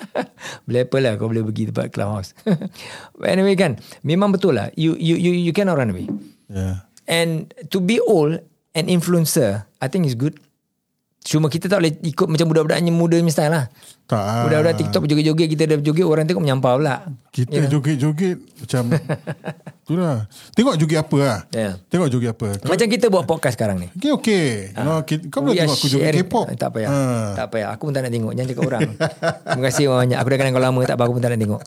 boleh 0.66 0.82
apa 0.82 0.96
lah 0.98 1.12
kau 1.14 1.30
boleh 1.30 1.46
pergi 1.46 1.70
tempat 1.70 1.94
clubhouse. 1.94 2.34
Anyway 3.22 3.54
kan, 3.54 3.78
memang 4.02 4.34
betul 4.34 4.58
lah. 4.58 4.74
You 4.74 4.98
you 4.98 5.14
you 5.14 5.30
you 5.30 5.52
cannot 5.54 5.78
run 5.78 5.94
away. 5.94 6.10
yeah. 6.50 6.82
And 7.06 7.54
to 7.70 7.78
be 7.78 8.02
old 8.02 8.42
an 8.74 8.86
influencer, 8.90 9.70
I 9.78 9.86
think 9.86 10.10
is 10.10 10.18
good. 10.18 10.38
Cuma 11.22 11.46
kita 11.46 11.70
tak 11.70 11.78
boleh 11.78 11.94
ikut 12.02 12.26
macam 12.26 12.46
budak-budak 12.50 12.82
muda 12.90 13.14
punya 13.22 13.30
style 13.30 13.54
lah. 13.54 13.64
Tak. 14.10 14.50
Budak-budak 14.50 14.74
TikTok 14.74 15.02
joget-joget 15.06 15.48
kita 15.54 15.62
dah 15.70 15.78
joget 15.78 16.02
orang 16.02 16.26
tengok 16.26 16.42
menyampah 16.42 16.72
pula. 16.74 16.94
Kita 17.30 17.58
joget-joget 17.70 18.42
macam 18.42 18.82
itulah. 19.86 20.26
Tengok 20.58 20.74
joget 20.82 20.98
apa 20.98 21.18
lah. 21.22 21.38
Yeah. 21.54 21.72
Tengok 21.86 22.10
joget 22.10 22.34
apa. 22.34 22.48
Macam 22.66 22.86
kita 22.90 23.06
buat 23.06 23.24
podcast 23.24 23.54
sekarang 23.54 23.78
ni. 23.86 23.88
Okay, 23.94 24.10
okay. 24.10 24.46
You 24.74 24.82
know, 24.82 24.98
kita, 25.06 25.22
kau 25.30 25.46
boleh 25.46 25.62
tengok 25.62 25.78
aku 25.78 25.88
joget 25.94 26.12
K-pop. 26.26 26.46
Tak 26.58 26.70
payah. 26.74 26.90
Ah. 26.90 27.26
Tak 27.38 27.46
payah. 27.54 27.68
Aku 27.70 27.82
pun 27.86 27.94
tak 27.94 28.02
nak 28.02 28.12
tengok. 28.12 28.32
Jangan 28.34 28.48
cakap 28.50 28.64
orang. 28.66 28.90
Terima 28.98 29.62
kasih 29.70 29.84
banyak. 29.94 30.18
Aku 30.18 30.26
dah 30.26 30.38
kenal 30.42 30.52
kau 30.58 30.64
lama. 30.66 30.80
Tak 30.82 30.96
apa. 30.98 31.02
Aku 31.06 31.12
pun 31.14 31.22
tak 31.22 31.30
nak 31.32 31.40
tengok. 31.40 31.62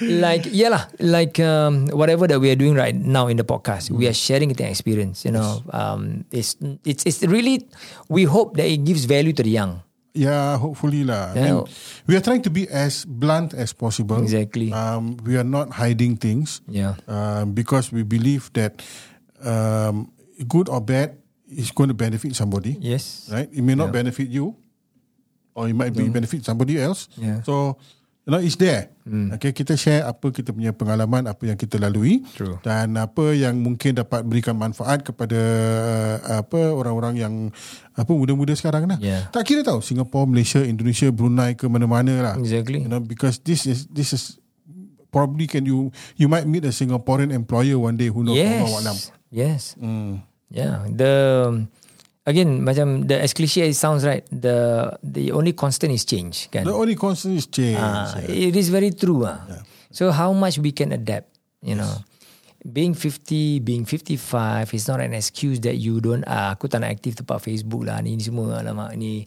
Like, 0.00 0.44
yalah. 0.44 0.88
Like 0.98 1.38
um, 1.40 1.88
whatever 1.88 2.26
that 2.26 2.40
we 2.40 2.50
are 2.50 2.56
doing 2.56 2.74
right 2.74 2.94
now 2.94 3.28
in 3.28 3.36
the 3.36 3.44
podcast. 3.44 3.90
We 3.90 4.08
are 4.08 4.16
sharing 4.16 4.52
the 4.52 4.68
experience. 4.68 5.24
You 5.24 5.32
know, 5.32 5.62
um, 5.70 6.24
it's, 6.32 6.56
it's, 6.84 7.04
it's 7.04 7.22
really, 7.22 7.68
we 8.08 8.24
hope 8.24 8.56
that 8.56 8.66
it 8.66 8.84
gives 8.84 9.04
value 9.04 9.32
to 9.34 9.42
the 9.42 9.50
young. 9.50 9.82
Yeah, 10.12 10.58
hopefully 10.58 11.04
lah. 11.04 11.32
Yeah. 11.38 11.62
we 12.06 12.16
are 12.16 12.20
trying 12.20 12.42
to 12.42 12.50
be 12.50 12.66
as 12.66 13.06
blunt 13.06 13.54
as 13.54 13.72
possible. 13.72 14.18
Exactly. 14.18 14.72
Um, 14.72 15.16
we 15.22 15.38
are 15.38 15.46
not 15.46 15.70
hiding 15.70 16.16
things. 16.16 16.60
Yeah. 16.66 16.98
Um, 17.06 17.52
because 17.52 17.92
we 17.92 18.02
believe 18.02 18.50
that 18.54 18.82
um, 19.44 20.10
good 20.48 20.68
or 20.68 20.80
bad 20.80 21.14
is 21.46 21.70
going 21.70 21.88
to 21.88 21.94
benefit 21.94 22.34
somebody. 22.34 22.76
Yes. 22.80 23.28
Right? 23.30 23.48
It 23.52 23.62
may 23.62 23.74
not 23.74 23.92
benefit 23.92 24.28
you, 24.28 24.56
or 25.54 25.68
it 25.68 25.74
might 25.74 25.94
be 25.94 26.08
benefit 26.08 26.44
somebody 26.44 26.80
else. 26.80 27.08
Yeah. 27.16 27.42
So, 27.42 27.78
know, 28.30 28.40
it's 28.40 28.56
there. 28.56 28.94
Okay, 29.10 29.50
kita 29.50 29.74
share 29.74 30.06
apa 30.06 30.30
kita 30.30 30.54
punya 30.54 30.70
pengalaman, 30.70 31.26
apa 31.26 31.42
yang 31.42 31.58
kita 31.58 31.82
lalui, 31.82 32.22
True. 32.38 32.62
dan 32.62 32.94
apa 32.94 33.34
yang 33.34 33.58
mungkin 33.58 33.98
dapat 33.98 34.22
berikan 34.22 34.54
manfaat 34.54 35.02
kepada 35.02 35.40
uh, 36.22 36.46
apa 36.46 36.70
orang-orang 36.70 37.18
yang 37.18 37.34
apa 37.98 38.12
muda-muda 38.14 38.54
sekarang 38.54 38.86
lah. 38.86 39.02
Yeah. 39.02 39.26
Tak 39.34 39.50
kira 39.50 39.66
tau 39.66 39.82
Singapore, 39.82 40.30
Malaysia, 40.30 40.62
Indonesia, 40.62 41.10
Brunei 41.10 41.58
ke 41.58 41.66
mana-mana 41.66 42.22
lah. 42.22 42.34
Exactly. 42.38 42.86
You 42.86 42.90
know, 42.90 43.02
because 43.02 43.42
this 43.42 43.66
is 43.66 43.90
this 43.90 44.14
is 44.14 44.38
probably 45.10 45.50
can 45.50 45.66
you 45.66 45.90
you 46.14 46.30
might 46.30 46.46
meet 46.46 46.62
a 46.62 46.70
Singaporean 46.70 47.34
employer 47.34 47.76
one 47.82 47.98
day 47.98 48.14
who 48.14 48.22
knows 48.22 48.38
Allah 48.38 48.94
Alam. 48.94 48.96
Yes. 48.96 49.10
Yes. 49.30 49.62
Hmm. 49.74 50.22
Yeah. 50.50 50.86
The 50.86 51.14
again 52.30 52.62
macam 52.62 53.04
the 53.04 53.18
as 53.18 53.34
cliche 53.34 53.66
it 53.66 53.74
sounds 53.74 54.06
right. 54.06 54.22
The 54.30 54.86
the 55.02 55.34
only 55.34 55.52
constant 55.52 55.90
is 55.90 56.06
change. 56.06 56.46
Kan? 56.48 56.62
The 56.64 56.72
only 56.72 56.94
constant 56.94 57.34
is 57.34 57.50
change. 57.50 57.76
Ah, 57.76 58.14
it 58.24 58.54
is 58.54 58.70
very 58.70 58.94
true. 58.94 59.26
Ah. 59.26 59.42
So 59.90 60.14
how 60.14 60.30
much 60.30 60.56
we 60.56 60.70
can 60.70 60.94
adapt, 60.94 61.26
you 61.60 61.74
know. 61.74 61.90
Being 62.60 62.92
50, 62.92 63.64
being 63.64 63.88
55 63.88 64.76
is 64.76 64.84
not 64.84 65.00
an 65.00 65.16
excuse 65.16 65.64
that 65.64 65.80
you 65.80 65.96
don't, 65.96 66.20
ah, 66.28 66.52
aku 66.52 66.68
tak 66.68 66.84
nak 66.84 66.92
aktif 66.92 67.16
tempat 67.16 67.40
Facebook 67.40 67.88
lah, 67.88 68.04
ni, 68.04 68.12
ni 68.14 68.20
semua, 68.20 68.60
alamak, 68.60 68.92
ni, 69.00 69.24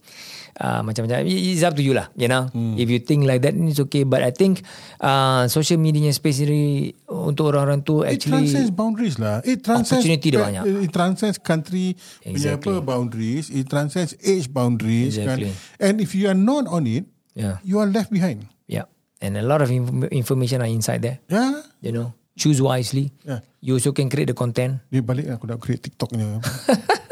ah, 0.61 0.85
macam-macam. 0.85 1.25
It- 1.25 1.57
It's 1.57 1.65
up 1.65 1.73
to 1.73 1.81
you 1.81 1.97
lah, 1.97 2.13
you 2.13 2.29
know. 2.29 2.45
Hmm. 2.53 2.77
If 2.77 2.93
you 2.93 3.01
think 3.01 3.25
like 3.25 3.41
that, 3.41 3.57
it's 3.57 3.81
okay. 3.89 4.05
But 4.05 4.21
I 4.21 4.29
think 4.29 4.61
uh, 5.01 5.49
social 5.49 5.81
media 5.81 6.13
space 6.13 6.45
ni, 6.45 6.93
untuk 7.23 7.49
orang-orang 7.49 7.81
tu 7.81 8.03
It 8.03 8.19
actually, 8.19 8.51
transcends 8.51 8.69
boundaries 8.69 9.15
lah. 9.17 9.39
It 9.41 9.63
transcends 9.63 10.03
Opportunity 10.03 10.27
dia 10.29 10.39
banyak. 10.43 10.63
It 10.83 10.91
transcends 10.91 11.37
country 11.39 11.95
punya 12.21 12.53
Exactly. 12.59 12.75
apa 12.75 12.83
boundaries. 12.83 13.45
It 13.49 13.65
transcends 13.65 14.13
age 14.19 14.47
boundaries. 14.47 15.15
Exactly. 15.15 15.55
Kan? 15.79 15.81
And 15.81 15.93
if 15.99 16.11
you 16.11 16.27
are 16.27 16.37
not 16.37 16.67
on 16.67 16.83
it, 16.85 17.07
yeah, 17.33 17.57
you 17.63 17.79
are 17.79 17.87
left 17.87 18.11
behind. 18.11 18.45
yeah. 18.67 18.85
And 19.23 19.39
a 19.39 19.45
lot 19.45 19.63
of 19.63 19.71
inf- 19.71 20.11
information 20.11 20.59
are 20.59 20.67
inside 20.67 20.99
there, 20.99 21.23
Yeah. 21.31 21.63
you 21.79 21.95
know. 21.95 22.11
Choose 22.35 22.59
wisely. 22.59 23.13
Yeah. 23.23 23.45
You 23.61 23.77
also 23.77 23.93
can 23.93 24.09
create 24.09 24.27
the 24.27 24.35
content. 24.35 24.81
Dia 24.89 24.99
balik 24.99 25.29
aku 25.31 25.47
nak 25.47 25.61
create 25.61 25.85
TikToknya. 25.85 26.41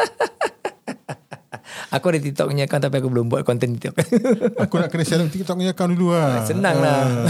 Aku 1.92 2.08
ada 2.08 2.24
TikToknya 2.24 2.72
kan 2.72 2.80
tapi 2.80 3.04
aku 3.04 3.12
belum 3.12 3.28
buat 3.28 3.44
konten 3.44 3.76
TikTok. 3.76 4.00
aku 4.64 4.80
nak 4.80 4.88
kena 4.88 5.04
share 5.04 5.28
TikToknya 5.28 5.76
account 5.76 6.00
dulu 6.00 6.16
lah. 6.16 6.48
Senang 6.48 6.80
lah. 6.80 7.28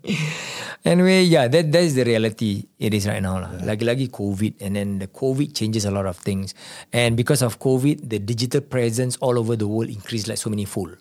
anyway, 0.88 1.20
yeah, 1.28 1.44
that 1.52 1.68
that 1.68 1.84
is 1.84 1.92
the 1.92 2.04
reality 2.08 2.64
it 2.80 2.96
is 2.96 3.04
right 3.04 3.20
now 3.20 3.36
lah. 3.36 3.52
Lagi-lagi 3.60 4.08
COVID 4.08 4.64
and 4.64 4.72
then 4.72 4.88
the 5.04 5.08
COVID 5.12 5.52
changes 5.52 5.84
a 5.84 5.92
lot 5.92 6.08
of 6.08 6.16
things. 6.16 6.56
And 6.96 7.12
because 7.12 7.44
of 7.44 7.60
COVID, 7.60 8.08
the 8.08 8.24
digital 8.24 8.64
presence 8.64 9.20
all 9.20 9.36
over 9.36 9.52
the 9.52 9.68
world 9.68 9.92
increased 9.92 10.32
like 10.32 10.40
so 10.40 10.48
many 10.48 10.64
fold. 10.64 10.96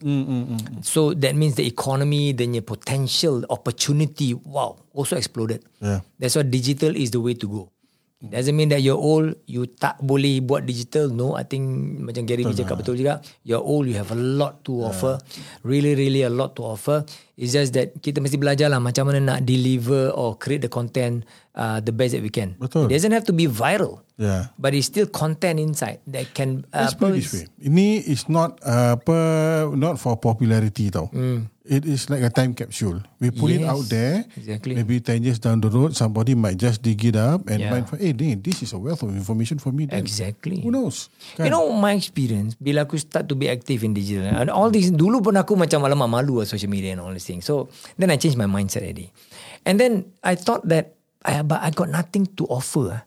So 0.84 1.16
that 1.24 1.40
means 1.40 1.56
the 1.56 1.64
economy, 1.64 2.36
then 2.36 2.52
your 2.52 2.68
potential 2.68 3.48
opportunity, 3.48 4.36
wow, 4.36 4.76
also 4.92 5.16
exploded. 5.16 5.64
Yeah. 5.80 6.04
That's 6.20 6.36
why 6.36 6.44
digital 6.44 7.00
is 7.00 7.16
the 7.16 7.24
way 7.24 7.40
to 7.40 7.48
go. 7.48 7.64
Doesn't 8.24 8.56
mean 8.56 8.72
that 8.72 8.80
you're 8.80 8.96
old, 8.96 9.36
you 9.52 9.68
tak 9.68 10.00
boleh 10.00 10.40
buat 10.40 10.64
digital. 10.64 11.12
No, 11.12 11.36
I 11.36 11.44
think 11.44 11.68
macam 12.08 12.24
Gary 12.24 12.48
Vee 12.48 12.56
cakap 12.56 12.80
betul 12.80 12.96
juga. 12.96 13.20
You're 13.44 13.60
old, 13.60 13.84
you 13.92 14.00
have 14.00 14.16
a 14.16 14.20
lot 14.20 14.64
to 14.64 14.88
offer. 14.88 15.20
Really, 15.60 15.92
really 15.92 16.24
a 16.24 16.32
lot 16.32 16.56
to 16.56 16.64
offer. 16.64 17.04
It's 17.36 17.52
just 17.52 17.76
that 17.76 18.00
kita 18.00 18.24
mesti 18.24 18.40
belajar 18.40 18.72
lah 18.72 18.80
macam 18.80 19.12
mana 19.12 19.20
nak 19.20 19.40
deliver 19.44 20.16
or 20.16 20.40
create 20.40 20.64
the 20.64 20.72
content 20.72 21.28
uh, 21.56 21.80
the 21.80 21.92
best 21.92 22.14
that 22.14 22.22
we 22.22 22.30
can. 22.30 22.56
Betul. 22.60 22.86
It 22.90 22.98
doesn't 22.98 23.14
have 23.14 23.26
to 23.26 23.34
be 23.34 23.48
viral. 23.48 24.02
Yeah. 24.18 24.54
But 24.62 24.74
it's 24.78 24.86
still 24.86 25.08
content 25.10 25.58
inside 25.60 25.98
that 26.14 26.34
can... 26.38 26.66
Uh, 26.70 26.86
Let's 26.86 26.94
put 26.94 27.18
it 27.18 27.26
this 27.26 27.34
way. 27.34 27.46
Ini 27.66 28.06
is 28.06 28.30
not 28.30 28.62
uh, 28.62 28.94
apa 29.02 29.18
not 29.74 29.98
for 29.98 30.14
popularity 30.22 30.94
tau. 30.94 31.10
It 31.64 31.88
is 31.88 32.12
like 32.12 32.20
a 32.20 32.28
time 32.30 32.52
capsule. 32.54 33.00
We 33.24 33.32
put 33.32 33.48
it 33.56 33.64
Yes, 33.64 33.72
out 33.72 33.88
there. 33.88 34.28
exactly. 34.36 34.76
Maybe 34.76 35.00
10 35.00 35.24
years 35.24 35.40
down 35.40 35.64
the 35.64 35.72
road, 35.72 35.96
somebody 35.96 36.36
might 36.36 36.60
just 36.60 36.84
dig 36.84 37.00
it 37.08 37.16
up 37.16 37.48
and 37.48 37.64
Yeah. 37.64 37.72
find, 37.72 37.88
hey, 37.96 38.12
this 38.36 38.62
is 38.62 38.76
a 38.76 38.78
wealth 38.78 39.00
of 39.02 39.16
information 39.16 39.64
for 39.64 39.72
me. 39.72 39.88
Then. 39.88 40.04
Exactly. 40.04 40.60
Who 40.60 40.76
knows? 40.76 41.08
You 41.40 41.48
know 41.48 41.72
my 41.72 41.96
experience 41.96 42.60
bila 42.60 42.84
aku 42.84 43.00
start 43.00 43.32
to 43.32 43.36
be 43.40 43.48
active 43.48 43.80
in 43.82 43.96
digital 43.96 44.28
and 44.28 44.52
all 44.52 44.68
this 44.70 44.92
dulu 44.92 45.24
pun 45.24 45.40
aku 45.40 45.56
macam 45.56 45.88
alamak 45.88 46.12
malu 46.12 46.44
lah 46.44 46.46
social 46.46 46.68
media 46.70 46.94
and 46.94 47.02
all 47.02 47.16
these 47.16 47.26
things. 47.26 47.48
So 47.48 47.72
then 47.96 48.12
I 48.12 48.20
changed 48.20 48.36
my 48.36 48.46
mindset 48.46 48.84
already. 48.84 49.16
And 49.64 49.80
then 49.80 50.12
I 50.20 50.36
thought 50.36 50.68
that 50.68 51.00
I 51.24 51.42
but 51.42 51.64
I 51.64 51.72
got 51.72 51.88
nothing 51.88 52.28
to 52.36 52.44
offer. 52.48 53.00
ah. 53.00 53.02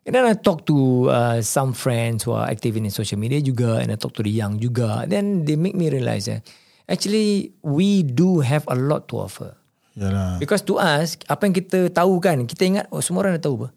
And 0.00 0.16
then 0.16 0.24
I 0.24 0.32
talk 0.32 0.64
to 0.66 0.76
uh, 1.12 1.38
some 1.44 1.76
friends 1.76 2.24
who 2.24 2.32
are 2.32 2.48
active 2.48 2.72
in 2.74 2.88
social 2.88 3.20
media 3.20 3.36
juga 3.38 3.84
and 3.84 3.92
I 3.92 4.00
talk 4.00 4.16
to 4.16 4.24
the 4.24 4.32
young 4.32 4.56
juga. 4.56 5.04
Then 5.04 5.44
they 5.44 5.60
make 5.60 5.76
me 5.76 5.92
realize 5.92 6.24
that 6.26 6.40
actually 6.88 7.52
we 7.60 8.00
do 8.02 8.40
have 8.40 8.64
a 8.66 8.74
lot 8.74 9.06
to 9.12 9.20
offer. 9.20 9.52
Yalah. 9.94 10.40
Because 10.40 10.64
to 10.64 10.80
us, 10.80 11.20
apa 11.28 11.44
yang 11.44 11.54
kita 11.54 11.92
tahu 11.92 12.16
kan, 12.18 12.48
kita 12.48 12.64
ingat 12.64 12.84
oh 12.88 13.04
semua 13.04 13.28
orang 13.28 13.36
dah 13.36 13.44
tahu 13.44 13.54
apa. 13.60 13.68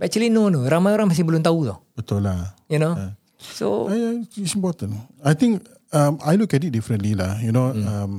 But 0.00 0.08
actually 0.08 0.32
no 0.32 0.48
no, 0.48 0.64
ramai 0.64 0.96
orang 0.96 1.12
masih 1.12 1.28
belum 1.28 1.44
tahu 1.44 1.68
tau. 1.68 1.84
Betul 1.92 2.24
lah. 2.24 2.56
You 2.72 2.80
know? 2.80 2.96
So 3.36 3.92
Uh, 3.92 3.92
yeah, 3.92 4.12
it's 4.40 4.56
important. 4.56 4.96
I 5.20 5.36
think 5.36 5.60
um, 5.92 6.16
I 6.24 6.40
look 6.40 6.56
at 6.56 6.64
it 6.64 6.72
differently 6.72 7.12
lah. 7.12 7.36
You 7.44 7.52
know, 7.52 7.68
Hmm. 7.76 7.84
um, 7.84 8.12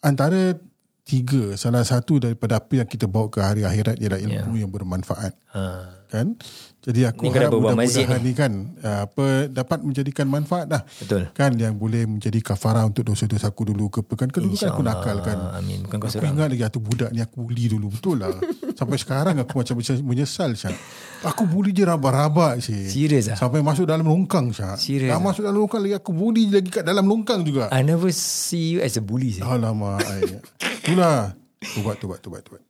antara 0.00 0.56
Tiga, 1.10 1.58
salah 1.58 1.82
satu 1.82 2.22
daripada 2.22 2.62
apa 2.62 2.70
yang 2.78 2.86
kita 2.86 3.10
bawa 3.10 3.26
ke 3.26 3.42
hari 3.42 3.66
akhirat 3.66 3.98
ialah 3.98 4.22
ilmu 4.22 4.62
yang 4.62 4.70
bermanfaat. 4.70 5.34
Ha. 5.50 5.62
Kan? 6.06 6.38
Jadi 6.80 7.02
aku 7.02 7.26
Ni 7.26 7.34
kena 7.34 7.50
harap 7.50 7.58
mudah-mudahan 7.58 8.20
ni 8.22 8.32
kan 8.32 8.52
apa 8.80 9.50
dapat 9.50 9.82
menjadikan 9.82 10.30
manfaat 10.30 10.70
dah. 10.70 10.82
Betul. 10.86 11.26
Kan 11.34 11.58
yang 11.58 11.74
boleh 11.76 12.06
menjadi 12.06 12.38
kafarah 12.38 12.86
untuk 12.86 13.10
dosa-dosa 13.10 13.50
aku 13.50 13.74
dulu 13.74 13.90
ke 13.90 14.06
kan 14.14 14.30
kan 14.30 14.38
dulu 14.38 14.54
kan 14.54 14.70
aku 14.70 14.82
nakal 14.86 15.16
kan. 15.18 15.38
Amin. 15.58 15.82
Bukan 15.82 15.98
Aku 15.98 16.22
ingat 16.22 16.46
lagi 16.46 16.64
tu 16.70 16.78
budak 16.78 17.10
ni 17.10 17.18
aku 17.18 17.42
bully 17.42 17.66
dulu 17.66 17.90
betul 17.90 18.22
lah. 18.22 18.30
Sampai 18.78 18.96
sekarang 18.96 19.36
aku 19.42 19.66
macam 19.66 19.76
menyesal 19.82 20.54
Syah. 20.54 20.72
Aku 21.26 21.44
bully 21.44 21.74
dia 21.74 21.90
rabak-rabak 21.90 22.62
sih. 22.62 22.86
Serius 22.86 23.34
ah? 23.34 23.36
Sampai 23.36 23.66
masuk 23.66 23.84
dalam 23.84 24.06
longkang 24.06 24.54
Syah. 24.54 24.78
Serius 24.78 25.10
Dah 25.10 25.18
ah? 25.18 25.22
masuk 25.26 25.42
dalam 25.42 25.58
longkang 25.58 25.82
lagi 25.84 25.98
aku 25.98 26.14
bully 26.14 26.48
lagi 26.48 26.70
kat 26.70 26.86
dalam 26.86 27.02
longkang 27.04 27.42
juga. 27.42 27.66
I 27.74 27.82
never 27.82 28.08
see 28.14 28.78
you 28.78 28.78
as 28.80 28.94
a 28.94 29.04
bully. 29.04 29.36
Sih. 29.36 29.44
Alamak. 29.44 30.06
Itulah. 30.80 31.36
Tubat, 31.60 32.00
tubat, 32.00 32.18
tubat, 32.24 32.40
tubat. 32.40 32.62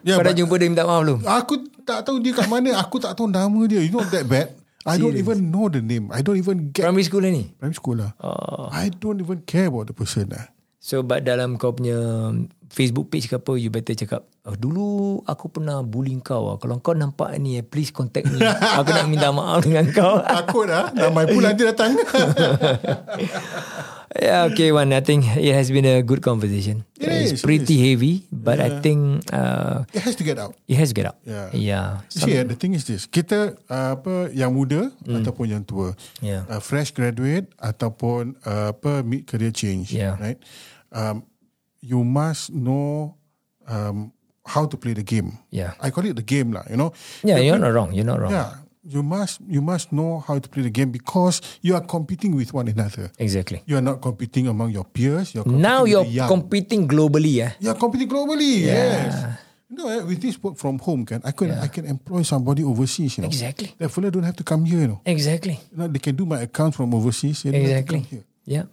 Kau 0.00 0.24
dah 0.24 0.32
but- 0.32 0.32
jumpa 0.32 0.54
dia 0.56 0.68
minta 0.72 0.88
maaf 0.88 1.04
belum? 1.04 1.20
Aku 1.28 1.54
tak 1.84 2.08
tahu 2.08 2.24
dia 2.24 2.32
kat 2.32 2.48
mana. 2.48 2.80
Aku 2.80 2.96
tak 2.96 3.12
tahu 3.12 3.28
nama 3.28 3.60
dia. 3.68 3.84
You 3.84 3.92
know 3.92 4.00
that 4.08 4.24
bad. 4.24 4.56
I 4.88 4.96
don't 4.96 5.12
even 5.12 5.52
know 5.52 5.68
the 5.68 5.84
name. 5.84 6.08
I 6.08 6.24
don't 6.24 6.40
even 6.40 6.72
get 6.72 6.88
Primary 6.88 7.04
school 7.04 7.20
lah 7.20 7.28
ni? 7.28 7.52
primary 7.60 7.76
school 7.76 8.00
lah. 8.00 8.16
Oh. 8.16 8.72
I 8.72 8.88
don't 8.88 9.20
even 9.20 9.44
care 9.44 9.68
about 9.68 9.92
the 9.92 9.96
person 9.96 10.32
lah. 10.32 10.48
So 10.80 11.04
but 11.04 11.20
dalam 11.28 11.60
kau 11.60 11.76
punya 11.76 12.00
Facebook 12.72 13.12
page 13.12 13.28
ke 13.28 13.36
apa 13.36 13.52
You 13.60 13.68
better 13.68 13.92
cakap 13.92 14.24
oh, 14.50 14.58
Dulu 14.58 14.88
aku 15.24 15.46
pernah 15.48 15.80
bully 15.86 16.18
kau 16.18 16.50
lah. 16.50 16.56
Kalau 16.58 16.82
kau 16.82 16.92
nampak 16.98 17.38
ni 17.38 17.56
eh, 17.58 17.64
Please 17.64 17.94
contact 17.94 18.26
me 18.28 18.42
Aku 18.42 18.90
nak 18.90 19.06
minta 19.06 19.30
maaf 19.30 19.62
dengan 19.66 19.86
kau 19.94 20.18
Takut 20.34 20.66
lah. 20.66 20.90
Nama 20.90 21.20
pun 21.30 21.42
nanti 21.42 21.62
datang. 21.62 21.94
Yeah, 24.10 24.50
okay, 24.50 24.74
Wan. 24.74 24.90
I 24.90 24.98
think 25.06 25.22
it 25.38 25.54
has 25.54 25.70
been 25.70 25.86
a 25.86 26.02
good 26.02 26.18
conversation. 26.18 26.82
It 26.98 27.06
it's 27.06 27.30
is, 27.30 27.32
it 27.38 27.46
pretty 27.46 27.78
heavy, 27.78 28.26
but 28.34 28.58
I 28.58 28.82
think 28.82 29.22
uh, 29.30 29.86
It 29.94 30.02
has 30.02 30.18
to 30.18 30.26
get 30.26 30.34
out. 30.34 30.58
it 30.66 30.74
has 30.82 30.90
to 30.90 30.96
get 30.98 31.06
out. 31.06 31.22
Yeah. 31.22 31.46
Yeah. 31.54 31.88
See, 32.10 32.34
eh, 32.34 32.42
the 32.42 32.58
thing 32.58 32.74
is 32.74 32.90
this. 32.90 33.06
Kita 33.06 33.54
uh, 33.70 33.94
apa 33.94 34.34
yang 34.34 34.50
muda 34.50 34.90
ataupun 35.06 35.54
yang 35.54 35.62
tua. 35.62 35.94
Yeah. 36.18 36.42
Uh, 36.50 36.58
fresh 36.58 36.90
graduate 36.90 37.54
ataupun 37.62 38.34
uh, 38.42 38.74
apa 38.74 39.06
mid 39.06 39.30
career 39.30 39.54
change. 39.54 39.94
Yeah. 39.94 40.18
Right. 40.18 40.42
Um, 40.90 41.22
you 41.78 42.02
must 42.02 42.50
know 42.50 43.14
um, 43.70 44.10
how 44.50 44.66
to 44.66 44.76
play 44.76 44.92
the 44.98 45.06
game. 45.06 45.38
Yeah. 45.54 45.72
I 45.78 45.90
call 45.94 46.04
it 46.10 46.18
the 46.18 46.26
game 46.26 46.50
lah. 46.50 46.66
You 46.66 46.76
know. 46.76 46.90
Yeah, 47.22 47.38
you're 47.38 47.58
not 47.62 47.70
wrong. 47.70 47.94
You're 47.94 48.06
not 48.08 48.18
wrong. 48.18 48.34
Yeah. 48.34 48.58
You 48.82 49.04
must 49.04 49.44
you 49.46 49.60
must 49.62 49.92
know 49.92 50.24
how 50.26 50.40
to 50.40 50.48
play 50.48 50.64
the 50.64 50.72
game 50.72 50.88
because 50.90 51.38
you 51.60 51.76
are 51.76 51.84
competing 51.84 52.32
with 52.34 52.50
one 52.56 52.66
another. 52.66 53.12
Exactly. 53.20 53.60
You 53.68 53.76
are 53.76 53.84
not 53.84 54.00
competing 54.00 54.48
among 54.48 54.72
your 54.72 54.88
peers. 54.88 55.36
You're 55.36 55.44
competing 55.44 55.62
Now 55.62 55.84
you're 55.84 56.08
competing 56.26 56.88
globally. 56.88 57.44
yeah. 57.44 57.52
You're 57.60 57.76
competing 57.76 58.08
globally. 58.08 58.64
Yes. 58.66 59.12
You 59.70 59.76
know, 59.78 59.86
eh, 59.86 60.02
with 60.02 60.18
this 60.24 60.34
work 60.42 60.56
from 60.58 60.80
home, 60.82 61.04
can 61.06 61.20
I 61.22 61.30
can 61.30 61.52
I 61.54 61.68
can 61.70 61.84
employ 61.86 62.24
somebody 62.26 62.64
overseas. 62.64 63.20
You 63.20 63.22
know, 63.22 63.30
Exactly. 63.30 63.76
that 63.78 63.92
fella 63.92 64.10
don't 64.10 64.24
have 64.26 64.34
to 64.40 64.46
come 64.48 64.64
here. 64.66 64.80
You 64.82 64.96
know, 64.96 65.00
Exactly. 65.06 65.60
you 65.70 65.76
know 65.78 65.86
they 65.86 66.00
can 66.02 66.16
do 66.16 66.24
my 66.26 66.40
account 66.42 66.72
from 66.74 66.90
overseas. 66.96 67.44
They 67.44 67.52
don't 67.52 67.60
have 67.68 67.84
to 67.86 67.94
Exactly. 68.00 68.24
Yeah. 68.48 68.64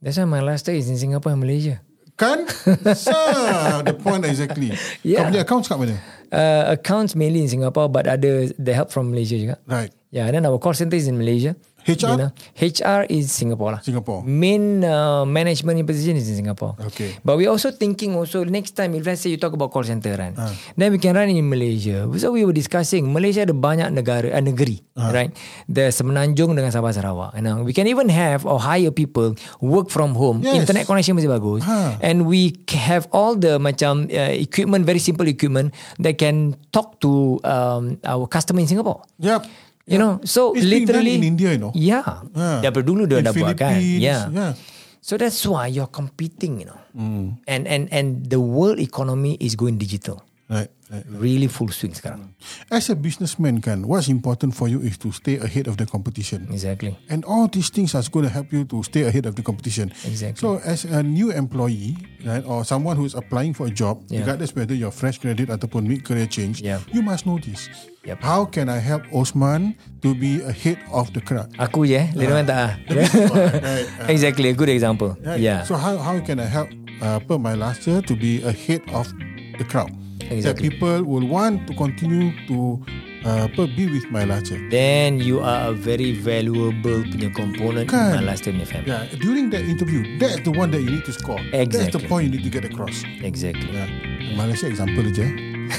That's 0.00 0.16
why 0.22 0.24
my 0.24 0.40
last 0.40 0.64
day 0.70 0.78
is 0.78 0.86
in 0.88 0.96
Singapore 0.96 1.34
and 1.34 1.42
Malaysia. 1.42 1.82
Kan? 2.18 2.50
Sir, 2.98 3.82
the 3.86 3.94
point 3.94 4.26
exactly. 4.26 4.74
Yeah. 5.06 5.22
Kau 5.22 5.30
punya 5.30 5.42
accounts 5.46 5.66
kat 5.70 5.78
mana? 5.78 5.96
Uh, 6.28 6.74
accounts 6.74 7.14
mainly 7.14 7.46
in 7.46 7.48
Singapore, 7.48 7.86
but 7.86 8.10
ada 8.10 8.50
the 8.58 8.74
help 8.74 8.90
from 8.90 9.14
Malaysia 9.14 9.38
juga. 9.38 9.56
Right. 9.70 9.94
Yeah, 10.08 10.24
and 10.24 10.40
then 10.40 10.46
our 10.48 10.56
call 10.56 10.72
center 10.72 10.96
is 10.96 11.04
in 11.06 11.18
Malaysia. 11.20 11.52
HR? 11.88 12.04
You 12.04 12.16
know, 12.20 12.30
HR 12.60 13.08
is 13.08 13.32
Singapore 13.32 13.72
lah. 13.72 13.80
Singapore. 13.80 14.20
Main 14.20 14.84
uh, 14.84 15.24
management 15.24 15.80
position 15.88 16.20
is 16.20 16.28
in 16.28 16.36
Singapore. 16.36 16.76
Okay. 16.84 17.16
But 17.24 17.40
we're 17.40 17.48
also 17.48 17.72
thinking 17.72 18.12
also 18.12 18.44
next 18.44 18.76
time 18.76 18.92
if 18.92 19.08
let's 19.08 19.24
say 19.24 19.32
you 19.32 19.40
talk 19.40 19.56
about 19.56 19.72
call 19.72 19.84
center 19.84 20.12
right, 20.16 20.36
Ah. 20.36 20.52
then 20.76 20.92
we 20.92 20.98
can 21.00 21.16
run 21.16 21.32
in 21.32 21.48
Malaysia. 21.48 22.04
So 22.20 22.32
we 22.36 22.44
were 22.44 22.52
discussing 22.52 23.08
Malaysia 23.08 23.48
ada 23.48 23.56
banyak 23.56 23.88
negara 23.88 24.36
uh, 24.36 24.42
negeri 24.44 24.84
Ah. 25.00 25.12
right. 25.16 25.32
The 25.64 25.88
Semenanjung 25.88 26.52
dengan 26.52 26.72
Sabah 26.72 26.92
Sarawak. 26.92 27.32
You 27.40 27.44
know, 27.44 27.64
we 27.64 27.72
can 27.72 27.88
even 27.88 28.12
have 28.12 28.44
or 28.44 28.60
hire 28.60 28.92
people 28.92 29.32
work 29.64 29.88
from 29.88 30.12
home. 30.12 30.44
Yes. 30.44 30.60
Internet 30.68 30.84
connection 30.84 31.16
masih 31.16 31.32
bagus. 31.32 31.64
Ah. 31.64 31.96
And 32.04 32.28
we 32.28 32.52
have 32.68 33.08
all 33.16 33.32
the 33.32 33.56
macam 33.56 34.12
uh, 34.12 34.32
equipment 34.36 34.84
very 34.84 35.00
simple 35.00 35.24
equipment 35.24 35.72
that 36.04 36.20
can 36.20 36.52
talk 36.68 37.00
to 37.00 37.40
um, 37.48 37.96
our 38.04 38.28
customer 38.28 38.60
in 38.60 38.68
Singapore. 38.68 39.04
Yep. 39.24 39.67
You 39.88 39.96
know, 39.96 40.20
so 40.22 40.52
It's 40.52 40.68
literally 40.68 41.16
in 41.16 41.24
India, 41.24 41.56
you 41.56 41.60
know. 41.60 41.72
Yeah. 41.72 42.04
Ah. 42.36 42.60
Daripada 42.60 42.84
dulu 42.84 43.08
dia 43.08 43.24
dah 43.24 43.32
buat 43.32 43.56
kan. 43.56 43.80
Yeah. 43.80 44.28
yeah. 44.28 44.52
So 45.00 45.16
that's 45.16 45.40
why 45.48 45.72
you're 45.72 45.88
competing, 45.88 46.60
you 46.60 46.68
know. 46.68 46.80
Mm. 46.92 47.40
And 47.48 47.62
and 47.64 47.84
and 47.88 48.08
the 48.28 48.36
world 48.36 48.76
economy 48.76 49.40
is 49.40 49.56
going 49.56 49.80
digital. 49.80 50.20
Right. 50.52 50.68
Right. 50.90 51.04
Really 51.08 51.46
full 51.46 51.68
swing 51.68 51.92
sekarang. 51.92 52.32
As 52.70 52.88
a 52.88 52.96
businessman, 52.96 53.60
kan, 53.60 53.86
what's 53.86 54.08
important 54.08 54.54
for 54.54 54.68
you 54.68 54.80
is 54.80 54.96
to 54.98 55.12
stay 55.12 55.36
ahead 55.38 55.68
of 55.68 55.76
the 55.76 55.86
competition. 55.86 56.48
Exactly. 56.50 56.96
And 57.08 57.24
all 57.24 57.48
these 57.48 57.70
things 57.70 57.94
are 57.94 58.02
going 58.08 58.26
to 58.26 58.32
help 58.32 58.52
you 58.52 58.64
to 58.68 58.82
stay 58.82 59.04
ahead 59.04 59.26
of 59.26 59.36
the 59.36 59.42
competition. 59.42 59.90
Exactly. 60.04 60.40
So 60.40 60.58
as 60.64 60.84
a 60.84 61.02
new 61.02 61.30
employee, 61.30 61.96
right, 62.24 62.44
or 62.44 62.64
someone 62.64 62.96
who 62.96 63.04
is 63.04 63.14
applying 63.14 63.52
for 63.54 63.66
a 63.66 63.74
job, 63.74 64.00
Yeah. 64.08 64.24
regardless 64.24 64.56
whether 64.56 64.74
you're 64.74 64.94
fresh 64.94 65.18
graduate 65.18 65.48
ataupun 65.50 65.84
mid 65.84 66.04
career 66.04 66.26
change, 66.26 66.60
Yeah. 66.60 66.80
you 66.92 67.00
must 67.00 67.26
know 67.28 67.36
this. 67.38 67.68
Yep. 68.08 68.24
How 68.24 68.48
can 68.48 68.72
I 68.72 68.80
help 68.80 69.04
Osman 69.12 69.76
to 70.00 70.16
be 70.16 70.40
ahead 70.40 70.80
of 70.88 71.12
the 71.12 71.20
crowd? 71.20 71.52
Aku 71.60 71.84
je 71.84 72.00
eh. 72.00 72.08
Lain 72.16 72.32
orang 72.32 72.46
tak 72.48 72.56
ah. 72.56 72.72
right, 72.88 73.86
Exactly. 74.08 74.48
A 74.48 74.56
good 74.56 74.72
example. 74.72 75.12
right. 75.20 75.36
Yeah. 75.36 75.64
So 75.68 75.76
how 75.76 76.00
how 76.00 76.16
can 76.24 76.40
I 76.40 76.48
help 76.48 76.72
uh, 77.04 77.20
apa, 77.20 77.36
my 77.36 77.52
laster 77.52 78.00
to 78.00 78.14
be 78.16 78.40
ahead 78.40 78.80
of 78.96 79.12
the 79.60 79.66
crowd? 79.68 79.92
That 80.28 80.36
Exactly. 80.36 80.68
people 80.70 81.04
will 81.04 81.24
want 81.26 81.64
to 81.68 81.72
continue 81.74 82.36
to 82.52 82.84
uh, 83.24 83.48
apa, 83.48 83.64
be 83.72 83.88
with 83.88 84.04
my 84.12 84.24
laster. 84.28 84.60
Then 84.68 85.18
you 85.18 85.40
are 85.40 85.70
a 85.70 85.74
very 85.74 86.12
valuable 86.12 87.00
punya 87.08 87.32
component 87.32 87.88
Kan. 87.88 88.12
in 88.12 88.16
my 88.20 88.24
last 88.36 88.44
year 88.46 88.54
family. 88.68 88.92
Yeah, 88.92 89.08
during 89.24 89.48
that 89.56 89.64
interview, 89.64 90.04
that's 90.20 90.40
the 90.44 90.52
one 90.52 90.70
that 90.76 90.84
you 90.84 90.90
need 90.92 91.04
to 91.08 91.12
score. 91.16 91.40
That's 91.50 91.72
the 91.72 91.88
Exactly. 91.88 92.08
point 92.08 92.22
you 92.28 92.32
need 92.36 92.44
to 92.44 92.52
get 92.52 92.64
across. 92.68 93.02
Exactly. 93.24 93.72
Yeah. 93.72 93.88
Malaysia 94.36 94.68
example 94.68 95.02
aja. 95.08 95.26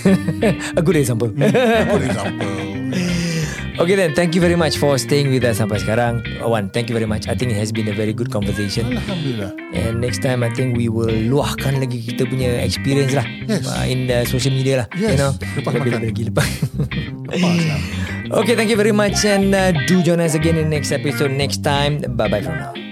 a 0.78 0.82
good 0.82 0.98
example. 0.98 1.30
Good 1.30 2.04
example. 2.10 2.69
Okay 3.80 3.96
then, 3.96 4.14
thank 4.14 4.36
you 4.36 4.42
very 4.42 4.56
much 4.56 4.78
for 4.78 4.98
staying 4.98 5.32
with 5.32 5.44
us 5.44 5.58
sampai 5.58 5.80
sekarang. 5.80 6.22
Wan, 6.44 6.70
thank 6.70 6.88
you 6.88 6.96
very 6.96 7.08
much. 7.08 7.26
I 7.26 7.34
think 7.34 7.52
it 7.52 7.60
has 7.60 7.72
been 7.72 7.88
a 7.88 7.96
very 7.96 8.12
good 8.12 8.30
conversation. 8.30 8.94
Alhamdulillah. 8.94 9.52
And 9.74 10.04
next 10.04 10.22
time 10.22 10.44
I 10.44 10.52
think 10.52 10.76
we 10.76 10.88
will 10.88 11.10
luahkan 11.10 11.80
lagi 11.80 12.04
kita 12.04 12.28
punya 12.28 12.60
experience 12.62 13.16
lah 13.16 13.26
Yes. 13.48 13.64
uh, 13.66 13.86
in 13.88 14.06
the 14.06 14.28
social 14.28 14.52
media 14.52 14.84
lah. 14.84 14.88
Yes. 14.96 15.16
You 15.16 15.20
know, 15.20 15.32
Lepas 15.56 15.72
lebih 15.80 15.92
makan. 15.96 16.02
lagi 16.12 16.24
lepas. 16.28 16.50
Lepas 17.30 17.54
lah. 17.66 17.80
okay, 18.42 18.54
thank 18.54 18.70
you 18.70 18.78
very 18.78 18.94
much 18.94 19.22
and 19.24 19.54
uh, 19.54 19.72
do 19.88 20.02
join 20.02 20.20
us 20.20 20.34
again 20.34 20.58
in 20.58 20.70
next 20.70 20.92
episode 20.92 21.32
next 21.32 21.62
time. 21.62 22.02
Bye 22.18 22.28
bye 22.28 22.42
for 22.42 22.54
now. 22.54 22.89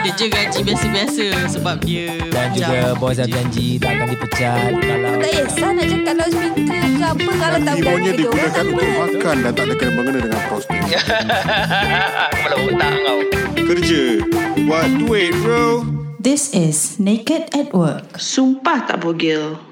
Ada 0.00 0.16
je 0.16 0.26
gaji 0.32 0.60
biasa-biasa 0.64 1.26
sebab 1.60 1.76
dia 1.84 2.16
Dan 2.32 2.56
juga 2.56 2.96
bos 2.96 3.20
dah 3.20 3.28
janji 3.28 3.76
tak 3.76 4.00
akan 4.00 4.06
dipecat 4.08 4.72
kalau 4.80 5.12
Tak 5.20 5.30
kisah 5.44 5.70
nak 5.76 5.86
cakap 5.92 6.14
loudspeaker 6.16 6.80
ke 6.88 7.04
apa 7.04 7.30
Kalau 7.36 7.58
tak 7.60 7.74
berani 7.84 8.10
dia 8.16 8.48
tak 8.48 8.64
apa 8.64 8.82
makan 8.96 9.36
dan 9.44 9.52
tak 9.52 9.64
ada 9.68 9.74
kena 9.76 9.92
mengena 9.92 10.18
dengan 10.24 10.40
prospek. 10.48 10.80
Kepala 12.32 12.56
otak 12.64 12.92
kau. 13.04 13.20
Kerja. 13.60 14.04
Buat 14.64 14.88
duit 15.04 15.32
bro. 15.44 15.84
This 16.16 16.56
is 16.56 16.96
Naked 16.96 17.52
at 17.52 17.76
Work. 17.76 18.16
Sumpah 18.16 18.88
tak 18.88 19.04
bogel. 19.04 19.69